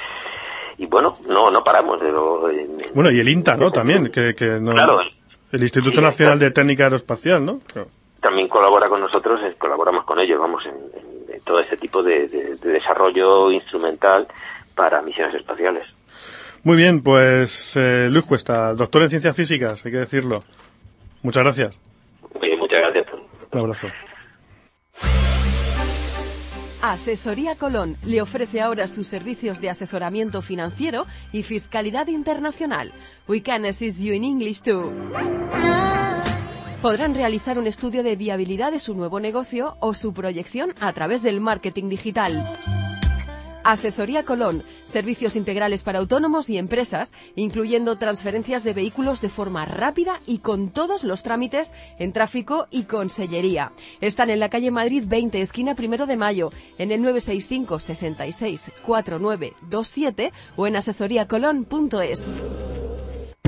y 0.77 0.85
bueno, 0.85 1.15
no 1.27 1.49
no 1.49 1.63
paramos. 1.63 2.01
De 2.01 2.11
lo, 2.11 2.49
en- 2.49 2.59
en- 2.71 2.93
bueno, 2.93 3.09
y 3.09 3.19
el 3.19 3.29
INTA, 3.29 3.55
¿no? 3.55 3.71
También, 3.71 4.11
que, 4.11 4.35
que 4.35 4.59
no- 4.59 4.73
Claro, 4.73 4.99
el 5.53 5.61
Instituto 5.63 5.95
Sí, 5.97 6.01
Nacional 6.01 6.33
está. 6.35 6.45
de 6.45 6.51
Técnica 6.51 6.83
Aeroespacial, 6.83 7.45
¿no? 7.45 7.59
Claro. 7.71 7.87
también 8.21 8.47
colabora 8.47 8.87
con 8.87 8.99
nosotros, 9.01 9.39
eh, 9.43 9.55
colaboramos 9.57 10.05
con 10.05 10.17
ellos, 10.19 10.39
vamos, 10.39 10.63
en, 10.65 10.71
en- 10.75 11.35
en 11.35 11.41
todo 11.41 11.59
este 11.59 11.75
tipo 11.77 12.01
de, 12.03 12.27
de- 12.27 12.55
de 12.55 12.69
desarrollo 12.71 13.51
instrumental 13.51 14.27
para 14.75 15.01
misiones 15.01 15.35
espaciales. 15.35 15.83
Muy 16.63 16.77
bien, 16.77 17.03
pues 17.03 17.75
eh, 17.75 18.07
Luis 18.09 18.23
Cuesta, 18.25 18.73
doctor 18.73 19.01
en 19.03 19.09
ciencias 19.09 19.35
físicas, 19.35 19.85
hay 19.85 19.91
que 19.91 19.97
decirlo. 19.97 20.39
Muchas 21.21 21.43
gracias. 21.43 21.79
Oye, 22.39 22.55
muchas 22.55 22.79
gracias. 22.79 23.07
Un 23.51 23.59
abrazo. 23.59 23.87
Asesoría 26.83 27.55
Colón 27.55 27.95
le 28.03 28.21
ofrece 28.21 28.59
ahora 28.59 28.89
sus 28.89 29.07
servicios 29.07 29.61
de 29.61 29.69
asesoramiento 29.69 30.41
financiero 30.41 31.05
y 31.31 31.43
fiscalidad 31.43 32.07
internacional. 32.07 32.91
We 33.25 33.41
can 33.41 33.63
assist 33.63 33.99
you 33.99 34.11
in 34.13 34.25
English 34.25 34.63
too. 34.63 34.91
Podrán 36.81 37.15
realizar 37.15 37.57
un 37.57 37.67
estudio 37.67 38.03
de 38.03 38.17
viabilidad 38.17 38.73
de 38.73 38.79
su 38.79 38.95
nuevo 38.95 39.21
negocio 39.21 39.77
o 39.79 39.93
su 39.93 40.13
proyección 40.13 40.75
a 40.81 40.91
través 40.91 41.23
del 41.23 41.39
marketing 41.39 41.87
digital. 41.87 42.43
Asesoría 43.63 44.23
Colón, 44.23 44.63
servicios 44.85 45.35
integrales 45.35 45.83
para 45.83 45.99
autónomos 45.99 46.49
y 46.49 46.57
empresas, 46.57 47.13
incluyendo 47.35 47.97
transferencias 47.97 48.63
de 48.63 48.73
vehículos 48.73 49.21
de 49.21 49.29
forma 49.29 49.65
rápida 49.65 50.21
y 50.25 50.39
con 50.39 50.69
todos 50.69 51.03
los 51.03 51.23
trámites 51.23 51.73
en 51.99 52.13
tráfico 52.13 52.67
y 52.71 52.83
consellería. 52.83 53.71
Están 54.01 54.29
en 54.29 54.39
la 54.39 54.49
calle 54.49 54.71
Madrid 54.71 55.03
20, 55.05 55.41
esquina 55.41 55.75
primero 55.75 56.05
de 56.05 56.17
mayo, 56.17 56.51
en 56.77 56.91
el 56.91 57.01
965 57.01 57.79
66 57.79 58.71
4927 58.85 60.33
o 60.55 60.67
en 60.67 60.75
asesoriacolón.es. 60.75 62.25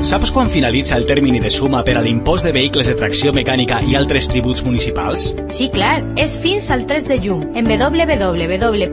Saps 0.06 0.30
quan 0.30 0.52
finalitza 0.54 0.98
el 1.00 1.08
termini 1.10 1.40
de 1.42 1.50
suma 1.50 1.80
per 1.84 1.96
a 1.98 2.02
l'impost 2.06 2.46
de 2.46 2.52
vehicles 2.54 2.86
de 2.92 2.94
tracció 3.00 3.32
mecànica 3.34 3.80
i 3.90 3.96
altres 3.98 4.28
tributs 4.30 4.62
municipals? 4.62 5.34
Sí, 5.50 5.66
clar, 5.74 6.04
és 6.22 6.38
fins 6.44 6.70
al 6.70 6.86
3 6.86 7.08
de 7.10 7.18
juny. 7.26 7.58
En 7.58 7.66
www.suma.es 7.66 8.86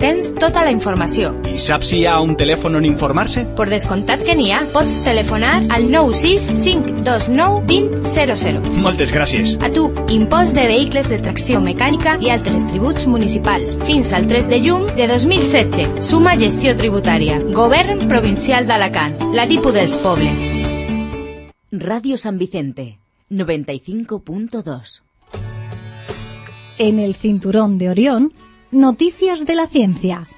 tens 0.00 0.32
tota 0.40 0.64
la 0.64 0.72
informació. 0.72 1.34
I 1.52 1.58
saps 1.60 1.92
si 1.92 1.98
hi 2.00 2.06
ha 2.08 2.16
un 2.24 2.32
telèfon 2.40 2.80
on 2.80 2.88
informar-se? 2.88 3.44
Per 3.58 3.68
descomptat 3.68 4.24
que 4.24 4.32
n'hi 4.40 4.48
ha, 4.56 4.64
pots 4.72 5.04
telefonar 5.04 5.68
al 5.68 5.84
96529 5.92 7.62
2000. 8.08 8.80
Moltes 8.82 9.12
gràcies. 9.12 9.56
A 9.60 9.68
tu, 9.72 9.90
impost 10.12 10.56
de 10.56 10.66
vehicles 10.68 11.08
de 11.10 11.18
tracció 11.22 11.60
mecànica 11.60 12.16
i 12.22 12.30
altres 12.32 12.64
tributs 12.70 13.06
municipals. 13.10 13.76
Fins 13.86 14.12
al 14.16 14.26
3 14.30 14.48
de 14.50 14.60
juny 14.64 14.88
de 14.96 15.08
2016. 15.10 16.00
Suma 16.04 16.36
gestió 16.40 16.74
tributària. 16.78 17.38
Govern 17.52 18.06
provincial 18.08 18.66
d'Alacant. 18.68 19.18
La 19.34 19.41
tipu 19.48 19.72
dels 19.74 19.98
pobles. 19.98 20.38
Radio 21.72 22.16
San 22.16 22.38
Vicente 22.38 22.98
95.2 23.30 25.02
En 26.78 26.98
el 26.98 27.14
cinturón 27.16 27.76
de 27.78 27.90
Orión, 27.90 28.32
noticias 28.70 29.44
de 29.44 29.54
la 29.54 29.66
ciencia. 29.66 30.28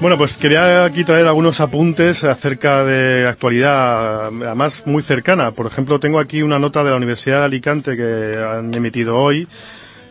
Bueno, 0.00 0.18
pues 0.18 0.36
quería 0.36 0.84
aquí 0.84 1.04
traer 1.04 1.26
algunos 1.26 1.60
apuntes 1.60 2.22
acerca 2.22 2.84
de 2.84 3.26
actualidad, 3.26 4.26
además 4.26 4.82
muy 4.84 5.02
cercana. 5.02 5.52
Por 5.52 5.66
ejemplo, 5.66 5.98
tengo 5.98 6.18
aquí 6.18 6.42
una 6.42 6.58
nota 6.58 6.84
de 6.84 6.90
la 6.90 6.96
Universidad 6.96 7.38
de 7.38 7.44
Alicante 7.46 7.96
que 7.96 8.38
han 8.38 8.74
emitido 8.74 9.16
hoy, 9.16 9.48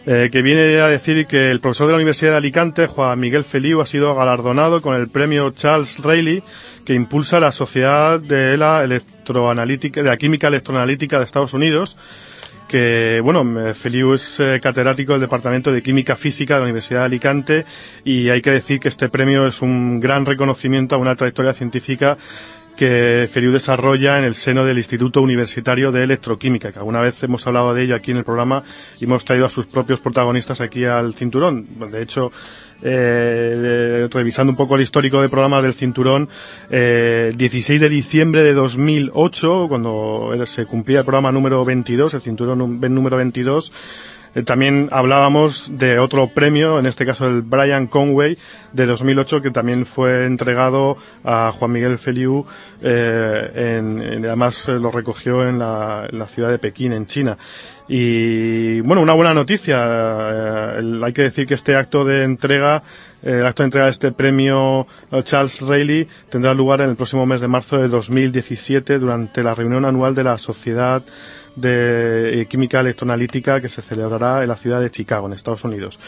eh, 0.05 0.29
que 0.31 0.41
viene 0.41 0.79
a 0.79 0.87
decir 0.87 1.25
que 1.25 1.49
el 1.49 1.59
profesor 1.59 1.87
de 1.87 1.93
la 1.93 1.97
Universidad 1.97 2.31
de 2.31 2.37
Alicante, 2.37 2.87
Juan 2.87 3.19
Miguel 3.19 3.43
Feliu, 3.43 3.81
ha 3.81 3.85
sido 3.85 4.13
galardonado 4.13 4.81
con 4.81 4.95
el 4.95 5.07
premio 5.09 5.51
Charles 5.51 5.99
Rayleigh, 5.99 6.43
que 6.85 6.93
impulsa 6.93 7.39
la 7.39 7.51
Sociedad 7.51 8.19
de 8.19 8.57
la 8.57 8.83
Electroanalítica, 8.83 10.03
de 10.03 10.09
la 10.09 10.17
Química 10.17 10.47
Electroanalítica 10.47 11.17
de 11.17 11.25
Estados 11.25 11.53
Unidos 11.53 11.97
que, 12.67 13.21
bueno, 13.23 13.73
Feliu 13.75 14.13
es 14.13 14.39
eh, 14.39 14.59
catedrático 14.61 15.13
del 15.13 15.21
Departamento 15.21 15.71
de 15.71 15.83
Química 15.83 16.15
Física 16.15 16.55
de 16.55 16.59
la 16.61 16.65
Universidad 16.65 17.01
de 17.01 17.05
Alicante 17.05 17.65
y 18.03 18.29
hay 18.29 18.41
que 18.41 18.51
decir 18.51 18.79
que 18.79 18.87
este 18.87 19.09
premio 19.09 19.45
es 19.45 19.61
un 19.61 19.99
gran 19.99 20.25
reconocimiento 20.25 20.95
a 20.95 20.97
una 20.97 21.15
trayectoria 21.15 21.53
científica 21.53 22.17
que 22.75 23.29
Feliu 23.31 23.51
desarrolla 23.51 24.17
en 24.17 24.25
el 24.25 24.35
seno 24.35 24.65
del 24.65 24.77
Instituto 24.77 25.21
Universitario 25.21 25.91
de 25.91 26.03
Electroquímica, 26.03 26.71
que 26.71 26.79
alguna 26.79 27.01
vez 27.01 27.21
hemos 27.23 27.45
hablado 27.47 27.73
de 27.73 27.83
ello 27.83 27.95
aquí 27.95 28.11
en 28.11 28.17
el 28.17 28.23
programa 28.23 28.63
y 28.99 29.05
hemos 29.05 29.25
traído 29.25 29.45
a 29.45 29.49
sus 29.49 29.65
propios 29.65 29.99
protagonistas 29.99 30.61
aquí 30.61 30.85
al 30.85 31.13
cinturón. 31.13 31.67
De 31.91 32.01
hecho, 32.01 32.31
eh, 32.81 34.07
revisando 34.11 34.51
un 34.51 34.57
poco 34.57 34.75
el 34.75 34.81
histórico 34.81 35.21
de 35.21 35.29
programas 35.29 35.63
del 35.63 35.73
cinturón, 35.73 36.29
eh, 36.69 37.31
16 37.35 37.81
de 37.81 37.89
diciembre 37.89 38.43
de 38.43 38.53
2008, 38.53 39.67
cuando 39.69 40.33
se 40.45 40.65
cumplía 40.65 40.99
el 40.99 41.05
programa 41.05 41.31
número 41.31 41.63
22, 41.65 42.13
el 42.13 42.21
cinturón 42.21 42.79
número 42.79 43.17
22, 43.17 43.71
Eh, 43.71 44.14
también 44.43 44.89
hablábamos 44.91 45.77
de 45.77 45.99
otro 45.99 46.27
premio, 46.27 46.77
en 46.79 46.85
este 46.85 47.05
caso 47.05 47.27
el 47.27 47.41
Brian 47.41 47.87
Conway 47.87 48.37
de 48.73 48.85
2008, 48.85 49.41
que 49.41 49.51
también 49.51 49.85
fue 49.85 50.25
entregado 50.25 50.97
a 51.23 51.51
Juan 51.53 51.71
Miguel 51.71 51.97
Feliu, 51.97 52.45
eh, 52.81 53.51
en, 53.55 54.25
además 54.25 54.67
lo 54.67 54.91
recogió 54.91 55.47
en 55.47 55.59
la, 55.59 56.07
en 56.11 56.19
la 56.19 56.27
ciudad 56.27 56.49
de 56.49 56.59
Pekín, 56.59 56.91
en 56.91 57.05
China. 57.05 57.37
Y 57.87 58.81
bueno, 58.81 59.01
una 59.01 59.13
buena 59.13 59.33
noticia. 59.33 59.79
Eh, 60.79 60.99
hay 61.03 61.13
que 61.13 61.23
decir 61.23 61.45
que 61.45 61.53
este 61.53 61.75
acto 61.75 62.03
de 62.03 62.23
entrega, 62.23 62.81
eh, 63.21 63.37
el 63.39 63.45
acto 63.45 63.61
de 63.61 63.67
entrega 63.67 63.85
de 63.85 63.91
este 63.91 64.11
premio 64.11 64.87
eh, 65.11 65.21
Charles 65.23 65.61
Rayleigh 65.61 66.07
tendrá 66.29 66.53
lugar 66.53 66.81
en 66.81 66.89
el 66.89 66.95
próximo 66.95 67.25
mes 67.25 67.41
de 67.41 67.47
marzo 67.47 67.77
de 67.77 67.87
2017 67.87 68.97
durante 68.97 69.43
la 69.43 69.53
reunión 69.53 69.85
anual 69.85 70.15
de 70.15 70.23
la 70.23 70.37
Sociedad 70.39 71.03
de 71.55 72.47
Química 72.49 72.79
Electroanalítica 72.79 73.61
que 73.61 73.69
se 73.69 73.81
celebrará 73.81 74.41
en 74.43 74.49
la 74.49 74.57
ciudad 74.57 74.81
de 74.81 74.91
Chicago, 74.91 75.27
en 75.27 75.33
Estados 75.33 75.63
Unidos. 75.63 75.99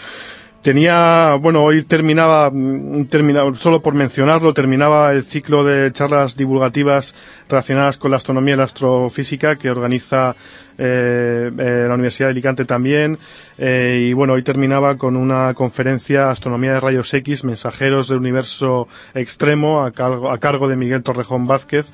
Tenía, 0.62 1.36
bueno, 1.40 1.64
hoy 1.64 1.84
terminaba, 1.84 2.50
mm, 2.52 3.06
terminaba, 3.06 3.56
solo 3.56 3.82
por 3.82 3.94
mencionarlo, 3.94 4.54
terminaba 4.54 5.14
el 5.14 5.24
ciclo 5.24 5.64
de 5.64 5.92
charlas 5.94 6.36
divulgativas 6.36 7.16
relacionadas 7.48 7.98
con 7.98 8.12
la 8.12 8.18
astronomía 8.18 8.56
y 8.56 8.58
la 8.58 8.64
astrofísica 8.64 9.56
que 9.56 9.70
organiza 9.70 10.36
eh, 10.78 11.52
eh, 11.58 11.86
la 11.88 11.94
Universidad 11.94 12.28
de 12.28 12.32
Alicante 12.32 12.66
también. 12.66 13.18
Eh, 13.58 14.08
y 14.10 14.14
bueno, 14.14 14.34
hoy 14.34 14.44
terminaba 14.44 14.98
con 14.98 15.16
una 15.16 15.54
conferencia 15.54 16.30
Astronomía 16.30 16.74
de 16.74 16.80
Rayos 16.82 17.14
X, 17.14 17.44
Mensajeros 17.44 18.10
del 18.10 18.18
Universo 18.18 18.88
Extremo, 19.14 19.86
a 19.86 19.92
cargo, 19.92 20.32
a 20.32 20.38
cargo 20.40 20.68
de 20.68 20.76
Miguel 20.76 21.04
Torrejón 21.04 21.48
Vázquez. 21.48 21.94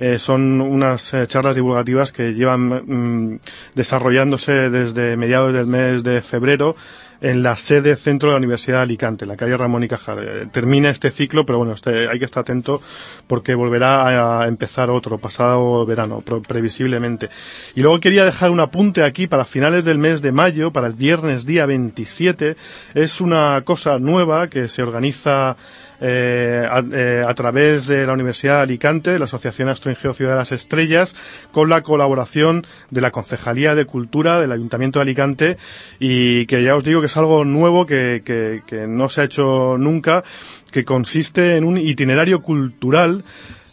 Eh, 0.00 0.18
son 0.18 0.60
unas 0.60 1.12
eh, 1.14 1.26
charlas 1.26 1.56
divulgativas 1.56 2.12
que 2.12 2.32
llevan 2.34 2.68
mm, 2.68 3.40
desarrollándose 3.74 4.70
desde 4.70 5.16
mediados 5.16 5.52
del 5.52 5.66
mes 5.66 6.04
de 6.04 6.22
febrero 6.22 6.76
en 7.20 7.42
la 7.42 7.56
sede 7.56 7.96
centro 7.96 8.28
de 8.28 8.34
la 8.34 8.38
Universidad 8.38 8.78
de 8.78 8.82
Alicante, 8.82 9.24
en 9.24 9.30
la 9.30 9.36
calle 9.36 9.56
Ramón 9.56 9.82
y 9.82 9.88
Cajal. 9.88 10.18
Eh, 10.20 10.48
termina 10.52 10.90
este 10.90 11.10
ciclo, 11.10 11.44
pero 11.44 11.58
bueno, 11.58 11.72
este, 11.72 12.08
hay 12.08 12.18
que 12.18 12.24
estar 12.24 12.42
atento 12.42 12.80
porque 13.26 13.54
volverá 13.54 14.42
a 14.42 14.46
empezar 14.46 14.90
otro, 14.90 15.18
pasado 15.18 15.84
verano, 15.84 16.22
previsiblemente. 16.46 17.28
Y 17.74 17.82
luego 17.82 18.00
quería 18.00 18.24
dejar 18.24 18.50
un 18.50 18.60
apunte 18.60 19.02
aquí 19.02 19.26
para 19.26 19.44
finales 19.44 19.84
del 19.84 19.98
mes 19.98 20.22
de 20.22 20.32
mayo, 20.32 20.72
para 20.72 20.86
el 20.86 20.92
viernes 20.92 21.44
día 21.44 21.66
27. 21.66 22.56
Es 22.94 23.20
una 23.20 23.62
cosa 23.64 23.98
nueva 23.98 24.48
que 24.48 24.68
se 24.68 24.82
organiza 24.82 25.56
eh, 26.00 26.66
eh, 26.92 27.24
a, 27.26 27.34
través 27.34 27.86
de 27.86 28.06
la 28.06 28.12
Universidad 28.12 28.56
de 28.56 28.62
Alicante, 28.62 29.18
la 29.18 29.24
Asociación 29.24 29.68
Astroingeo 29.68 30.14
Ciudad 30.14 30.32
de 30.32 30.38
las 30.38 30.52
Estrellas, 30.52 31.16
con 31.52 31.68
la 31.68 31.82
colaboración 31.82 32.66
de 32.90 33.00
la 33.00 33.10
Concejalía 33.10 33.74
de 33.74 33.84
Cultura 33.84 34.40
del 34.40 34.52
Ayuntamiento 34.52 34.98
de 34.98 35.02
Alicante. 35.02 35.56
Y 35.98 36.46
que 36.46 36.62
ya 36.62 36.76
os 36.76 36.84
digo 36.84 37.00
que 37.00 37.06
es 37.06 37.16
algo 37.16 37.44
nuevo 37.44 37.86
que, 37.86 38.22
que, 38.24 38.62
que 38.66 38.86
no 38.86 39.08
se 39.08 39.22
ha 39.22 39.24
hecho 39.24 39.76
nunca, 39.78 40.24
que 40.70 40.84
consiste 40.84 41.56
en 41.56 41.64
un 41.64 41.78
itinerario 41.78 42.42
cultural 42.42 43.24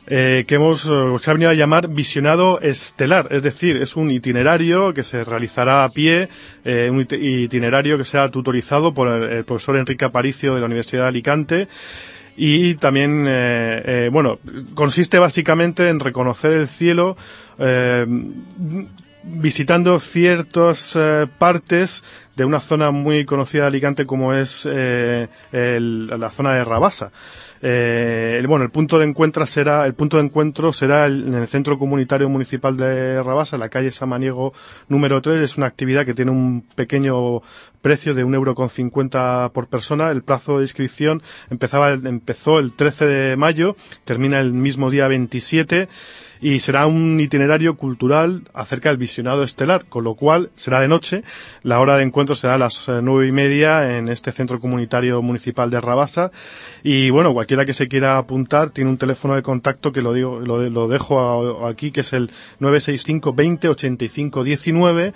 eh, 0.08 0.46
que 0.48 0.56
hemos 0.56 0.86
eh, 0.86 1.18
se 1.20 1.32
ha 1.32 1.34
venido 1.34 1.50
a 1.50 1.56
llamar 1.56 1.88
visionado 1.88 2.62
estelar, 2.62 3.28
es 3.32 3.42
decir, 3.42 3.78
es 3.78 3.96
un 3.96 4.12
itinerario 4.12 4.94
que 4.94 5.02
se 5.02 5.24
realizará 5.24 5.84
a 5.84 5.90
pie, 5.90 6.30
eh, 6.64 6.90
un 6.92 7.02
itinerario 7.02 7.98
que 7.98 8.06
sea 8.06 8.30
tutorizado 8.30 8.94
por 8.94 9.08
el, 9.08 9.44
profesor 9.46 9.78
Enrique 9.78 10.06
Aparicio 10.06 10.54
de 10.54 10.60
la 10.60 10.68
Universidad 10.68 11.04
de 11.04 11.08
Alicante 11.08 11.68
y 12.38 12.76
también, 12.76 13.26
eh, 13.28 13.82
eh, 13.86 14.10
bueno, 14.12 14.40
consiste 14.74 15.20
básicamente 15.20 15.90
en 15.90 16.00
reconocer 16.00 16.54
el 16.54 16.68
cielo 16.68 17.16
eh, 17.58 18.06
visitando 19.26 20.00
ciertas 20.00 20.98
partes 21.38 22.04
de 22.36 22.46
una 22.46 22.60
zona 22.60 22.92
muy 22.92 23.26
conocida 23.26 23.64
de 23.64 23.68
Alicante 23.68 24.06
como 24.06 24.34
es 24.34 24.66
el, 24.66 26.08
la 26.08 26.32
zona 26.32 26.54
de 26.54 26.64
Rabasa. 26.64 27.12
Eh, 27.68 28.44
bueno, 28.48 28.64
el 28.64 28.70
punto 28.70 29.00
de 29.00 29.06
encuentro 29.06 29.44
será, 29.48 29.88
el 29.88 29.96
punto 29.96 30.18
de 30.18 30.24
encuentro 30.24 30.72
será 30.72 31.08
en 31.08 31.34
el 31.34 31.48
Centro 31.48 31.80
Comunitario 31.80 32.30
Municipal 32.30 32.78
de 32.78 33.24
Rabasa, 33.24 33.58
la 33.58 33.70
calle 33.70 33.92
Samaniego 33.92 34.54
número 34.88 35.20
3. 35.20 35.42
Es 35.42 35.58
una 35.58 35.66
actividad 35.66 36.06
que 36.06 36.14
tiene 36.14 36.30
un 36.30 36.64
pequeño 36.76 37.42
precio 37.82 38.14
de 38.14 38.24
un 38.24 38.36
euro 38.36 38.54
con 38.54 38.70
cincuenta 38.70 39.50
por 39.52 39.68
persona. 39.68 40.12
El 40.12 40.22
plazo 40.22 40.58
de 40.58 40.66
inscripción 40.66 41.24
empezaba, 41.50 41.94
empezó 41.94 42.60
el 42.60 42.74
13 42.74 43.06
de 43.08 43.36
mayo, 43.36 43.76
termina 44.04 44.40
el 44.40 44.54
mismo 44.54 44.92
día 44.92 45.08
27 45.08 45.88
y 46.46 46.60
será 46.60 46.86
un 46.86 47.20
itinerario 47.20 47.76
cultural 47.76 48.44
acerca 48.54 48.90
del 48.90 49.00
visionado 49.00 49.42
estelar, 49.42 49.86
con 49.86 50.04
lo 50.04 50.14
cual 50.14 50.52
será 50.54 50.80
de 50.80 50.88
noche. 50.88 51.24
La 51.64 51.80
hora 51.80 51.98
de 51.98 52.04
encuentro 52.04 52.36
será 52.36 52.54
a 52.54 52.58
las 52.60 52.88
eh, 52.88 53.00
nueve 53.02 53.26
y 53.26 53.32
media 53.32 53.98
en 53.98 54.10
este 54.10 54.32
centro 54.32 54.60
comunitario 54.60 55.20
municipal 55.24 55.72
de 55.72 55.82
Rabasa. 55.82 56.32
Y 56.84 57.10
bueno, 57.10 57.34
cualquiera 57.34 57.66
que 57.66 57.74
se 57.74 57.88
quiera 57.88 58.20
apuntar 58.20 58.70
tiene 58.70 58.92
un 58.92 59.00
teléfono 59.00 59.34
de 59.34 59.42
contacto 59.42 59.92
que 59.92 60.04
lo 60.04 60.14
digo, 60.14 60.40
lo, 60.40 60.88
dejo 60.88 61.66
aquí, 61.66 61.90
que 61.90 62.02
es 62.02 62.14
el 62.14 62.30
965 62.60 63.34
20 63.34 63.70
85 63.70 64.44
19 64.44 65.14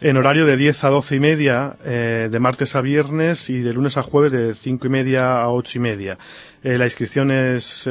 en 0.00 0.16
horario 0.16 0.46
de 0.46 0.56
10 0.56 0.84
a 0.84 0.90
12 0.90 1.16
y 1.16 1.20
media, 1.20 1.76
eh, 1.84 2.28
de 2.30 2.38
martes 2.38 2.76
a 2.76 2.82
viernes 2.82 3.50
y 3.50 3.58
de 3.58 3.72
lunes 3.72 3.96
a 3.96 4.04
jueves 4.04 4.30
de 4.30 4.54
5 4.54 4.86
y 4.86 4.90
media 4.90 5.42
a 5.42 5.50
8 5.50 5.78
y 5.78 5.80
media. 5.80 6.18
Eh, 6.62 6.78
la 6.78 6.84
inscripción 6.84 7.32
es 7.32 7.88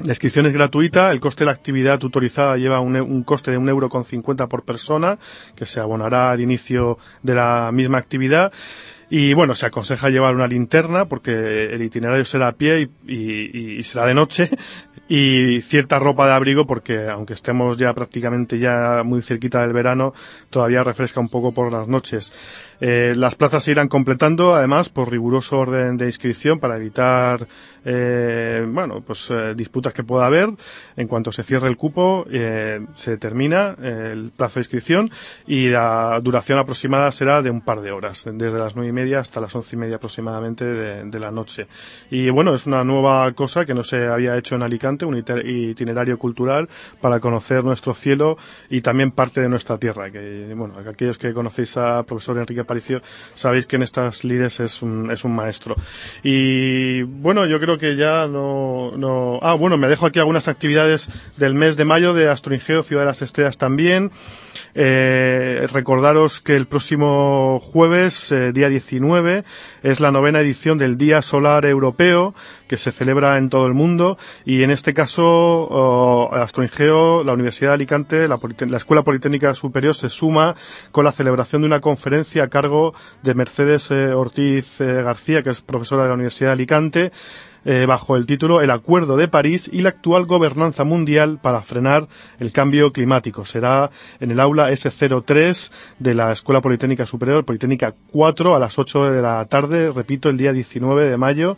la 0.00 0.12
inscripción 0.12 0.46
es 0.46 0.52
gratuita, 0.52 1.10
el 1.10 1.20
coste 1.20 1.42
de 1.42 1.46
la 1.46 1.52
actividad 1.52 1.98
tutorizada 1.98 2.56
lleva 2.56 2.80
un, 2.80 3.24
coste 3.24 3.50
de 3.50 3.58
un 3.58 3.68
euro 3.68 3.88
con 3.88 4.04
cincuenta 4.04 4.46
por 4.46 4.62
persona, 4.62 5.18
que 5.56 5.66
se 5.66 5.80
abonará 5.80 6.30
al 6.30 6.40
inicio 6.40 6.98
de 7.22 7.34
la 7.34 7.70
misma 7.72 7.98
actividad. 7.98 8.52
Y 9.10 9.32
bueno, 9.32 9.54
se 9.54 9.66
aconseja 9.66 10.10
llevar 10.10 10.34
una 10.34 10.46
linterna 10.46 11.06
porque 11.06 11.32
el 11.72 11.82
itinerario 11.82 12.24
será 12.24 12.48
a 12.48 12.52
pie 12.52 12.90
y, 13.06 13.78
y, 13.78 13.82
será 13.82 14.04
de 14.04 14.12
noche 14.12 14.50
y 15.08 15.62
cierta 15.62 15.98
ropa 15.98 16.26
de 16.26 16.34
abrigo 16.34 16.66
porque 16.66 17.08
aunque 17.08 17.32
estemos 17.32 17.78
ya 17.78 17.94
prácticamente 17.94 18.58
ya 18.58 19.02
muy 19.04 19.22
cerquita 19.22 19.62
del 19.62 19.72
verano, 19.72 20.12
todavía 20.50 20.84
refresca 20.84 21.20
un 21.20 21.30
poco 21.30 21.52
por 21.52 21.72
las 21.72 21.88
noches. 21.88 22.32
Eh, 22.80 23.14
las 23.16 23.34
plazas 23.34 23.64
se 23.64 23.72
irán 23.72 23.88
completando, 23.88 24.54
además, 24.54 24.88
por 24.88 25.10
riguroso 25.10 25.58
orden 25.58 25.96
de 25.96 26.06
inscripción 26.06 26.60
para 26.60 26.76
evitar, 26.76 27.46
eh, 27.84 28.64
bueno, 28.68 29.02
pues 29.06 29.28
eh, 29.30 29.54
disputas 29.56 29.92
que 29.92 30.04
pueda 30.04 30.26
haber. 30.26 30.50
En 30.96 31.08
cuanto 31.08 31.32
se 31.32 31.42
cierre 31.42 31.68
el 31.68 31.76
cupo, 31.76 32.26
eh, 32.30 32.80
se 32.96 33.16
termina 33.16 33.74
el 33.82 34.30
plazo 34.36 34.54
de 34.54 34.60
inscripción 34.60 35.10
y 35.46 35.68
la 35.68 36.20
duración 36.22 36.58
aproximada 36.58 37.10
será 37.12 37.42
de 37.42 37.50
un 37.50 37.62
par 37.62 37.80
de 37.80 37.90
horas, 37.90 38.24
desde 38.32 38.58
las 38.58 38.76
nueve 38.76 38.90
y 38.90 38.92
media 38.92 39.20
hasta 39.20 39.40
las 39.40 39.54
once 39.54 39.74
y 39.74 39.78
media 39.78 39.96
aproximadamente 39.96 40.64
de, 40.64 41.04
de 41.04 41.18
la 41.20 41.30
noche. 41.30 41.66
Y 42.10 42.30
bueno, 42.30 42.54
es 42.54 42.66
una 42.66 42.84
nueva 42.84 43.32
cosa 43.32 43.64
que 43.64 43.74
no 43.74 43.82
se 43.82 44.06
había 44.06 44.36
hecho 44.36 44.54
en 44.54 44.62
Alicante, 44.62 45.04
un 45.04 45.16
itinerario 45.16 46.18
cultural 46.18 46.68
para 47.00 47.20
conocer 47.20 47.64
nuestro 47.64 47.94
cielo 47.94 48.38
y 48.70 48.80
también 48.80 49.10
parte 49.10 49.40
de 49.40 49.48
nuestra 49.48 49.78
tierra. 49.78 50.10
Que, 50.10 50.52
bueno, 50.54 50.74
aquellos 50.88 51.18
que 51.18 51.32
conocéis 51.32 51.76
a 51.76 52.02
profesor 52.02 52.38
Enrique 52.38 52.64
Sabéis 53.34 53.66
que 53.66 53.76
en 53.76 53.82
estas 53.82 54.24
lides 54.24 54.60
es 54.60 54.82
un, 54.82 55.10
es 55.10 55.24
un 55.24 55.34
maestro. 55.34 55.76
Y 56.22 57.02
bueno, 57.02 57.46
yo 57.46 57.58
creo 57.60 57.78
que 57.78 57.96
ya 57.96 58.26
no, 58.26 58.92
no, 58.96 59.38
ah, 59.42 59.54
bueno, 59.54 59.76
me 59.76 59.88
dejo 59.88 60.06
aquí 60.06 60.18
algunas 60.18 60.48
actividades 60.48 61.08
del 61.36 61.54
mes 61.54 61.76
de 61.76 61.84
mayo 61.84 62.14
de 62.14 62.28
Astroingeo 62.28 62.82
Ciudad 62.82 63.02
de 63.02 63.06
las 63.06 63.22
Estrellas 63.22 63.58
también. 63.58 64.10
Eh, 64.74 65.66
recordaros 65.72 66.40
que 66.40 66.56
el 66.56 66.66
próximo 66.66 67.60
jueves, 67.60 68.32
eh, 68.32 68.52
día 68.52 68.68
19, 68.68 69.44
es 69.82 70.00
la 70.00 70.10
novena 70.10 70.40
edición 70.40 70.78
del 70.78 70.96
Día 70.96 71.22
Solar 71.22 71.66
Europeo, 71.66 72.34
que 72.68 72.76
se 72.76 72.92
celebra 72.92 73.38
en 73.38 73.48
todo 73.48 73.66
el 73.66 73.74
mundo, 73.74 74.18
y 74.44 74.62
en 74.62 74.70
este 74.70 74.94
caso, 74.94 75.24
oh, 75.24 76.30
Astroingeo, 76.32 77.24
la 77.24 77.32
Universidad 77.32 77.70
de 77.70 77.74
Alicante, 77.74 78.28
la, 78.28 78.38
la, 78.58 78.76
Escuela 78.76 79.02
Politécnica 79.02 79.54
Superior 79.54 79.94
se 79.94 80.08
suma 80.08 80.54
con 80.92 81.04
la 81.04 81.12
celebración 81.12 81.62
de 81.62 81.66
una 81.66 81.80
conferencia 81.80 82.44
a 82.44 82.48
cargo 82.48 82.94
de 83.22 83.34
Mercedes 83.34 83.90
eh, 83.90 84.12
Ortiz 84.12 84.80
eh, 84.80 85.02
García, 85.02 85.42
que 85.42 85.50
es 85.50 85.60
profesora 85.60 86.02
de 86.02 86.08
la 86.08 86.14
Universidad 86.14 86.50
de 86.50 86.52
Alicante, 86.52 87.12
eh, 87.64 87.86
bajo 87.86 88.16
el 88.16 88.26
título 88.26 88.60
El 88.60 88.70
Acuerdo 88.70 89.16
de 89.16 89.28
París 89.28 89.68
y 89.72 89.80
la 89.80 89.90
actual 89.90 90.26
gobernanza 90.26 90.84
mundial 90.84 91.38
para 91.40 91.62
frenar 91.62 92.08
el 92.38 92.52
cambio 92.52 92.92
climático. 92.92 93.44
Será 93.44 93.90
en 94.20 94.30
el 94.30 94.40
aula 94.40 94.70
S03 94.70 95.70
de 95.98 96.14
la 96.14 96.32
Escuela 96.32 96.60
Politécnica 96.60 97.06
Superior, 97.06 97.44
Politécnica 97.44 97.94
4, 98.12 98.54
a 98.54 98.58
las 98.58 98.78
8 98.78 99.12
de 99.12 99.22
la 99.22 99.44
tarde, 99.46 99.92
repito, 99.92 100.28
el 100.28 100.36
día 100.36 100.52
19 100.52 101.08
de 101.08 101.16
mayo. 101.16 101.56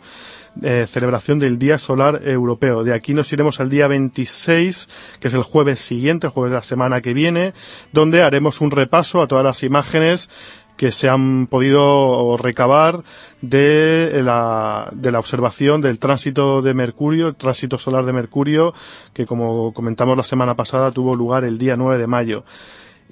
Eh, 0.61 0.85
celebración 0.85 1.39
del 1.39 1.57
Día 1.57 1.77
Solar 1.77 2.27
Europeo. 2.27 2.83
De 2.83 2.93
aquí 2.93 3.13
nos 3.13 3.31
iremos 3.31 3.61
al 3.61 3.69
día 3.69 3.87
26, 3.87 4.89
que 5.21 5.29
es 5.29 5.33
el 5.33 5.43
jueves 5.43 5.79
siguiente, 5.79 6.27
el 6.27 6.33
jueves 6.33 6.51
de 6.51 6.57
la 6.57 6.63
semana 6.63 6.99
que 6.99 7.13
viene, 7.13 7.53
donde 7.93 8.21
haremos 8.21 8.59
un 8.59 8.69
repaso 8.69 9.21
a 9.21 9.27
todas 9.27 9.45
las 9.45 9.63
imágenes 9.63 10.29
que 10.77 10.91
se 10.91 11.09
han 11.09 11.47
podido 11.47 12.37
recabar 12.37 13.01
de 13.41 14.21
la, 14.23 14.89
de 14.91 15.11
la 15.11 15.19
observación 15.19 15.81
del 15.81 15.99
tránsito 15.99 16.61
de 16.61 16.73
Mercurio, 16.73 17.27
el 17.27 17.35
tránsito 17.35 17.77
solar 17.77 18.05
de 18.05 18.13
Mercurio, 18.13 18.73
que 19.13 19.25
como 19.25 19.73
comentamos 19.73 20.17
la 20.17 20.23
semana 20.23 20.55
pasada 20.55 20.91
tuvo 20.91 21.15
lugar 21.15 21.43
el 21.43 21.57
día 21.57 21.75
9 21.75 21.97
de 21.97 22.07
mayo. 22.07 22.43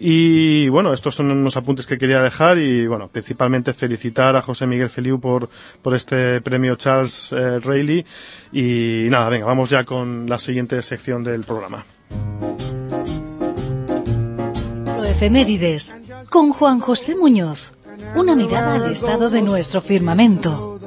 Y 0.02 0.70
bueno, 0.70 0.94
estos 0.94 1.16
son 1.16 1.30
unos 1.30 1.58
apuntes 1.58 1.86
que 1.86 1.98
quería 1.98 2.22
dejar 2.22 2.58
y 2.58 2.88
bueno, 2.88 3.10
principalmente 3.10 3.74
felicitar 3.74 4.34
a 4.38 4.42
José 4.42 4.66
Miguel 4.66 4.90
Feliu 4.90 5.20
por, 5.20 5.50
por 5.82 5.94
este 5.94 6.40
premio 6.40 6.78
Charles 6.78 7.34
eh, 7.34 7.60
Rayleigh. 7.60 8.06
Y 8.54 9.10
nada, 9.10 9.28
venga, 9.28 9.46
vamos 9.46 9.70
ya 9.70 9.84
con 9.84 10.26
la 10.30 10.40
siguiente 10.40 10.82
sección 10.84 11.22
del 11.22 11.44
programa. 11.44 11.84
Efemérides 15.10 15.98
con 16.30 16.52
Juan 16.52 16.80
José 16.80 17.16
Muñoz. 17.16 17.74
Una 18.16 18.36
mirada 18.36 18.76
al 18.76 18.92
estado 18.92 19.30
de 19.30 19.42
nuestro 19.42 19.82
firmamento. 19.82 20.80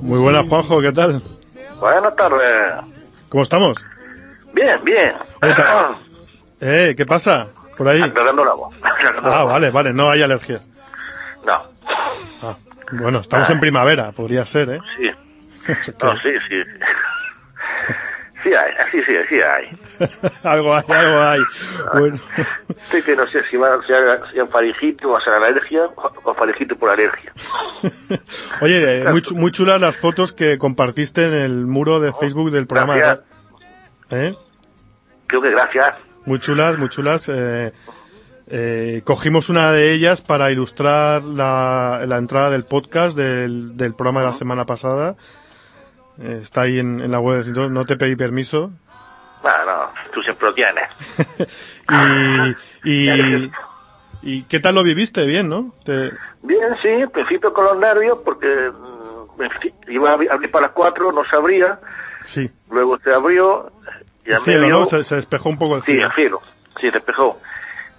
Muy 0.00 0.18
buenas, 0.18 0.48
Juanjo, 0.48 0.80
¿qué 0.80 0.92
tal? 0.92 1.22
Buenas 1.80 2.16
tardes. 2.16 2.72
¿Cómo 3.28 3.42
estamos? 3.42 3.84
Bien, 4.52 4.80
bien. 4.84 5.14
eh, 6.60 6.94
¿Qué 6.96 7.06
pasa 7.06 7.48
por 7.76 7.88
ahí? 7.88 8.02
Aclarando 8.02 8.44
la 8.44 8.54
voz. 8.54 8.74
Ah, 9.24 9.44
vale, 9.44 9.70
vale, 9.70 9.92
no 9.92 10.10
hay 10.10 10.22
alergias. 10.22 10.66
No. 11.46 11.54
Ah, 12.42 12.56
bueno, 12.92 13.18
estamos 13.20 13.48
en 13.50 13.60
primavera, 13.60 14.12
podría 14.12 14.44
ser, 14.44 14.70
¿eh? 14.70 14.80
Sí. 14.96 15.10
No, 16.02 16.16
sí, 16.20 16.30
sí. 16.48 16.62
Sí 18.42 18.50
hay, 18.52 18.72
sí, 18.90 19.00
sí, 19.06 19.12
sí 19.28 19.40
hay. 19.40 19.78
algo 20.42 20.74
hay, 20.74 20.82
algo 20.88 21.20
hay. 21.22 21.40
Bueno. 21.94 22.18
Estoy 22.68 23.02
que 23.02 23.14
no 23.14 23.26
sé 23.28 23.44
si 23.44 23.56
va 23.56 23.74
a 23.74 23.86
ser 23.86 24.20
si 24.32 24.40
faringite 24.50 25.06
o 25.06 25.16
a 25.16 25.20
ser 25.20 25.34
alergia 25.34 25.82
o 26.24 26.34
faringite 26.34 26.74
por 26.74 26.90
alergia. 26.90 27.32
Oye, 28.60 29.02
eh, 29.02 29.04
muy, 29.10 29.22
muy 29.36 29.52
chulas 29.52 29.80
las 29.80 29.96
fotos 29.96 30.32
que 30.32 30.58
compartiste 30.58 31.26
en 31.26 31.34
el 31.34 31.66
muro 31.66 32.00
de 32.00 32.12
Facebook 32.12 32.50
del 32.50 32.66
programa. 32.66 32.96
Gracias. 32.96 33.26
¿Eh? 34.10 34.34
Creo 35.28 35.40
que 35.40 35.50
gracias. 35.50 35.94
Muy 36.26 36.40
chulas, 36.40 36.78
muy 36.78 36.88
chulas. 36.88 37.28
Eh, 37.28 37.72
eh, 38.48 39.02
cogimos 39.04 39.50
una 39.50 39.72
de 39.72 39.92
ellas 39.92 40.20
para 40.20 40.50
ilustrar 40.50 41.22
la, 41.22 42.02
la 42.06 42.18
entrada 42.18 42.50
del 42.50 42.64
podcast 42.64 43.16
del, 43.16 43.76
del 43.76 43.94
programa 43.94 44.20
de 44.20 44.26
la 44.26 44.32
semana 44.32 44.66
pasada. 44.66 45.16
Eh, 46.20 46.40
está 46.42 46.62
ahí 46.62 46.78
en, 46.78 47.00
en 47.00 47.10
la 47.10 47.20
web 47.20 47.42
del. 47.42 47.72
No 47.72 47.84
te 47.84 47.96
pedí 47.96 48.16
permiso. 48.16 48.70
No, 49.42 49.64
no, 49.64 49.90
tú 50.12 50.22
siempre 50.22 50.48
lo 50.48 50.54
tienes. 50.54 50.84
y, 52.84 52.90
y, 52.90 53.52
y 54.22 54.42
¿qué 54.44 54.60
tal 54.60 54.74
lo 54.76 54.82
viviste? 54.82 55.24
Bien, 55.26 55.48
¿no? 55.48 55.74
Te- 55.84 56.12
Bien, 56.42 56.76
sí, 56.80 56.88
en 56.88 57.10
principio 57.10 57.52
con 57.52 57.64
los 57.64 57.76
nervios 57.78 58.18
porque 58.24 58.46
mm, 58.46 59.90
iba 59.90 60.10
a 60.10 60.12
abrir 60.14 60.50
para 60.50 60.66
las 60.66 60.74
cuatro, 60.74 61.12
no 61.12 61.24
se 61.24 61.36
abría, 61.36 61.78
Sí. 62.24 62.50
luego 62.70 62.98
se 62.98 63.12
abrió 63.12 63.70
y 64.24 64.30
El 64.32 64.40
cielo, 64.40 64.68
¿no? 64.68 64.86
Se, 64.86 65.02
se 65.02 65.16
despejó 65.16 65.48
un 65.48 65.58
poco 65.58 65.76
el 65.76 65.82
Sí, 65.82 65.92
cielo. 65.92 66.06
el 66.08 66.12
cielo, 66.14 66.42
sí, 66.80 66.90
despejó. 66.90 67.40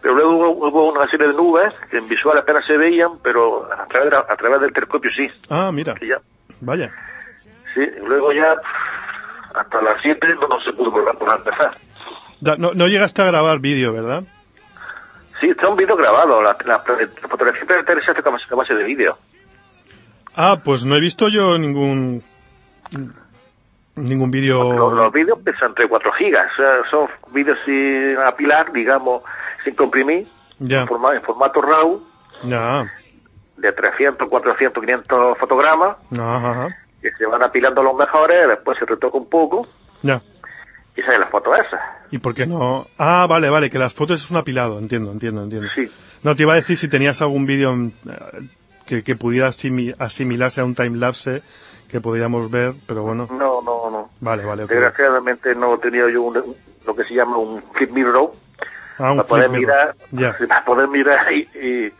Pero 0.01 0.15
luego 0.15 0.31
hubo, 0.51 0.67
hubo 0.69 0.91
una 0.93 1.07
serie 1.09 1.27
de 1.27 1.33
nubes 1.33 1.73
que 1.89 1.97
en 1.97 2.07
visual 2.09 2.37
apenas 2.37 2.65
se 2.65 2.77
veían, 2.77 3.19
pero 3.21 3.69
a 3.71 3.85
través, 3.87 4.11
de 4.11 4.17
a 4.17 4.35
través 4.37 4.61
del 4.61 4.73
telescopio 4.73 5.09
sí. 5.11 5.27
Ah, 5.49 5.71
mira. 5.73 5.95
ya, 6.01 6.19
Vaya. 6.61 6.91
Sí, 7.73 7.81
y 7.81 8.05
luego 8.05 8.31
ya 8.33 8.55
hasta 9.55 9.81
las 9.81 9.95
7 10.01 10.27
no, 10.41 10.47
no 10.47 10.59
se 10.61 10.73
pudo 10.73 10.91
volver 10.91 11.15
a 11.29 11.35
empezar. 11.35 11.77
No, 12.57 12.73
no 12.73 12.87
llegaste 12.87 13.21
a 13.21 13.25
grabar 13.25 13.59
vídeo, 13.59 13.93
¿verdad? 13.93 14.23
Sí, 15.39 15.49
está 15.49 15.67
un 15.69 15.75
vídeo 15.77 15.95
grabado, 15.95 16.41
la, 16.41 16.55
la, 16.65 16.83
la 16.87 17.27
fotografía 17.29 17.65
planetaria 17.65 18.03
se 18.03 18.11
hace 18.11 18.21
a 18.27 18.55
base- 18.55 18.73
de 18.75 18.83
vídeo. 18.83 19.17
Ah, 20.35 20.59
pues 20.63 20.83
no 20.85 20.95
he 20.95 20.99
visto 20.99 21.27
yo 21.29 21.57
ningún 21.57 22.23
ningún 23.95 24.31
vídeo. 24.31 24.73
Los, 24.73 24.93
los 24.93 25.13
vídeos 25.13 25.39
pesan 25.43 25.69
entre 25.69 25.87
4 25.87 26.11
gigas, 26.13 26.51
o 26.53 26.55
sea, 26.55 26.89
son 26.89 27.07
vídeos 27.33 27.57
sin 27.65 28.17
apilar, 28.17 28.71
digamos, 28.71 29.23
sin 29.63 29.75
comprimir, 29.75 30.27
Ya, 30.59 30.81
en, 30.81 30.87
forma- 30.87 31.13
en 31.15 31.21
formato 31.21 31.61
RAW, 31.61 32.01
ya, 32.43 32.91
de 33.57 33.71
300, 33.71 34.27
400, 34.29 34.81
500 34.83 35.37
fotogramas, 35.37 35.97
ajá, 36.11 36.51
ajá, 36.51 36.77
que 37.03 37.11
se 37.17 37.25
van 37.27 37.43
apilando 37.43 37.83
los 37.83 37.95
mejores, 37.95 38.47
después 38.47 38.77
se 38.79 38.85
retoca 38.85 39.17
un 39.17 39.29
poco 39.29 39.67
ya. 40.01 40.21
y 40.95 41.01
salen 41.01 41.19
las 41.21 41.29
fotos 41.29 41.57
esas. 41.59 41.81
¿Y 42.11 42.17
por 42.19 42.33
qué 42.33 42.45
no? 42.47 42.87
Ah, 42.97 43.27
vale, 43.29 43.49
vale, 43.49 43.69
que 43.69 43.77
las 43.79 43.93
fotos 43.93 44.23
es 44.23 44.31
un 44.31 44.37
apilado, 44.37 44.79
entiendo, 44.79 45.11
entiendo, 45.11 45.43
entiendo. 45.43 45.67
Sí. 45.75 45.91
No, 46.23 46.35
te 46.35 46.43
iba 46.43 46.53
a 46.53 46.55
decir 46.55 46.77
si 46.77 46.87
tenías 46.87 47.21
algún 47.21 47.45
vídeo 47.45 47.73
eh, 47.75 47.89
que, 48.85 49.03
que 49.03 49.15
pudiera 49.15 49.47
asimi- 49.49 49.93
asimilarse 49.99 50.61
a 50.61 50.65
un 50.65 50.73
timelapse 50.75 51.41
que 51.89 51.99
podríamos 52.01 52.49
ver, 52.49 52.73
pero 52.87 53.03
bueno. 53.03 53.27
No, 53.31 53.61
no, 53.61 53.89
no. 53.91 54.09
Vale, 54.21 54.43
vale, 54.45 54.63
ok. 54.63 54.69
Desgraciadamente 54.69 55.53
no 55.55 55.75
he 55.75 55.77
tenido 55.79 56.09
yo 56.09 56.21
un- 56.23 56.55
lo 56.85 56.95
que 56.95 57.03
se 57.03 57.13
llama 57.13 57.37
un 57.37 57.61
flip 57.73 57.91
mirror 57.91 58.31
Ah, 58.99 59.11
un 59.11 59.17
para 59.17 59.27
poder 59.27 59.49
mirar, 59.49 59.95
para 60.47 60.65
poder 60.65 60.87
mirar 60.87 61.31
y, 61.33 61.39
y- 61.55 61.93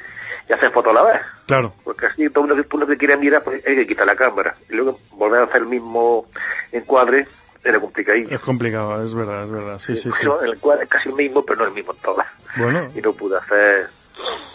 y 0.49 0.53
hacer 0.53 0.71
fotos 0.71 0.91
a 0.91 0.93
la 0.93 1.03
vez. 1.03 1.21
claro. 1.45 1.73
Porque 1.83 2.07
así 2.07 2.29
todo 2.29 2.47
lo 2.47 2.55
que 2.55 2.63
tú 2.63 2.77
lo 2.77 2.87
que 2.87 2.97
quieres 2.97 3.19
mirar, 3.19 3.43
pues 3.43 3.65
hay 3.65 3.75
que 3.75 3.87
quitar 3.87 4.05
la 4.05 4.15
cámara. 4.15 4.55
Y 4.69 4.73
luego 4.75 4.99
volver 5.11 5.41
a 5.41 5.45
hacer 5.45 5.61
el 5.61 5.67
mismo 5.67 6.25
encuadre 6.71 7.27
era 7.63 7.79
complicadillo. 7.79 8.29
Es 8.29 8.41
complicado, 8.41 9.03
es 9.03 9.13
verdad, 9.15 9.45
es 9.45 9.51
verdad. 9.51 9.79
Sí, 9.79 9.95
sí, 9.95 10.09
sí. 10.11 10.25
El 10.43 10.53
encuadre 10.53 10.83
es 10.83 10.89
casi 10.89 11.09
el 11.09 11.15
mismo, 11.15 11.45
pero 11.45 11.59
no 11.59 11.65
el 11.67 11.73
mismo 11.73 11.93
en 11.93 11.99
todas. 11.99 12.27
Bueno, 12.57 12.87
Y 12.95 13.01
no 13.01 13.13
pude 13.13 13.37
hacer... 13.37 13.87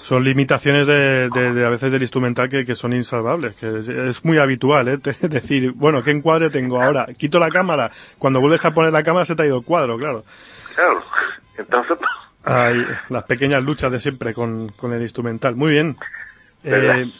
son 0.03 0.22
limitaciones 0.24 0.86
de, 0.86 1.28
de- 1.30 1.53
de 1.55 1.66
a 1.66 1.70
veces 1.70 1.91
del 1.91 2.03
instrumental 2.03 2.49
que, 2.49 2.64
que 2.66 2.74
son 2.74 2.93
insalvables, 2.93 3.57
que 3.57 3.80
es, 3.80 3.89
es 3.89 4.24
muy 4.24 4.39
habitual, 4.39 4.89
¿eh? 4.89 4.99
Te- 5.03 5.26
decir, 5.28 5.72
bueno, 5.72 6.03
¿qué 6.05 6.11
encuadre 6.11 6.51
tengo 6.51 6.80
ahora? 6.82 7.07
Quito 7.16 7.39
la 7.39 7.49
cámara, 7.49 7.91
cuando 8.18 8.41
vuelves 8.41 8.64
a 8.66 8.72
poner 8.74 8.93
la 8.93 9.03
cámara 9.03 9.24
se 9.24 9.34
te 9.34 9.43
ha 9.43 9.47
ido 9.47 9.57
el 9.59 9.64
cuadro, 9.64 9.97
claro. 9.97 10.24
Claro. 10.76 11.03
Entonces, 11.57 11.99
Hay 12.51 12.86
las 13.11 13.24
pequeñas 13.24 13.62
luchas 13.62 13.92
de 13.92 14.01
siempre 14.01 14.32
con, 14.34 14.68
con 14.70 14.92
el 14.92 15.03
instrumental. 15.03 15.55
Muy 15.55 15.72
bien. 15.72 15.96
Eh, 16.64 17.11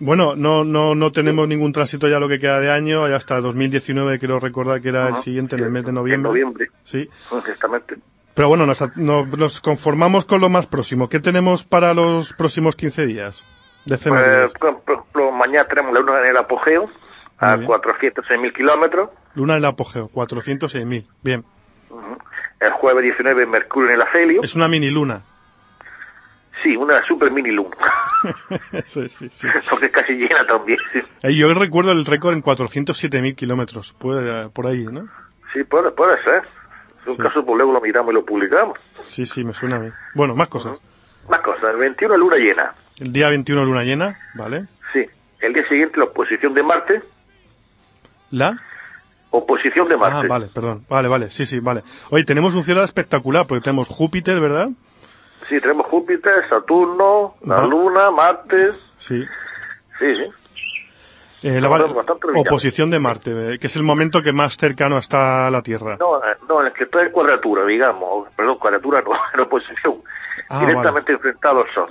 bueno, 0.00 0.34
no, 0.34 0.64
no, 0.64 0.94
no 0.96 1.12
tenemos 1.12 1.46
ningún 1.46 1.72
tránsito 1.72 2.08
ya 2.08 2.18
lo 2.18 2.28
que 2.28 2.40
queda 2.40 2.58
de 2.58 2.70
año, 2.70 3.06
ya 3.08 3.16
hasta 3.16 3.40
2019 3.40 4.18
quiero 4.18 4.40
recordar 4.40 4.80
que 4.80 4.88
era 4.88 5.08
el 5.08 5.16
siguiente 5.16 5.54
en 5.56 5.64
el 5.64 5.70
mes 5.70 5.84
de 5.84 5.90
en 5.90 5.94
noviembre. 5.94 6.28
noviembre, 6.30 6.66
Sí. 6.82 7.08
justamente. 7.28 7.96
Pero 8.34 8.48
bueno, 8.48 8.66
nos, 8.66 8.96
nos, 8.96 9.28
nos 9.38 9.60
conformamos 9.60 10.24
con 10.24 10.40
lo 10.40 10.48
más 10.48 10.66
próximo. 10.66 11.08
¿Qué 11.08 11.20
tenemos 11.20 11.64
para 11.64 11.94
los 11.94 12.32
próximos 12.32 12.74
15 12.74 13.06
días? 13.06 13.44
De? 13.84 13.98
Pues, 13.98 14.52
por 14.58 14.68
ejemplo, 14.96 15.30
mañana 15.32 15.66
tenemos 15.68 15.92
la 15.92 16.00
luna 16.00 16.20
en 16.20 16.26
el 16.26 16.36
apogeo, 16.38 16.88
a 17.38 17.56
Muy 17.56 17.66
bien. 17.66 17.70
406.000 17.80 18.52
kilómetros. 18.54 19.10
Luna 19.34 19.54
del 19.54 19.64
apogeo, 19.66 20.08
406.000. 20.12 21.06
Bien. 21.22 21.44
El 22.62 22.72
jueves 22.72 23.02
19, 23.02 23.46
Mercurio 23.46 23.88
en 23.90 23.94
el 23.96 24.02
afelio. 24.02 24.40
Es 24.42 24.54
una 24.54 24.68
mini 24.68 24.90
luna. 24.90 25.22
Sí, 26.62 26.76
una 26.76 27.04
super 27.06 27.30
mini 27.32 27.50
luna. 27.50 27.76
sí, 28.86 29.08
sí, 29.08 29.28
sí. 29.30 29.48
Porque 29.70 29.86
es 29.86 29.92
casi 29.92 30.12
llena 30.12 30.46
también. 30.46 30.78
Sí, 30.92 31.36
yo 31.36 31.52
recuerdo 31.54 31.90
el 31.90 32.04
récord 32.04 32.34
en 32.34 32.42
407.000 32.42 33.34
kilómetros. 33.34 33.92
Puede, 33.94 34.48
por 34.50 34.66
ahí, 34.68 34.84
¿no? 34.86 35.08
sí 35.52 35.64
puede, 35.64 35.90
puede 35.90 36.22
ser. 36.22 36.42
En 37.04 37.10
un 37.10 37.16
Sí. 37.16 37.22
caso, 37.22 37.44
pues 37.44 37.56
luego 37.56 37.72
lo 37.72 37.80
miramos 37.80 38.12
y 38.12 38.14
lo 38.14 38.24
publicamos. 38.24 38.78
Sí, 39.02 39.26
sí, 39.26 39.42
me 39.44 39.52
suena 39.52 39.76
a 39.76 39.78
mí. 39.80 39.90
Bueno, 40.14 40.36
más 40.36 40.46
cosas. 40.48 40.80
Más 41.28 41.40
cosas. 41.40 41.64
El 41.74 41.78
21, 41.80 42.16
luna 42.16 42.36
llena. 42.36 42.72
El 43.00 43.12
día 43.12 43.28
21 43.28 43.64
luna 43.64 43.82
llena, 43.82 44.16
¿vale? 44.34 44.66
Sí. 44.92 45.04
El 45.40 45.52
día 45.52 45.66
siguiente, 45.68 45.98
la 45.98 46.04
oposición 46.04 46.54
de 46.54 46.62
Marte. 46.62 47.02
¿La? 48.30 48.56
Oposición 49.32 49.88
de 49.88 49.94
Ah, 49.94 49.98
Marte. 49.98 50.28
vale, 50.28 50.46
perdón. 50.54 50.84
Vale, 50.88 51.08
vale, 51.08 51.30
sí, 51.30 51.46
sí, 51.46 51.58
vale. 51.58 51.82
Oye, 52.10 52.24
tenemos 52.24 52.54
un 52.54 52.62
cielo 52.64 52.82
espectacular 52.84 53.46
porque 53.46 53.62
tenemos 53.62 53.88
Júpiter, 53.88 54.38
¿verdad? 54.40 54.68
Sí, 55.48 55.58
tenemos 55.60 55.86
Júpiter, 55.86 56.48
Saturno, 56.48 57.34
la. 57.44 57.64
Luna, 57.66 58.10
Marte. 58.10 58.72
Sí. 58.98 59.24
Sí, 59.98 60.16
sí. 60.16 60.24
Eh, 61.48 61.60
la 61.60 61.66
vale- 61.68 61.86
oposición 62.36 62.90
de 62.90 63.00
Marte, 63.00 63.54
eh, 63.54 63.58
que 63.58 63.66
es 63.66 63.74
el 63.74 63.82
momento 63.82 64.22
que 64.22 64.32
más 64.32 64.56
cercano 64.56 64.96
está 64.98 65.48
a 65.48 65.50
la 65.50 65.60
Tierra. 65.62 65.96
No, 65.98 66.18
eh, 66.18 66.36
no, 66.48 66.60
en 66.60 66.66
el 66.68 66.72
que 66.72 66.84
está 66.84 67.02
en 67.02 67.10
cuadratura, 67.10 67.64
digamos. 67.64 68.28
Perdón, 68.36 68.58
cuadratura 68.58 69.02
no, 69.02 69.10
en 69.34 69.40
oposición. 69.40 69.94
Ah, 70.48 70.60
directamente 70.60 71.12
enfrentado 71.12 71.62
al 71.64 71.74
Sol. 71.74 71.88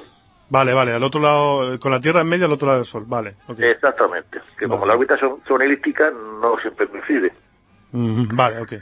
Vale, 0.51 0.73
vale, 0.73 0.91
al 0.91 1.01
otro 1.01 1.21
lado, 1.21 1.79
con 1.79 1.93
la 1.93 2.01
Tierra 2.01 2.19
en 2.19 2.27
medio, 2.27 2.45
al 2.45 2.51
otro 2.51 2.67
lado 2.67 2.79
del 2.79 2.85
Sol. 2.85 3.05
Vale, 3.07 3.35
ok. 3.47 3.57
Exactamente. 3.61 4.41
Que 4.59 4.67
como 4.67 4.85
las 4.85 4.95
órbitas 4.95 5.17
son, 5.17 5.41
son 5.47 5.61
elípticas, 5.61 6.13
no 6.13 6.59
siempre 6.59 6.89
coincide. 6.89 7.31
Mm, 7.93 8.35
vale, 8.35 8.59
ok. 8.59 8.73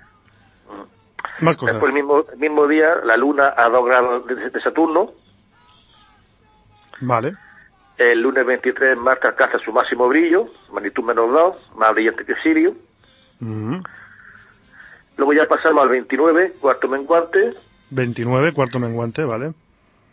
Más 1.41 1.55
cosas. 1.57 1.75
Después 1.75 1.89
el 1.89 1.93
mismo, 1.93 2.25
el 2.33 2.39
mismo 2.39 2.67
día, 2.67 2.95
la 3.03 3.15
Luna 3.17 3.53
a 3.55 3.69
2 3.69 3.85
grados 3.85 4.25
de, 4.25 4.49
de 4.49 4.61
Saturno. 4.61 5.11
Vale. 7.01 7.35
El 7.99 8.19
lunes 8.19 8.47
23 8.47 8.97
Marte 8.97 9.27
alcanza 9.27 9.59
su 9.59 9.71
máximo 9.71 10.07
brillo, 10.07 10.47
magnitud 10.71 11.03
menos 11.03 11.31
2, 11.31 11.75
más 11.75 11.93
brillante 11.93 12.25
que 12.25 12.33
Sirio. 12.41 12.73
Mm, 13.41 13.81
Luego 15.17 15.33
ya 15.33 15.47
pasamos 15.47 15.83
al 15.83 15.89
29, 15.89 16.53
cuarto 16.59 16.87
menguante. 16.87 17.53
29, 17.91 18.53
cuarto 18.53 18.79
menguante, 18.79 19.23
vale. 19.23 19.53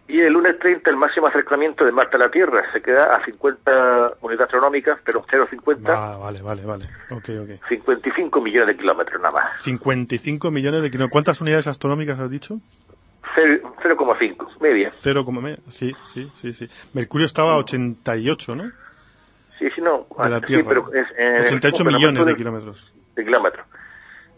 Y 0.08 0.20
el 0.20 0.32
lunes 0.32 0.58
30 0.60 0.88
el 0.88 0.96
máximo 0.96 1.26
acercamiento 1.26 1.84
de 1.84 1.90
Marte 1.90 2.16
a 2.16 2.20
la 2.20 2.30
Tierra. 2.30 2.62
Se 2.72 2.80
queda 2.80 3.16
a 3.16 3.24
50 3.24 4.18
unidades 4.20 4.44
astronómicas, 4.44 5.00
pero 5.04 5.24
0,50. 5.24 5.82
Ah, 5.88 6.16
vale, 6.20 6.42
vale, 6.42 6.64
vale. 6.64 6.84
Ok, 7.10 7.30
ok. 7.42 7.66
55 7.68 8.40
millones 8.40 8.68
de 8.68 8.76
kilómetros 8.76 9.20
nada 9.20 9.34
más. 9.34 9.60
55 9.62 10.50
millones 10.52 10.82
de 10.82 10.90
kilómetros. 10.90 11.12
¿Cuántas 11.12 11.40
unidades 11.40 11.66
astronómicas 11.66 12.20
has 12.20 12.30
dicho? 12.30 12.60
0,5, 13.36 14.60
media. 14.60 14.92
0, 15.00 15.26
sí, 15.68 15.94
sí, 16.14 16.30
sí, 16.36 16.52
sí. 16.54 16.68
Mercurio 16.94 17.26
estaba 17.26 17.52
a 17.52 17.56
88, 17.56 18.54
¿no? 18.54 18.70
Sí, 19.58 19.68
sí, 19.74 19.80
no. 19.80 20.06
De 20.22 20.28
la 20.30 20.40
Tierra. 20.40 20.62
Sí, 20.62 20.68
pero 20.68 20.92
es, 20.94 21.06
eh, 21.18 21.40
88 21.44 21.84
millones 21.84 22.26
de 22.26 22.36
kilómetros. 22.36 22.92
De 23.14 23.24
kilómetros. 23.24 23.66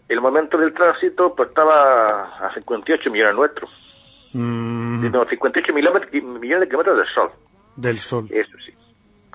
El 0.07 0.21
momento 0.21 0.57
del 0.57 0.73
tránsito 0.73 1.35
pues 1.35 1.49
estaba 1.49 2.05
a 2.07 2.51
58 2.55 3.11
millones 3.11 3.35
nuestros. 3.35 3.69
Mm, 4.33 5.11
No, 5.11 5.25
58 5.25 5.73
milómetros- 5.73 6.11
millones 6.23 6.61
de 6.61 6.67
kilómetros 6.67 6.97
del 6.97 7.07
Sol. 7.07 7.29
del 7.75 7.99
Sol. 7.99 8.27
Eso 8.29 8.57
sí. 8.65 8.73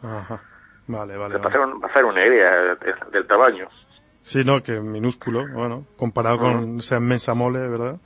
Ajá. 0.03 0.41
Vale, 0.87 1.17
vale. 1.17 1.39
Para 1.39 1.59
vale. 1.59 1.87
hacer, 1.87 2.05
una 2.05 2.27
idea 2.27 2.77
del, 3.11 3.27
tamaño. 3.27 3.69
Sí, 4.21 4.45
no, 4.45 4.63
que 4.63 4.81
minúsculo, 4.81 5.47
bueno, 5.53 5.87
comparado 5.97 6.39
con 6.39 6.79
esa 6.79 6.97
inmensa 6.97 7.35
mole, 7.35 7.61
¿verdad? 7.69 7.97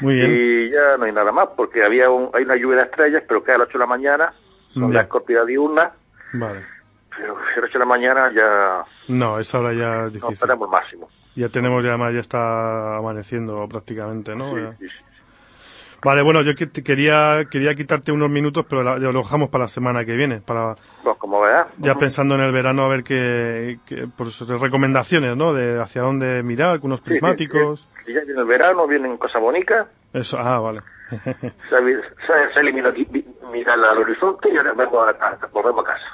Muy 0.00 0.14
bien. 0.14 0.30
Y 0.32 0.70
ya 0.70 0.96
no 0.96 1.04
hay 1.04 1.12
nada 1.12 1.32
más, 1.32 1.48
porque 1.56 1.84
había 1.84 2.08
un- 2.08 2.30
hay 2.32 2.44
una 2.44 2.56
lluvia 2.56 2.78
de 2.78 2.82
estrellas, 2.84 3.22
pero 3.26 3.42
cae 3.42 3.56
a 3.56 3.58
las 3.58 3.68
8 3.68 3.78
de 3.78 3.82
la 3.82 3.86
mañana, 3.86 4.32
son 4.74 4.92
las 4.92 5.08
corpidas 5.08 5.44
diurnas, 5.46 5.92
Vale. 6.34 6.64
pero 7.16 7.36
a 7.36 7.40
las 7.40 7.64
8 7.64 7.72
de 7.74 7.78
la 7.80 7.84
mañana 7.84 8.32
ya 8.32 8.84
No, 9.08 9.38
esa 9.38 9.58
hora 9.58 9.72
ya 9.72 9.96
es 9.96 10.02
no 10.04 10.10
difícil. 10.10 10.38
tenemos 10.38 10.68
el 10.68 10.72
máximo. 10.72 11.08
Ya 11.34 11.48
tenemos, 11.48 11.82
ya 11.84 11.90
además 11.90 12.14
ya 12.14 12.20
está 12.20 12.96
amaneciendo 12.96 13.66
prácticamente, 13.68 14.34
¿no? 14.34 14.54
Sí, 14.54 14.62
sí, 14.78 14.86
sí. 14.88 15.04
Vale, 16.02 16.22
bueno, 16.22 16.42
yo 16.42 16.54
que- 16.54 16.70
quería, 16.70 17.46
quería 17.50 17.74
quitarte 17.74 18.12
unos 18.12 18.30
minutos, 18.30 18.66
pero 18.68 18.82
la- 18.82 18.98
ya 18.98 19.10
lo 19.10 19.18
dejamos 19.20 19.48
para 19.48 19.64
la 19.64 19.68
semana 19.68 20.04
que 20.04 20.14
viene, 20.16 20.40
para 20.40 20.76
Pues 21.02 21.16
como 21.18 21.40
veas, 21.40 21.66
ya 21.78 21.96
pensando 21.96 22.34
en 22.36 22.42
el 22.42 22.52
verano 22.52 22.82
a 22.84 22.88
ver 22.88 23.02
qué, 23.02 23.78
qué 23.84 24.06
pues, 24.16 24.40
recomendaciones, 24.48 25.36
¿no? 25.36 25.52
De 25.52 25.80
hacia 25.80 26.02
dónde 26.02 26.42
mirar, 26.42 26.70
algunos 26.70 27.00
prismáticos. 27.00 27.88
ya 28.06 28.20
viene 28.24 28.40
el 28.40 28.46
verano, 28.46 28.86
vienen 28.86 29.16
cosas 29.16 29.42
bonitas, 29.42 29.88
Eso, 30.12 30.38
ah, 30.38 30.60
vale. 30.60 30.80
se, 31.10 32.52
se, 32.54 32.60
elimina 32.60 32.92
mirar 33.52 33.78
al 33.78 33.98
horizonte 33.98 34.50
y 34.52 34.56
ahora 34.56 34.70
a, 34.70 35.26
a- 35.26 35.46
volvemos 35.52 35.84
a 35.84 35.88
casa. 35.92 36.06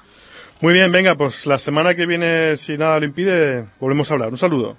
Muy 0.61 0.73
bien, 0.73 0.91
venga, 0.91 1.15
pues 1.15 1.47
la 1.47 1.59
semana 1.59 1.95
que 1.95 2.07
viene, 2.07 2.57
si 2.57 2.79
nada 2.79 2.99
lo 2.99 3.05
impide, 3.05 3.67
volvemos 3.81 4.11
a 4.11 4.15
hablar. 4.15 4.31
Un 4.31 4.39
saludo. 4.39 4.77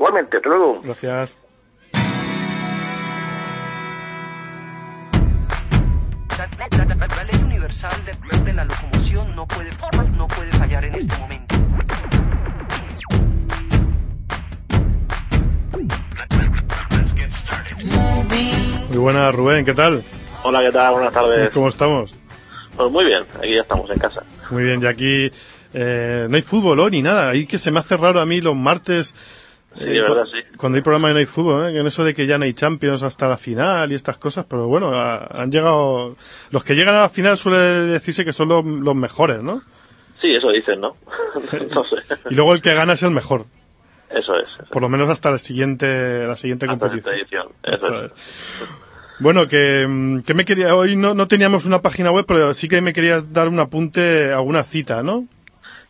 Igualmente, 0.00 0.38
hasta 0.38 0.48
luego. 0.48 0.80
Gracias. 0.82 1.36
La, 6.38 7.24
ley 7.24 7.42
universal 7.44 7.92
de 8.44 8.52
la 8.54 8.64
locomoción 8.64 9.36
no 9.36 9.46
puede, 9.46 9.68
no 10.16 10.26
puede 10.26 10.52
fallar 10.52 10.86
en 10.86 10.94
este 10.94 11.18
momento. 11.18 11.54
Muy 18.88 18.98
buenas, 18.98 19.34
Rubén, 19.34 19.66
¿qué 19.66 19.74
tal? 19.74 20.02
Hola, 20.44 20.62
¿qué 20.62 20.72
tal? 20.72 20.94
Buenas 20.94 21.12
tardes. 21.12 21.52
¿Cómo 21.52 21.68
estamos? 21.68 22.16
Pues 22.74 22.90
muy 22.90 23.04
bien, 23.04 23.22
aquí 23.38 23.54
ya 23.54 23.60
estamos 23.60 23.90
en 23.90 23.98
casa. 23.98 24.22
Muy 24.50 24.64
bien, 24.64 24.82
y 24.82 24.86
aquí 24.86 25.30
eh, 25.74 26.26
no 26.26 26.36
hay 26.36 26.42
fútbol 26.42 26.80
hoy 26.80 26.90
ni 26.90 27.02
nada. 27.02 27.28
Ahí 27.28 27.44
que 27.44 27.58
se 27.58 27.70
me 27.70 27.80
hace 27.80 27.98
raro 27.98 28.18
a 28.18 28.24
mí 28.24 28.40
los 28.40 28.56
martes. 28.56 29.14
Sí, 29.78 29.84
de 29.84 30.00
verdad, 30.00 30.24
sí. 30.26 30.38
Cuando 30.56 30.76
hay 30.76 30.82
programa 30.82 31.10
y 31.10 31.12
no 31.12 31.18
hay 31.20 31.26
fútbol, 31.26 31.66
¿eh? 31.74 31.78
en 31.78 31.86
eso 31.86 32.02
de 32.04 32.12
que 32.12 32.26
ya 32.26 32.38
no 32.38 32.44
hay 32.44 32.54
Champions 32.54 33.02
hasta 33.02 33.28
la 33.28 33.36
final 33.38 33.92
y 33.92 33.94
estas 33.94 34.18
cosas, 34.18 34.44
pero 34.48 34.66
bueno, 34.66 34.92
a- 34.94 35.26
han 35.42 35.50
llegado. 35.52 36.16
Los 36.50 36.64
que 36.64 36.74
llegan 36.74 36.96
a 36.96 37.02
la 37.02 37.08
final 37.08 37.36
suele 37.36 37.56
decirse 37.58 38.24
que 38.24 38.32
son 38.32 38.48
los, 38.48 38.64
los 38.64 38.94
mejores, 38.96 39.42
¿no? 39.42 39.62
Sí, 40.20 40.34
eso 40.34 40.50
dicen, 40.50 40.80
¿no? 40.80 40.96
no 41.74 41.84
sé. 41.84 41.96
Y 42.30 42.34
luego 42.34 42.52
el 42.52 42.60
que 42.62 42.74
gana 42.74 42.94
es 42.94 43.02
el 43.04 43.12
mejor, 43.12 43.46
Eso 44.10 44.34
es. 44.36 44.48
por 44.70 44.82
lo 44.82 44.88
menos 44.88 45.08
hasta 45.08 45.30
la 45.30 45.38
siguiente, 45.38 46.26
la 46.26 46.36
siguiente 46.36 46.66
Hasta 46.66 46.78
competición. 46.78 47.14
edición. 47.14 47.46
Eso 47.62 47.76
Eso 47.86 48.04
es. 48.06 48.12
es. 48.12 48.18
Bueno, 49.20 49.46
que, 49.48 49.86
mm, 49.88 50.20
que 50.22 50.34
me 50.34 50.44
quería, 50.44 50.74
hoy 50.74 50.96
no, 50.96 51.14
no 51.14 51.28
teníamos 51.28 51.64
una 51.64 51.80
página 51.80 52.10
web, 52.10 52.24
pero 52.26 52.54
sí 52.54 52.68
que 52.68 52.80
me 52.80 52.92
querías 52.92 53.32
dar 53.32 53.48
un 53.48 53.60
apunte, 53.60 54.32
alguna 54.32 54.64
cita, 54.64 55.02
¿no? 55.02 55.26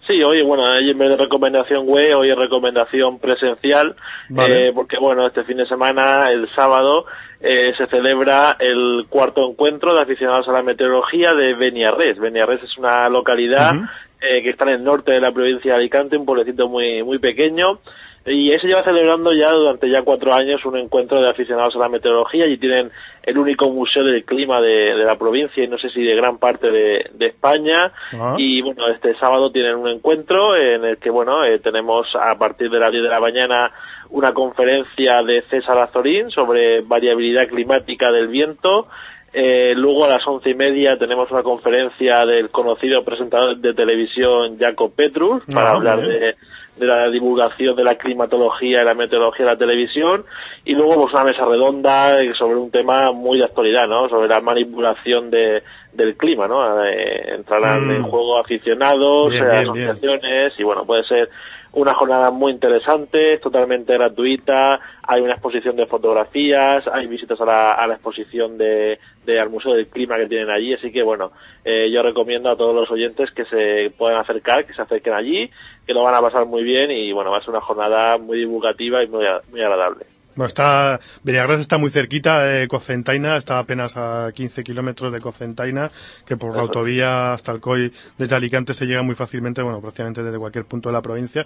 Sí, 0.06 0.22
hoy, 0.22 0.42
bueno, 0.42 0.76
en 0.76 0.98
vez 0.98 1.10
de 1.10 1.16
recomendación 1.16 1.86
web, 1.86 2.16
hoy 2.16 2.30
es 2.30 2.36
recomendación 2.36 3.18
presencial, 3.18 3.94
Vale. 4.30 4.68
eh, 4.68 4.72
porque, 4.72 4.98
bueno, 4.98 5.26
este 5.26 5.44
fin 5.44 5.58
de 5.58 5.66
semana, 5.66 6.30
el 6.30 6.48
sábado, 6.48 7.04
eh, 7.40 7.74
se 7.76 7.86
celebra 7.86 8.56
el 8.58 9.06
cuarto 9.08 9.48
encuentro 9.48 9.94
de 9.94 10.02
aficionados 10.02 10.48
a 10.48 10.52
la 10.52 10.62
meteorología 10.62 11.34
de 11.34 11.54
Beniarrés. 11.54 12.18
Beniarrés 12.18 12.62
es 12.62 12.76
una 12.78 13.08
localidad 13.08 13.74
eh, 14.20 14.42
que 14.42 14.50
está 14.50 14.64
en 14.64 14.70
el 14.70 14.84
norte 14.84 15.12
de 15.12 15.20
la 15.20 15.32
provincia 15.32 15.72
de 15.72 15.78
Alicante, 15.78 16.16
un 16.16 16.26
pueblecito 16.26 16.68
muy, 16.68 17.02
muy 17.02 17.18
pequeño, 17.18 17.80
y 18.26 18.52
ahí 18.52 18.58
se 18.60 18.66
lleva 18.66 18.82
celebrando 18.82 19.32
ya 19.32 19.50
durante 19.50 19.88
ya 19.88 20.02
cuatro 20.02 20.34
años 20.34 20.64
un 20.66 20.76
encuentro 20.76 21.22
de 21.22 21.30
aficionados 21.30 21.74
a 21.74 21.78
la 21.78 21.88
meteorología 21.88 22.46
y 22.46 22.58
tienen 22.58 22.90
el 23.22 23.38
único 23.38 23.70
museo 23.70 24.04
del 24.04 24.24
clima 24.24 24.60
de, 24.60 24.94
de 24.94 25.04
la 25.04 25.16
provincia 25.16 25.64
y 25.64 25.68
no 25.68 25.78
sé 25.78 25.88
si 25.88 26.02
de 26.02 26.14
gran 26.14 26.36
parte 26.38 26.70
de, 26.70 27.10
de 27.14 27.26
España. 27.26 27.92
Ah. 28.12 28.34
Y 28.36 28.60
bueno, 28.60 28.88
este 28.88 29.14
sábado 29.14 29.50
tienen 29.50 29.76
un 29.76 29.88
encuentro 29.88 30.54
en 30.54 30.84
el 30.84 30.98
que, 30.98 31.08
bueno, 31.08 31.44
eh, 31.44 31.60
tenemos 31.60 32.08
a 32.14 32.36
partir 32.36 32.70
de 32.70 32.78
las 32.78 32.90
10 32.90 33.04
de 33.04 33.08
la 33.08 33.20
mañana 33.20 33.72
una 34.10 34.32
conferencia 34.32 35.22
de 35.22 35.42
César 35.48 35.78
Azorín 35.78 36.30
sobre 36.30 36.82
variabilidad 36.82 37.48
climática 37.48 38.12
del 38.12 38.28
viento. 38.28 38.88
Eh, 39.32 39.74
luego 39.76 40.04
a 40.04 40.08
las 40.08 40.26
once 40.26 40.50
y 40.50 40.54
media 40.54 40.98
tenemos 40.98 41.30
una 41.30 41.44
conferencia 41.44 42.26
del 42.26 42.50
conocido 42.50 43.04
presentador 43.04 43.56
de 43.56 43.74
televisión 43.74 44.58
Jacob 44.58 44.92
Petrus 44.94 45.44
para 45.52 45.70
Ah, 45.70 45.76
hablar 45.76 46.00
de, 46.00 46.34
de 46.80 46.86
la 46.86 47.08
divulgación 47.08 47.76
de 47.76 47.84
la 47.84 47.94
climatología 47.94 48.82
y 48.82 48.84
la 48.84 48.94
meteorología 48.94 49.46
de 49.46 49.52
la 49.52 49.58
televisión 49.58 50.24
y 50.64 50.74
luego 50.74 51.02
pues 51.02 51.14
una 51.14 51.24
mesa 51.24 51.44
redonda 51.44 52.16
sobre 52.36 52.56
un 52.56 52.70
tema 52.70 53.12
muy 53.12 53.38
de 53.38 53.44
actualidad, 53.44 53.86
¿no? 53.86 54.08
Sobre 54.08 54.28
la 54.28 54.40
manipulación 54.40 55.30
de, 55.30 55.62
del 55.92 56.16
clima, 56.16 56.48
¿no? 56.48 56.82
Eh, 56.84 57.34
entrarán 57.36 57.86
Mm. 57.86 57.90
en 57.90 58.02
juego 58.02 58.38
aficionados, 58.40 59.30
bien. 59.30 59.44
asociaciones 59.44 60.58
y 60.58 60.64
bueno, 60.64 60.84
puede 60.84 61.04
ser 61.04 61.28
una 61.72 61.94
jornada 61.94 62.30
muy 62.30 62.52
interesante, 62.52 63.34
es 63.34 63.40
totalmente 63.40 63.92
gratuita, 63.92 64.80
hay 65.02 65.20
una 65.20 65.34
exposición 65.34 65.76
de 65.76 65.86
fotografías, 65.86 66.84
hay 66.92 67.06
visitas 67.06 67.40
a 67.40 67.44
la, 67.44 67.72
a 67.74 67.86
la 67.86 67.94
exposición 67.94 68.58
de, 68.58 68.98
de- 69.24 69.40
al 69.40 69.50
Museo 69.50 69.74
del 69.74 69.86
Clima 69.86 70.16
que 70.16 70.26
tienen 70.26 70.50
allí, 70.50 70.74
así 70.74 70.90
que 70.90 71.02
bueno, 71.02 71.30
eh, 71.64 71.88
yo 71.92 72.02
recomiendo 72.02 72.50
a 72.50 72.56
todos 72.56 72.74
los 72.74 72.90
oyentes 72.90 73.30
que 73.30 73.44
se 73.44 73.92
puedan 73.96 74.18
acercar, 74.18 74.64
que 74.66 74.74
se 74.74 74.82
acerquen 74.82 75.12
allí, 75.14 75.50
que 75.86 75.94
lo 75.94 76.02
van 76.02 76.14
a 76.16 76.20
pasar 76.20 76.44
muy 76.46 76.62
bien 76.64 76.90
y 76.90 77.12
bueno, 77.12 77.30
va 77.30 77.38
a 77.38 77.40
ser 77.40 77.50
una 77.50 77.60
jornada 77.60 78.18
muy 78.18 78.38
divulgativa 78.38 79.02
y 79.04 79.06
muy, 79.06 79.24
muy 79.50 79.60
agradable. 79.60 80.06
Bueno, 80.36 80.46
está, 80.46 81.00
Beniarrés 81.24 81.60
está 81.60 81.76
muy 81.76 81.90
cerquita 81.90 82.42
de 82.44 82.68
Cocentaina, 82.68 83.36
está 83.36 83.58
apenas 83.58 83.96
a 83.96 84.30
15 84.32 84.62
kilómetros 84.62 85.12
de 85.12 85.20
Cocentaina, 85.20 85.90
que 86.24 86.36
por 86.36 86.54
la 86.54 86.62
autovía 86.62 87.32
hasta 87.32 87.52
Alcoy, 87.52 87.92
desde 88.16 88.36
Alicante 88.36 88.72
se 88.72 88.86
llega 88.86 89.02
muy 89.02 89.14
fácilmente, 89.16 89.60
bueno, 89.60 89.80
prácticamente 89.80 90.22
desde 90.22 90.38
cualquier 90.38 90.64
punto 90.66 90.88
de 90.88 90.92
la 90.94 91.02
provincia. 91.02 91.44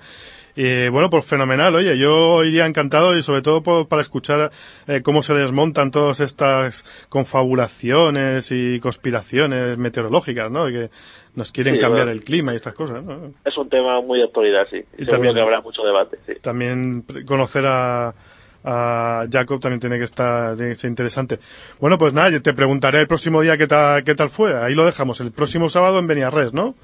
Y 0.54 0.88
bueno, 0.88 1.08
pues 1.10 1.24
fenomenal, 1.24 1.74
oye, 1.74 1.96
yo 1.98 2.44
iría 2.44 2.66
encantado 2.66 3.16
y 3.16 3.22
sobre 3.22 3.42
todo 3.42 3.62
por- 3.62 3.88
para 3.88 4.02
escuchar 4.02 4.50
eh, 4.86 5.00
cómo 5.02 5.22
se 5.22 5.34
desmontan 5.34 5.90
todas 5.90 6.20
estas 6.20 6.84
confabulaciones 7.08 8.50
y 8.52 8.78
conspiraciones 8.80 9.78
meteorológicas, 9.78 10.50
¿no? 10.50 10.66
Que 10.66 10.90
nos 11.34 11.50
quieren 11.52 11.74
Sí, 11.76 11.80
cambiar 11.80 12.06
bueno. 12.06 12.12
el 12.18 12.24
clima 12.24 12.52
y 12.52 12.56
estas 12.56 12.74
cosas, 12.74 13.02
¿no? 13.02 13.32
Es 13.44 13.56
un 13.56 13.68
tema 13.68 14.00
muy 14.00 14.18
de 14.18 14.26
actualidad, 14.26 14.66
sí. 14.70 14.84
Y 14.98 15.06
también- 15.06 15.34
que 15.34 15.40
habrá 15.40 15.60
mucho 15.60 15.82
debate, 15.82 16.18
sí. 16.26 16.34
también 16.40 17.04
conocer 17.26 17.64
a, 17.66 18.14
a 18.64 19.24
Jacob 19.30 19.60
también 19.60 19.80
tiene 19.80 19.98
que 19.98 20.04
estar 20.04 20.56
tiene 20.56 20.70
que 20.70 20.74
ser 20.76 20.88
interesante. 20.90 21.38
Bueno, 21.80 21.98
pues 21.98 22.12
nada, 22.12 22.30
yo 22.30 22.40
te 22.42 22.54
preguntaré 22.54 23.00
el 23.00 23.06
próximo 23.06 23.40
día 23.42 23.56
qué 23.58 23.66
tal 23.66 24.02
qué 24.04 24.14
tal 24.14 24.30
fue. 24.30 24.54
Ahí 24.54 24.74
lo 24.74 24.84
dejamos, 24.84 25.20
el 25.20 25.32
próximo 25.32 25.68
sábado 25.68 25.98
en 25.98 26.06
Beniarres, 26.06 26.52
¿no? 26.54 26.74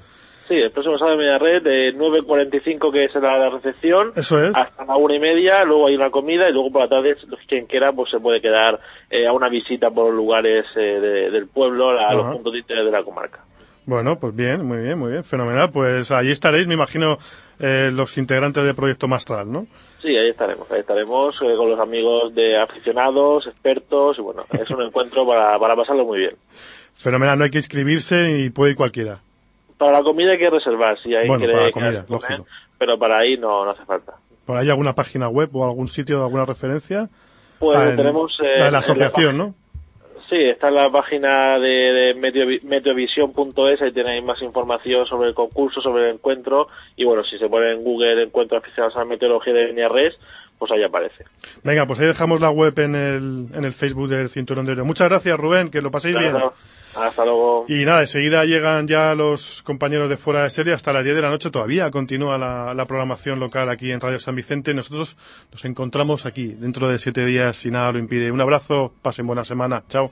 Sí, 0.47 0.55
el 0.57 0.71
próximo 0.71 0.97
sábado 0.97 1.13
en 1.15 1.19
media 1.25 1.37
red 1.37 1.63
de 1.63 1.95
9.45 1.95 2.91
que 2.91 3.07
será 3.13 3.37
la 3.37 3.49
recepción 3.51 4.11
Eso 4.17 4.43
es. 4.43 4.53
hasta 4.53 4.83
la 4.83 4.97
una 4.97 5.15
y 5.15 5.19
media, 5.19 5.63
luego 5.63 5.87
hay 5.87 5.95
una 5.95 6.09
comida 6.11 6.49
y 6.49 6.51
luego 6.51 6.71
por 6.71 6.81
la 6.81 6.89
tarde 6.89 7.15
quien 7.47 7.67
quiera 7.67 7.93
pues 7.93 8.11
se 8.11 8.19
puede 8.19 8.41
quedar 8.41 8.79
eh, 9.09 9.27
a 9.27 9.31
una 9.31 9.47
visita 9.47 9.89
por 9.91 10.07
los 10.07 10.15
lugares 10.15 10.65
eh, 10.75 10.79
de- 10.99 11.31
del 11.31 11.47
pueblo, 11.47 11.91
a 11.91 12.13
los 12.13 12.25
puntos 12.33 12.51
de 12.51 12.59
interés 12.59 12.83
de 12.83 12.91
la 12.91 13.03
comarca. 13.03 13.39
Bueno, 13.85 14.19
pues 14.19 14.35
bien, 14.35 14.65
muy 14.65 14.79
bien, 14.79 14.99
muy 14.99 15.11
bien, 15.11 15.23
fenomenal. 15.23 15.71
Pues 15.71 16.11
ahí 16.11 16.29
estaréis, 16.31 16.67
me 16.67 16.73
imagino, 16.73 17.17
eh, 17.59 17.89
los 17.93 18.17
integrantes 18.17 18.63
del 18.63 18.75
proyecto 18.75 19.07
Mastral, 19.07 19.51
¿no? 19.51 19.67
Sí, 20.01 20.15
ahí 20.17 20.29
estaremos, 20.29 20.69
ahí 20.71 20.79
estaremos 20.79 21.35
eh, 21.41 21.53
con 21.55 21.69
los 21.69 21.79
amigos 21.79 22.33
de 22.33 22.57
aficionados, 22.59 23.45
expertos 23.47 24.17
y 24.17 24.21
bueno, 24.21 24.43
es 24.51 24.69
un 24.71 24.81
encuentro 24.81 25.27
para, 25.27 25.59
para 25.59 25.75
pasarlo 25.75 26.05
muy 26.05 26.19
bien. 26.19 26.35
Fenomenal, 26.95 27.37
no 27.37 27.43
hay 27.43 27.51
que 27.51 27.59
inscribirse 27.59 28.39
y 28.39 28.49
puede 28.49 28.71
ir 28.71 28.77
cualquiera. 28.77 29.19
Para 29.77 29.93
la 29.99 30.03
comida 30.03 30.31
hay 30.31 30.37
que 30.39 30.49
reservar, 30.49 30.97
si 30.99 31.15
hay 31.15 31.27
Bueno, 31.27 31.39
quiere 31.41 31.53
para 31.53 31.65
la 31.67 31.71
comida, 31.71 32.05
comer, 32.05 32.11
lógico. 32.29 32.47
pero 32.77 32.97
para 32.97 33.19
ahí 33.19 33.37
no, 33.37 33.63
no 33.65 33.71
hace 33.71 33.85
falta. 33.85 34.13
¿Por 34.45 34.57
ahí 34.57 34.69
alguna 34.69 34.93
página 34.95 35.29
web 35.29 35.49
o 35.53 35.65
algún 35.65 35.87
sitio, 35.87 36.23
alguna 36.23 36.45
referencia? 36.45 37.07
Pues 37.59 37.77
Ah, 37.77 37.89
en- 37.89 37.95
tenemos... 37.97 38.37
eh, 38.41 38.43
la 38.57 38.59
de 38.59 38.65
en 38.67 38.71
la 38.73 38.79
asociación, 38.79 39.37
¿no? 39.37 39.55
Sí, 40.31 40.37
está 40.37 40.69
en 40.69 40.75
la 40.75 40.89
página 40.89 41.59
de, 41.59 41.67
de 41.67 42.15
meteovi- 42.15 42.63
meteovisión.es, 42.63 43.81
ahí 43.81 43.91
tenéis 43.91 44.23
más 44.23 44.41
información 44.41 45.05
sobre 45.05 45.27
el 45.27 45.35
concurso, 45.35 45.81
sobre 45.81 46.05
el 46.07 46.15
encuentro, 46.15 46.69
y 46.95 47.03
bueno, 47.03 47.21
si 47.25 47.37
se 47.37 47.49
pone 47.49 47.73
en 47.73 47.83
Google 47.83 48.23
Encuentro 48.23 48.57
Aficionados 48.57 48.95
a 48.95 48.99
la 48.99 49.05
Meteorología 49.05 49.53
de 49.53 49.65
Viñarres, 49.65 50.17
pues 50.57 50.71
ahí 50.71 50.83
aparece. 50.83 51.25
Venga, 51.65 51.85
pues 51.85 51.99
ahí 51.99 52.05
dejamos 52.07 52.39
la 52.39 52.49
web 52.49 52.73
en 52.79 52.95
el, 52.95 53.47
en 53.53 53.65
el 53.65 53.73
Facebook 53.73 54.07
del 54.07 54.29
Cinturón 54.29 54.65
de 54.65 54.71
Oro. 54.71 54.85
Muchas 54.85 55.09
gracias, 55.09 55.37
Rubén, 55.37 55.69
que 55.69 55.81
lo 55.81 55.91
paséis 55.91 56.15
bien. 56.17 56.31
Claro, 56.31 56.53
Hasta 56.95 57.25
luego. 57.25 57.65
Y 57.67 57.85
nada, 57.85 58.01
enseguida 58.01 58.45
llegan 58.45 58.87
ya 58.87 59.15
los 59.15 59.61
compañeros 59.63 60.09
de 60.09 60.17
fuera 60.17 60.43
de 60.43 60.49
serie 60.49 60.73
hasta 60.73 60.91
las 60.93 61.03
10 61.03 61.15
de 61.15 61.21
la 61.21 61.29
noche. 61.29 61.49
Todavía 61.49 61.89
continúa 61.89 62.37
la, 62.37 62.85
programación 62.85 63.39
local 63.39 63.69
aquí 63.69 63.91
en 63.91 63.99
Radio 63.99 64.19
San 64.19 64.35
Vicente. 64.35 64.73
Nosotros 64.73 65.17
nos 65.51 65.63
encontramos 65.65 66.25
aquí 66.25 66.47
dentro 66.47 66.87
de 66.87 66.99
siete 66.99 67.25
días 67.25 67.57
si 67.57 67.71
nada 67.71 67.91
lo 67.91 67.99
impide. 67.99 68.31
Un 68.31 68.41
abrazo, 68.41 68.91
pasen 69.01 69.27
buena 69.27 69.43
semana. 69.43 69.83
Chao. 69.87 70.11